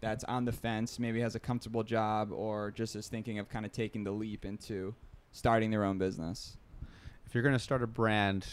That's 0.02 0.24
on 0.24 0.46
the 0.46 0.52
fence, 0.52 0.98
maybe 0.98 1.20
has 1.22 1.36
a 1.36 1.40
comfortable 1.40 1.84
job, 1.84 2.32
or 2.32 2.72
just 2.72 2.96
is 2.96 3.08
thinking 3.08 3.40
of 3.40 3.50
kind 3.50 3.66
of 3.66 3.72
taking 3.72 4.04
the 4.04 4.12
leap 4.12 4.46
into 4.46 4.96
starting 5.32 5.72
their 5.72 5.84
own 5.84 5.98
business. 5.98 6.58
If 7.26 7.34
you're 7.36 7.44
gonna 7.44 7.60
start 7.60 7.84
a 7.84 7.88
brand, 7.88 8.48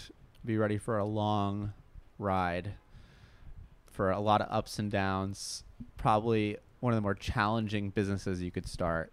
be 0.45 0.59
ready 0.59 0.79
for 0.79 0.99
a 0.99 1.05
long 1.05 1.73
ride. 2.19 2.75
For 3.91 4.11
a 4.11 4.21
lot 4.21 4.43
of 4.43 4.49
ups 4.51 4.79
and 4.79 4.91
downs. 4.91 5.65
Probably 5.97 6.59
one 6.81 6.93
of 6.93 6.97
the 6.99 7.03
more 7.03 7.15
challenging 7.15 7.89
businesses 7.91 8.43
you 8.43 8.51
could 8.51 8.69
start. 8.69 9.11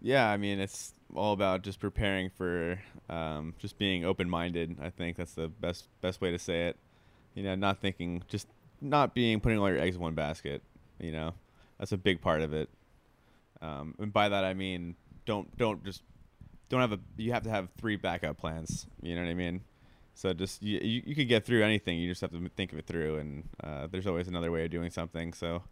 Yeah, 0.00 0.28
I 0.28 0.36
mean, 0.36 0.58
it's 0.58 0.94
all 1.14 1.32
about 1.32 1.62
just 1.62 1.78
preparing 1.78 2.30
for, 2.30 2.80
um, 3.08 3.54
just 3.58 3.78
being 3.78 4.04
open-minded. 4.04 4.78
I 4.80 4.90
think 4.90 5.16
that's 5.16 5.34
the 5.34 5.48
best 5.48 5.88
best 6.00 6.20
way 6.20 6.32
to 6.32 6.38
say 6.38 6.66
it. 6.66 6.76
You 7.34 7.42
know, 7.42 7.54
not 7.54 7.80
thinking, 7.80 8.22
just 8.28 8.48
not 8.80 9.14
being 9.14 9.40
putting 9.40 9.58
all 9.58 9.68
your 9.68 9.78
eggs 9.78 9.96
in 9.96 10.02
one 10.02 10.14
basket. 10.14 10.62
You 10.98 11.12
know, 11.12 11.34
that's 11.78 11.92
a 11.92 11.96
big 11.96 12.20
part 12.20 12.42
of 12.42 12.52
it. 12.52 12.68
Um, 13.60 13.94
and 13.98 14.12
by 14.12 14.28
that 14.28 14.44
I 14.44 14.54
mean, 14.54 14.94
don't 15.26 15.56
don't 15.56 15.84
just 15.84 16.02
don't 16.68 16.80
have 16.80 16.92
a. 16.92 16.98
You 17.16 17.32
have 17.32 17.44
to 17.44 17.50
have 17.50 17.68
three 17.78 17.96
backup 17.96 18.38
plans. 18.38 18.86
You 19.02 19.14
know 19.14 19.22
what 19.22 19.30
I 19.30 19.34
mean? 19.34 19.62
So 20.14 20.32
just 20.32 20.62
you 20.62 20.80
you, 20.80 21.02
you 21.06 21.14
could 21.14 21.28
get 21.28 21.44
through 21.44 21.62
anything. 21.62 21.98
You 21.98 22.08
just 22.08 22.20
have 22.20 22.32
to 22.32 22.50
think 22.56 22.72
of 22.72 22.78
it 22.78 22.86
through, 22.86 23.18
and 23.18 23.48
uh, 23.62 23.86
there's 23.90 24.06
always 24.06 24.26
another 24.28 24.50
way 24.50 24.64
of 24.64 24.70
doing 24.70 24.90
something. 24.90 25.32
So 25.32 25.62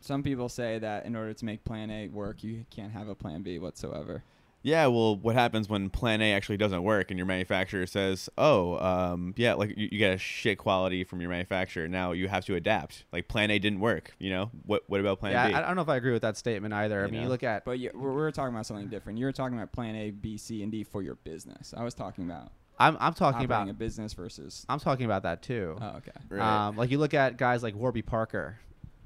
Some 0.00 0.22
people 0.22 0.48
say 0.48 0.78
that 0.78 1.06
in 1.06 1.16
order 1.16 1.32
to 1.32 1.44
make 1.44 1.64
plan 1.64 1.90
A 1.90 2.08
work, 2.08 2.44
you 2.44 2.64
can't 2.70 2.92
have 2.92 3.08
a 3.08 3.14
plan 3.14 3.42
B 3.42 3.58
whatsoever. 3.58 4.22
Yeah, 4.66 4.88
well, 4.88 5.14
what 5.14 5.36
happens 5.36 5.68
when 5.68 5.90
Plan 5.90 6.20
A 6.20 6.32
actually 6.32 6.56
doesn't 6.56 6.82
work 6.82 7.12
and 7.12 7.18
your 7.18 7.26
manufacturer 7.26 7.86
says, 7.86 8.28
"Oh, 8.36 8.78
um, 8.84 9.32
yeah, 9.36 9.54
like 9.54 9.70
you, 9.76 9.88
you 9.92 9.98
get 9.98 10.12
a 10.12 10.18
shit 10.18 10.58
quality 10.58 11.04
from 11.04 11.20
your 11.20 11.30
manufacturer. 11.30 11.86
Now 11.86 12.10
you 12.10 12.26
have 12.26 12.44
to 12.46 12.56
adapt. 12.56 13.04
Like 13.12 13.28
Plan 13.28 13.52
A 13.52 13.60
didn't 13.60 13.78
work. 13.78 14.16
You 14.18 14.30
know 14.30 14.50
what? 14.64 14.82
What 14.88 14.98
about 14.98 15.20
Plan 15.20 15.34
yeah, 15.34 15.46
B? 15.46 15.54
I, 15.54 15.62
I 15.62 15.66
don't 15.68 15.76
know 15.76 15.82
if 15.82 15.88
I 15.88 15.94
agree 15.94 16.12
with 16.12 16.22
that 16.22 16.36
statement 16.36 16.74
either. 16.74 17.00
I 17.00 17.04
mean, 17.04 17.14
know? 17.14 17.22
you 17.22 17.28
look 17.28 17.44
at 17.44 17.64
But 17.64 17.78
you, 17.78 17.92
we're, 17.94 18.12
we're 18.12 18.32
talking 18.32 18.52
about 18.52 18.66
something 18.66 18.88
different. 18.88 19.20
You 19.20 19.26
were 19.26 19.32
talking 19.32 19.56
about 19.56 19.70
plan 19.70 19.94
A, 19.94 20.10
B, 20.10 20.36
C, 20.36 20.64
and 20.64 20.72
D 20.72 20.82
for 20.82 21.00
your 21.00 21.14
business. 21.14 21.72
I 21.76 21.84
was 21.84 21.94
talking 21.94 22.24
about 22.24 22.50
I'm 22.76 22.96
I'm 22.98 23.14
talking 23.14 23.44
about 23.44 23.68
a 23.68 23.72
business 23.72 24.14
versus. 24.14 24.66
I'm 24.68 24.80
talking 24.80 25.06
about 25.06 25.22
that 25.22 25.42
too. 25.42 25.78
Oh, 25.80 25.98
okay. 25.98 26.10
Right. 26.28 26.66
Um, 26.66 26.76
like 26.76 26.90
you 26.90 26.98
look 26.98 27.14
at 27.14 27.36
guys 27.36 27.62
like 27.62 27.76
Warby 27.76 28.02
Parker, 28.02 28.58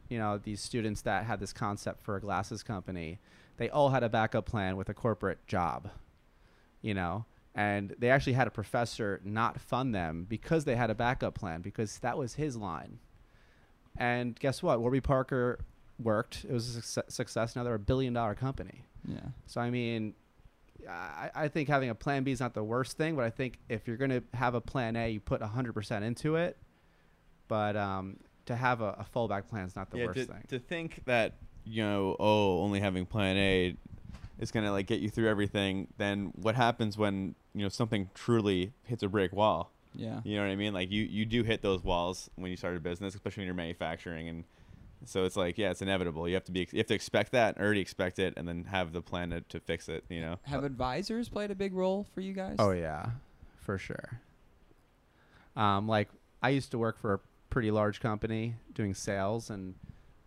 you 0.09 0.17
know, 0.17 0.39
these 0.39 0.63
students 0.63 1.03
that 1.03 1.27
had 1.27 1.39
this 1.39 1.53
concept 1.53 2.01
for 2.01 2.17
a 2.17 2.21
glasses 2.21 2.63
company, 2.63 3.19
they 3.61 3.69
all 3.69 3.91
had 3.91 4.03
a 4.03 4.09
backup 4.09 4.47
plan 4.47 4.79
with 4.79 4.89
a 4.89 4.95
corporate 4.95 5.47
job, 5.47 5.91
you 6.81 6.95
know, 6.95 7.27
and 7.55 7.95
they 7.99 8.09
actually 8.09 8.33
had 8.33 8.47
a 8.47 8.51
professor 8.51 9.21
not 9.23 9.61
fund 9.61 9.95
them 9.95 10.25
because 10.27 10.65
they 10.65 10.77
had 10.77 10.89
a 10.89 10.95
backup 10.95 11.35
plan 11.35 11.61
because 11.61 11.99
that 11.99 12.17
was 12.17 12.35
his 12.35 12.57
line. 12.57 13.01
And 13.99 14.35
guess 14.41 14.63
what? 14.63 14.81
Warby 14.81 15.03
Parker 15.03 15.59
worked. 15.99 16.47
It 16.49 16.53
was 16.55 16.71
a 16.71 16.73
success- 16.81 17.15
success. 17.15 17.55
Now 17.55 17.63
they're 17.63 17.75
a 17.75 17.79
billion 17.79 18.15
dollar 18.15 18.35
company. 18.35 18.87
Yeah. 19.07 19.19
So 19.45 19.61
I 19.61 19.69
mean, 19.69 20.15
I, 20.89 21.31
I 21.35 21.49
think 21.49 21.69
having 21.69 21.91
a 21.91 21.95
plan 21.95 22.25
B 22.25 22.33
is 22.33 22.41
not 22.41 22.55
the 22.55 22.65
worst 22.65 22.97
thing, 22.97 23.15
but 23.15 23.27
I 23.27 23.31
think 23.31 23.59
if 23.69 23.87
you're 23.87 23.99
going 23.99 24.11
to 24.11 24.23
have 24.33 24.55
a 24.55 24.61
plan 24.63 24.97
A, 24.97 25.11
you 25.11 25.21
put 25.21 25.43
100% 25.43 26.03
into 26.03 26.37
it. 26.37 26.57
But 27.47 27.77
um, 27.77 28.17
to 28.47 28.57
have 28.57 28.81
a, 28.81 29.05
a 29.05 29.07
fallback 29.15 29.49
plan 29.49 29.67
is 29.67 29.77
not 29.77 29.91
the 29.91 29.99
yeah, 29.99 30.07
worst 30.07 30.21
to, 30.21 30.25
thing. 30.25 30.45
to 30.49 30.59
think 30.59 31.03
that 31.05 31.35
you 31.65 31.83
know, 31.83 32.17
oh, 32.19 32.63
only 32.63 32.81
having 32.81 33.07
Plan 33.07 33.37
A 33.37 33.77
is 34.39 34.51
gonna 34.51 34.73
like 34.73 34.87
get 34.87 35.01
you 35.01 35.09
through 35.09 35.29
everything. 35.29 35.89
Then 35.99 36.33
what 36.37 36.55
happens 36.55 36.97
when 36.97 37.35
you 37.55 37.63
know 37.63 37.69
something 37.69 38.11
truly 38.15 38.73
hits 38.85 39.03
a 39.03 39.09
brick 39.09 39.33
wall? 39.33 39.71
Yeah. 39.95 40.21
You 40.25 40.37
know 40.37 40.43
what 40.43 40.51
I 40.51 40.57
mean? 40.57 40.73
Like 40.73 40.91
you 40.91 41.05
you 41.05 41.25
do 41.25 41.43
hit 41.43 41.63
those 41.63 41.83
walls 41.83 42.31
when 42.37 42.51
you 42.51 42.57
start 42.57 42.77
a 42.77 42.81
business, 42.81 43.15
especially 43.15 43.43
when 43.43 43.47
you're 43.47 43.55
manufacturing, 43.55 44.29
and 44.29 44.45
so 45.05 45.25
it's 45.25 45.37
like 45.37 45.59
yeah, 45.59 45.71
it's 45.71 45.83
inevitable. 45.83 46.29
You 46.29 46.35
have 46.35 46.45
to 46.45 46.53
be 46.53 46.61
you 46.71 46.79
have 46.79 46.87
to 46.87 46.95
expect 46.95 47.33
that, 47.33 47.57
and 47.57 47.65
already 47.65 47.81
expect 47.81 48.19
it, 48.19 48.35
and 48.37 48.47
then 48.47 48.65
have 48.65 48.93
the 48.93 49.03
plan 49.03 49.31
to, 49.31 49.41
to 49.43 49.61
fix 49.61 49.89
it. 49.89 50.05
You 50.09 50.21
know. 50.21 50.37
Have 50.45 50.65
advisors 50.65 51.29
played 51.29 51.51
a 51.51 51.55
big 51.55 51.75
role 51.75 52.07
for 52.15 52.21
you 52.21 52.33
guys? 52.33 52.57
oh 52.59 52.71
yeah, 52.71 53.11
for 53.59 53.79
sure. 53.79 54.21
Um, 55.57 55.89
like 55.89 56.09
I 56.43 56.51
used 56.51 56.71
to 56.71 56.79
work 56.79 56.99
for 56.99 57.15
a 57.15 57.21
pretty 57.51 57.71
large 57.71 58.01
company 58.01 58.55
doing 58.75 58.95
sales, 58.95 59.51
and 59.51 59.75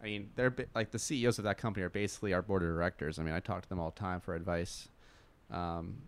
I 0.04 0.06
mean 0.06 0.30
they're 0.36 0.54
like 0.76 0.92
the 0.92 1.00
CEOs 1.00 1.38
of 1.38 1.46
that 1.46 1.58
company 1.58 1.86
are 1.86 1.90
basically 1.90 2.34
our 2.34 2.42
board 2.42 2.62
of 2.62 2.70
directors. 2.70 3.20
I 3.20 3.24
mean 3.24 3.34
I 3.34 3.40
talk 3.40 3.64
to 3.64 3.70
them 3.70 3.80
all 3.80 3.92
the 3.92 4.00
time 4.00 4.20
for 4.20 4.36
advice. 4.36 4.90
Um, 5.50 6.04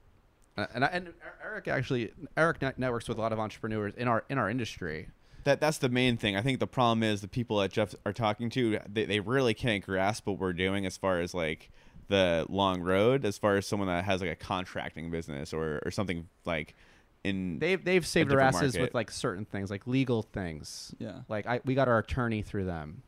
and 0.58 0.84
and 0.84 1.14
Eric 1.44 1.68
actually 1.68 2.12
Eric 2.36 2.62
net- 2.62 2.80
networks 2.80 3.08
with 3.08 3.18
a 3.18 3.22
lot 3.22 3.34
of 3.34 3.40
entrepreneurs 3.40 3.94
in 3.96 4.08
our 4.08 4.24
in 4.30 4.38
our 4.38 4.50
industry. 4.50 5.10
That 5.46 5.62
that's 5.62 5.78
the 5.78 5.90
main 5.90 6.18
thing. 6.18 6.36
I 6.36 6.42
think 6.42 6.60
the 6.60 6.68
problem 6.68 7.04
is 7.04 7.22
the 7.22 7.28
people 7.28 7.60
that 7.60 7.72
Jeff 7.72 7.94
are 8.06 8.14
talking 8.14 8.50
to, 8.52 8.80
they, 8.92 9.06
they 9.06 9.20
really 9.20 9.54
can't 9.54 9.86
grasp 9.86 10.26
what 10.26 10.40
we're 10.40 10.54
doing 10.54 10.88
as 10.88 10.98
far 10.98 11.22
as 11.22 11.36
like 11.36 11.70
the 12.08 12.46
long 12.50 12.82
road, 12.82 13.26
as 13.26 13.38
far 13.38 13.56
as 13.56 13.68
someone 13.68 13.88
that 13.88 14.06
has 14.06 14.22
like 14.22 14.32
a 14.32 14.36
contracting 14.36 15.12
business 15.12 15.54
or, 15.54 15.82
or 15.86 15.92
something 15.92 16.28
like 16.46 16.76
in 17.24 17.60
They've 17.60 17.84
they've 17.84 18.06
saved 18.06 18.32
their 18.32 18.40
asses 18.40 18.74
market. 18.74 18.82
with 18.82 18.94
like 18.96 19.12
certain 19.12 19.46
things, 19.46 19.70
like 19.70 19.86
legal 19.86 20.24
things. 20.24 20.96
Yeah. 20.98 21.20
Like 21.30 21.46
I, 21.46 21.62
we 21.64 21.76
got 21.76 21.88
our 21.88 22.00
attorney 22.00 22.42
through 22.42 22.66
them, 22.66 23.04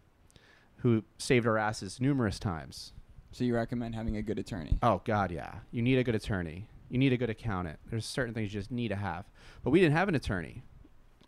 who 0.78 1.04
saved 1.18 1.48
our 1.48 1.58
asses 1.58 2.00
numerous 2.00 2.40
times. 2.40 2.94
So 3.32 3.44
you 3.44 3.56
recommend 3.56 3.96
having 3.96 4.18
a 4.18 4.22
good 4.22 4.40
attorney? 4.40 4.78
Oh 4.82 5.02
God, 5.06 5.32
yeah. 5.32 5.56
You 5.72 5.82
need 5.82 5.98
a 5.98 6.04
good 6.04 6.16
attorney. 6.16 6.68
You 6.90 6.98
need 6.98 7.14
a 7.14 7.18
good 7.18 7.30
accountant. 7.30 7.80
There's 7.90 8.06
certain 8.06 8.34
things 8.34 8.54
you 8.54 8.60
just 8.60 8.72
need 8.72 8.90
to 8.90 8.96
have. 8.96 9.26
But 9.64 9.72
we 9.72 9.80
didn't 9.80 9.96
have 9.96 10.08
an 10.10 10.16
attorney 10.16 10.64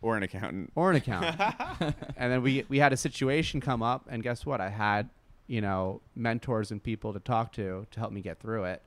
or 0.01 0.15
an 0.15 0.23
accountant. 0.23 0.71
or 0.75 0.89
an 0.89 0.95
accountant. 0.95 1.39
and 2.17 2.31
then 2.31 2.41
we 2.41 2.65
we 2.69 2.79
had 2.79 2.93
a 2.93 2.97
situation 2.97 3.59
come 3.59 3.83
up, 3.83 4.05
and 4.09 4.23
guess 4.23 4.45
what? 4.45 4.61
I 4.61 4.69
had 4.69 5.09
you 5.47 5.61
know 5.61 6.01
mentors 6.15 6.71
and 6.71 6.81
people 6.81 7.13
to 7.13 7.19
talk 7.19 7.51
to 7.53 7.85
to 7.91 7.99
help 7.99 8.11
me 8.11 8.21
get 8.21 8.39
through 8.39 8.65
it. 8.65 8.81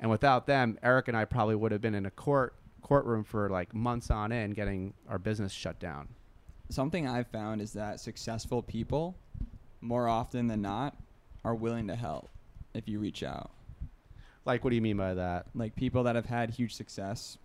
And 0.00 0.10
without 0.10 0.46
them, 0.46 0.78
Eric 0.82 1.08
and 1.08 1.16
I 1.16 1.24
probably 1.24 1.54
would 1.54 1.72
have 1.72 1.80
been 1.80 1.94
in 1.94 2.06
a 2.06 2.10
court 2.10 2.54
courtroom 2.82 3.24
for 3.24 3.48
like 3.50 3.74
months 3.74 4.10
on 4.10 4.32
end, 4.32 4.54
getting 4.54 4.94
our 5.08 5.18
business 5.18 5.52
shut 5.52 5.78
down. 5.80 6.08
Something 6.68 7.06
I've 7.06 7.28
found 7.28 7.60
is 7.60 7.72
that 7.74 8.00
successful 8.00 8.62
people, 8.62 9.16
more 9.86 10.08
often 10.08 10.48
than 10.48 10.62
not, 10.62 10.96
are 11.44 11.54
willing 11.54 11.86
to 11.88 11.94
help 11.96 12.28
if 12.74 12.88
you 12.88 12.98
reach 12.98 13.22
out. 13.22 13.50
Like, 14.44 14.62
what 14.64 14.70
do 14.70 14.76
you 14.76 14.82
mean 14.82 14.96
by 14.96 15.14
that? 15.14 15.46
Like 15.54 15.74
people 15.76 16.04
that 16.04 16.14
have 16.16 16.26
had 16.26 16.50
huge 16.50 16.74
success. 16.74 17.38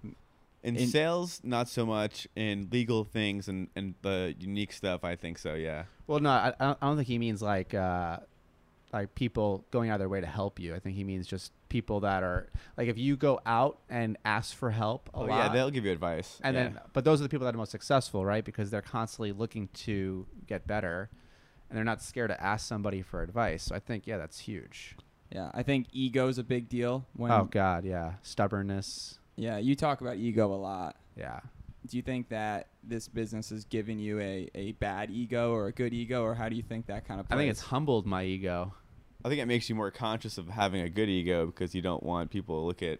In, 0.64 0.76
In- 0.76 0.88
sales, 0.88 1.42
not 1.44 1.68
so 1.70 1.86
much. 1.86 2.28
In 2.36 2.68
legal 2.72 3.04
things 3.04 3.48
and, 3.48 3.68
and 3.76 3.96
the 4.04 4.36
unique 4.40 4.72
stuff, 4.74 5.04
I 5.04 5.16
think 5.16 5.38
so. 5.40 5.56
Yeah. 5.56 5.86
Well, 6.08 6.20
no, 6.20 6.30
I, 6.30 6.54
I 6.60 6.76
don't- 6.82 6.96
think 6.98 7.08
he 7.08 7.18
means 7.18 7.42
like 7.42 7.74
uh, 7.74 8.18
like 8.94 9.16
people 9.16 9.64
going 9.72 9.90
out 9.90 9.96
of 9.96 10.00
their 10.00 10.10
way 10.10 10.22
to 10.22 10.28
help 10.28 10.60
you. 10.60 10.76
I 10.76 10.80
think 10.80 10.96
he 10.96 11.04
means 11.04 11.26
just 11.26 11.52
people 11.70 12.02
that 12.02 12.22
are 12.22 12.48
like 12.78 12.90
if 12.90 12.98
you 13.00 13.16
go 13.16 13.40
out 13.46 13.80
and 13.90 14.18
ask 14.26 14.56
for 14.56 14.70
help 14.70 15.10
a 15.14 15.18
Oh 15.18 15.22
lot. 15.22 15.30
yeah, 15.30 15.50
they'll 15.50 15.72
give 15.72 15.86
you 15.86 15.92
advice. 15.92 16.40
and 16.44 16.56
yeah. 16.56 16.64
then, 16.64 16.80
but 16.94 17.06
those 17.06 17.20
are 17.22 17.24
the 17.24 17.30
people 17.30 17.46
that 17.46 17.56
are 17.56 17.58
most 17.58 17.72
successful, 17.72 18.24
right? 18.26 18.44
Because 18.46 18.70
they're 18.70 18.82
constantly 18.84 19.32
looking 19.32 19.70
to 19.86 20.28
get 20.46 20.68
better, 20.68 21.10
and 21.72 21.78
they're 21.78 21.86
not 21.86 22.02
scared 22.04 22.30
to 22.30 22.44
ask 22.44 22.68
somebody 22.68 23.02
for 23.02 23.22
advice. 23.24 23.64
So 23.64 23.76
I 23.76 23.80
think, 23.80 24.06
yeah, 24.06 24.18
that's 24.18 24.40
huge. 24.40 24.98
Yeah, 25.32 25.50
I 25.54 25.64
think 25.64 25.88
ego's 25.94 26.38
a 26.38 26.44
big 26.44 26.68
deal. 26.68 27.06
When 27.16 27.32
oh 27.32 27.48
God, 27.50 27.86
yeah, 27.86 28.16
stubbornness, 28.22 29.18
yeah, 29.38 29.58
you 29.58 29.76
talk 29.78 30.02
about 30.02 30.18
ego 30.18 30.54
a 30.54 30.58
lot. 30.60 30.98
yeah. 31.16 31.40
Do 31.88 31.98
you 31.98 32.04
think 32.04 32.30
that 32.30 32.68
this 32.84 33.08
business 33.08 33.50
has 33.50 33.64
given 33.66 33.98
you 33.98 34.20
a, 34.20 34.50
a 34.54 34.74
bad 34.74 35.10
ego 35.10 35.52
or 35.52 35.66
a 35.68 35.72
good 35.72 35.94
ego, 35.94 36.22
or 36.24 36.36
how 36.36 36.48
do 36.50 36.56
you 36.56 36.62
think 36.62 36.86
that 36.88 37.08
kind 37.08 37.20
of? 37.20 37.26
I 37.28 37.30
Plays? 37.36 37.40
think 37.40 37.52
it's 37.52 37.62
humbled 37.62 38.06
my 38.06 38.24
ego. 38.24 38.74
I 39.26 39.30
think 39.30 39.42
it 39.42 39.46
makes 39.48 39.68
you 39.70 39.74
more 39.76 39.90
conscious 39.90 40.38
of 40.38 40.50
having 40.50 40.82
a 40.82 40.90
good 40.90 41.10
ego 41.10 41.46
because 41.48 41.74
you 41.74 41.82
don't 41.82 42.04
want 42.04 42.30
people 42.30 42.60
to 42.62 42.66
look 42.68 42.84
at, 42.84 43.00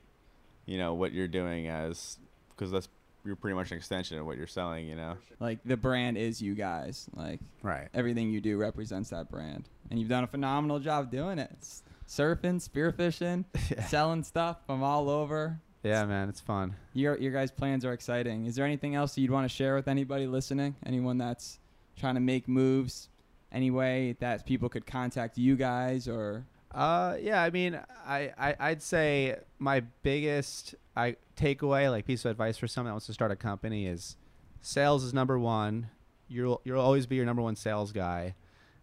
you 0.66 0.78
know, 0.80 0.94
what 0.96 1.12
you're 1.12 1.28
doing 1.28 1.68
as 1.68 2.18
because 2.50 2.72
that's 2.72 2.88
you're 3.26 3.36
pretty 3.36 3.56
much 3.56 3.72
an 3.72 3.78
extension 3.78 4.18
of 4.18 4.26
what 4.26 4.38
you're 4.38 4.48
selling. 4.48 4.88
You 4.88 4.96
know. 4.96 5.18
like 5.40 5.60
the 5.66 5.78
brand 5.78 6.18
is 6.18 6.42
you 6.42 6.56
guys. 6.56 7.08
Like 7.16 7.40
Right. 7.62 7.88
everything 7.94 8.32
you 8.32 8.42
do 8.42 8.58
represents 8.58 9.10
that 9.12 9.30
brand, 9.30 9.70
and 9.90 10.00
you've 10.00 10.10
done 10.10 10.24
a 10.24 10.28
phenomenal 10.28 10.80
job 10.80 11.12
doing 11.12 11.40
it. 11.40 11.50
It's 11.54 11.84
surfing, 12.08 12.62
spearfishing, 12.68 13.46
selling 13.88 14.24
stuff 14.24 14.58
from 14.66 14.84
all 14.84 15.10
over. 15.10 15.60
Yeah, 15.84 16.06
man, 16.06 16.30
it's 16.30 16.40
fun. 16.42 16.76
Your 16.94 17.18
your 17.18 17.32
guys' 17.32 17.52
plans 17.52 17.86
are 17.86 17.94
exciting. 17.94 18.46
Is 18.46 18.56
there 18.56 18.66
anything 18.66 18.96
else 18.96 19.18
you'd 19.18 19.32
want 19.32 19.50
to 19.50 19.56
share 19.56 19.76
with 19.76 19.88
anybody 19.88 20.28
listening? 20.28 20.76
Anyone 20.86 21.18
that's 21.18 21.60
trying 22.00 22.16
to 22.16 22.22
make 22.22 22.48
moves? 22.48 23.10
Any 23.52 23.70
way 23.72 24.16
that 24.20 24.46
people 24.46 24.70
could 24.70 24.86
contact 24.86 25.38
you 25.38 25.56
guys 25.56 26.08
or 26.08 26.46
Uh, 26.74 27.18
yeah, 27.20 27.42
I 27.44 27.50
mean, 27.50 27.78
I, 28.06 28.32
I 28.38 28.56
I'd 28.60 28.82
say 28.82 29.36
my 29.60 29.82
biggest 30.04 30.76
I 30.96 31.16
takeaway, 31.36 31.90
like 31.90 32.06
piece 32.06 32.26
of 32.26 32.32
advice 32.32 32.58
for 32.58 32.68
someone 32.68 32.90
that 32.90 32.94
wants 32.94 33.06
to 33.08 33.14
start 33.14 33.32
a 33.32 33.36
company 33.36 33.88
is 33.88 34.18
sales 34.62 35.04
is 35.04 35.14
number 35.14 35.40
one. 35.40 35.90
You'll 36.28 36.62
you'll 36.64 36.82
always 36.82 37.06
be 37.06 37.16
your 37.16 37.26
number 37.26 37.42
one 37.42 37.56
sales 37.56 37.92
guy, 37.92 38.36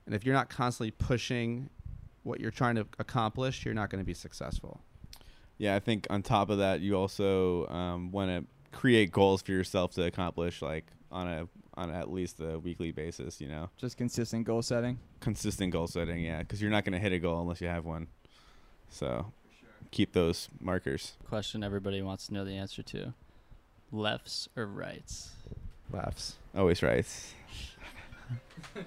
and 0.07 0.15
if 0.15 0.25
you're 0.25 0.35
not 0.35 0.51
constantly 0.51 0.91
pushing 0.91 1.71
what 2.23 2.41
you're 2.41 2.51
trying 2.51 2.75
to 2.75 2.87
accomplish, 2.99 3.65
you're 3.65 3.75
not 3.75 3.91
going 3.91 4.01
to 4.01 4.07
be 4.07 4.15
successful. 4.15 4.81
Yeah, 5.57 5.75
I 5.75 5.81
think 5.81 6.07
on 6.11 6.23
top 6.23 6.51
of 6.51 6.59
that, 6.59 6.81
you 6.81 6.95
also 6.95 7.67
um, 7.69 8.13
want 8.13 8.31
to 8.31 8.77
create 8.77 9.11
goals 9.11 9.43
for 9.43 9.53
yourself 9.53 9.93
to 9.95 10.05
accomplish, 10.05 10.63
like 10.63 10.87
on 11.11 11.27
a 11.27 11.49
on 11.75 11.91
at 11.91 12.13
least 12.13 12.41
a 12.41 12.59
weekly 12.59 12.93
basis. 12.93 13.41
You 13.41 13.49
know, 13.49 13.71
just 13.77 13.97
consistent 13.97 14.45
goal 14.45 14.63
setting? 14.63 14.99
consistent 15.21 15.73
goal 15.73 15.87
setting. 15.87 16.23
Yeah, 16.23 16.41
because 16.41 16.61
you're 16.61 16.71
not 16.71 16.85
going 16.85 16.93
to 16.93 16.99
hit 16.99 17.13
a 17.13 17.19
goal 17.19 17.41
unless 17.41 17.61
you 17.61 17.69
have 17.69 17.85
one. 17.85 18.09
So 18.91 19.33
keep 19.91 20.13
those 20.13 20.49
markers. 20.61 21.13
Question 21.29 21.63
everybody 21.65 22.03
wants 22.03 22.27
to 22.29 22.35
know 22.35 22.45
the 22.45 22.57
answer 22.57 22.83
to: 22.83 23.15
lefts 23.93 24.49
or 24.57 24.67
rights? 24.67 25.31
Laughs. 25.91 26.37
Always 26.57 26.83
rights. 26.83 27.33
All 28.77 28.83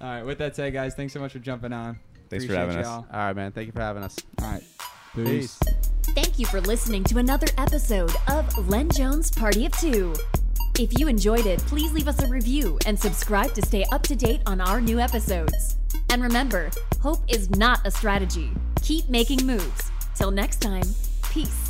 right. 0.00 0.22
With 0.22 0.38
that 0.38 0.54
said, 0.54 0.72
guys, 0.72 0.94
thanks 0.94 1.12
so 1.12 1.20
much 1.20 1.32
for 1.32 1.38
jumping 1.38 1.72
on. 1.72 1.98
Thanks 2.28 2.44
for 2.44 2.54
having 2.54 2.76
us. 2.76 2.84
y'all. 2.86 3.06
All 3.12 3.18
right, 3.18 3.34
man. 3.36 3.52
Thank 3.52 3.66
you 3.66 3.72
for 3.72 3.80
having 3.80 4.02
us. 4.02 4.16
All 4.40 4.50
right. 4.50 4.62
Peace. 5.14 5.58
Thank 6.14 6.38
you 6.38 6.46
for 6.46 6.60
listening 6.60 7.04
to 7.04 7.18
another 7.18 7.46
episode 7.58 8.12
of 8.28 8.68
Len 8.68 8.90
Jones 8.90 9.30
Party 9.30 9.66
of 9.66 9.72
Two. 9.78 10.14
If 10.78 10.98
you 10.98 11.08
enjoyed 11.08 11.46
it, 11.46 11.58
please 11.60 11.90
leave 11.94 12.06
us 12.06 12.22
a 12.22 12.28
review 12.28 12.78
and 12.84 13.00
subscribe 13.00 13.54
to 13.54 13.62
stay 13.64 13.86
up 13.92 14.02
to 14.02 14.14
date 14.14 14.42
on 14.44 14.60
our 14.60 14.78
new 14.78 15.00
episodes. 15.00 15.78
And 16.10 16.22
remember, 16.22 16.70
hope 17.00 17.20
is 17.28 17.48
not 17.48 17.80
a 17.86 17.90
strategy. 17.90 18.50
Keep 18.82 19.08
making 19.08 19.46
moves. 19.46 19.90
Till 20.14 20.30
next 20.30 20.60
time, 20.60 20.84
peace. 21.30 21.65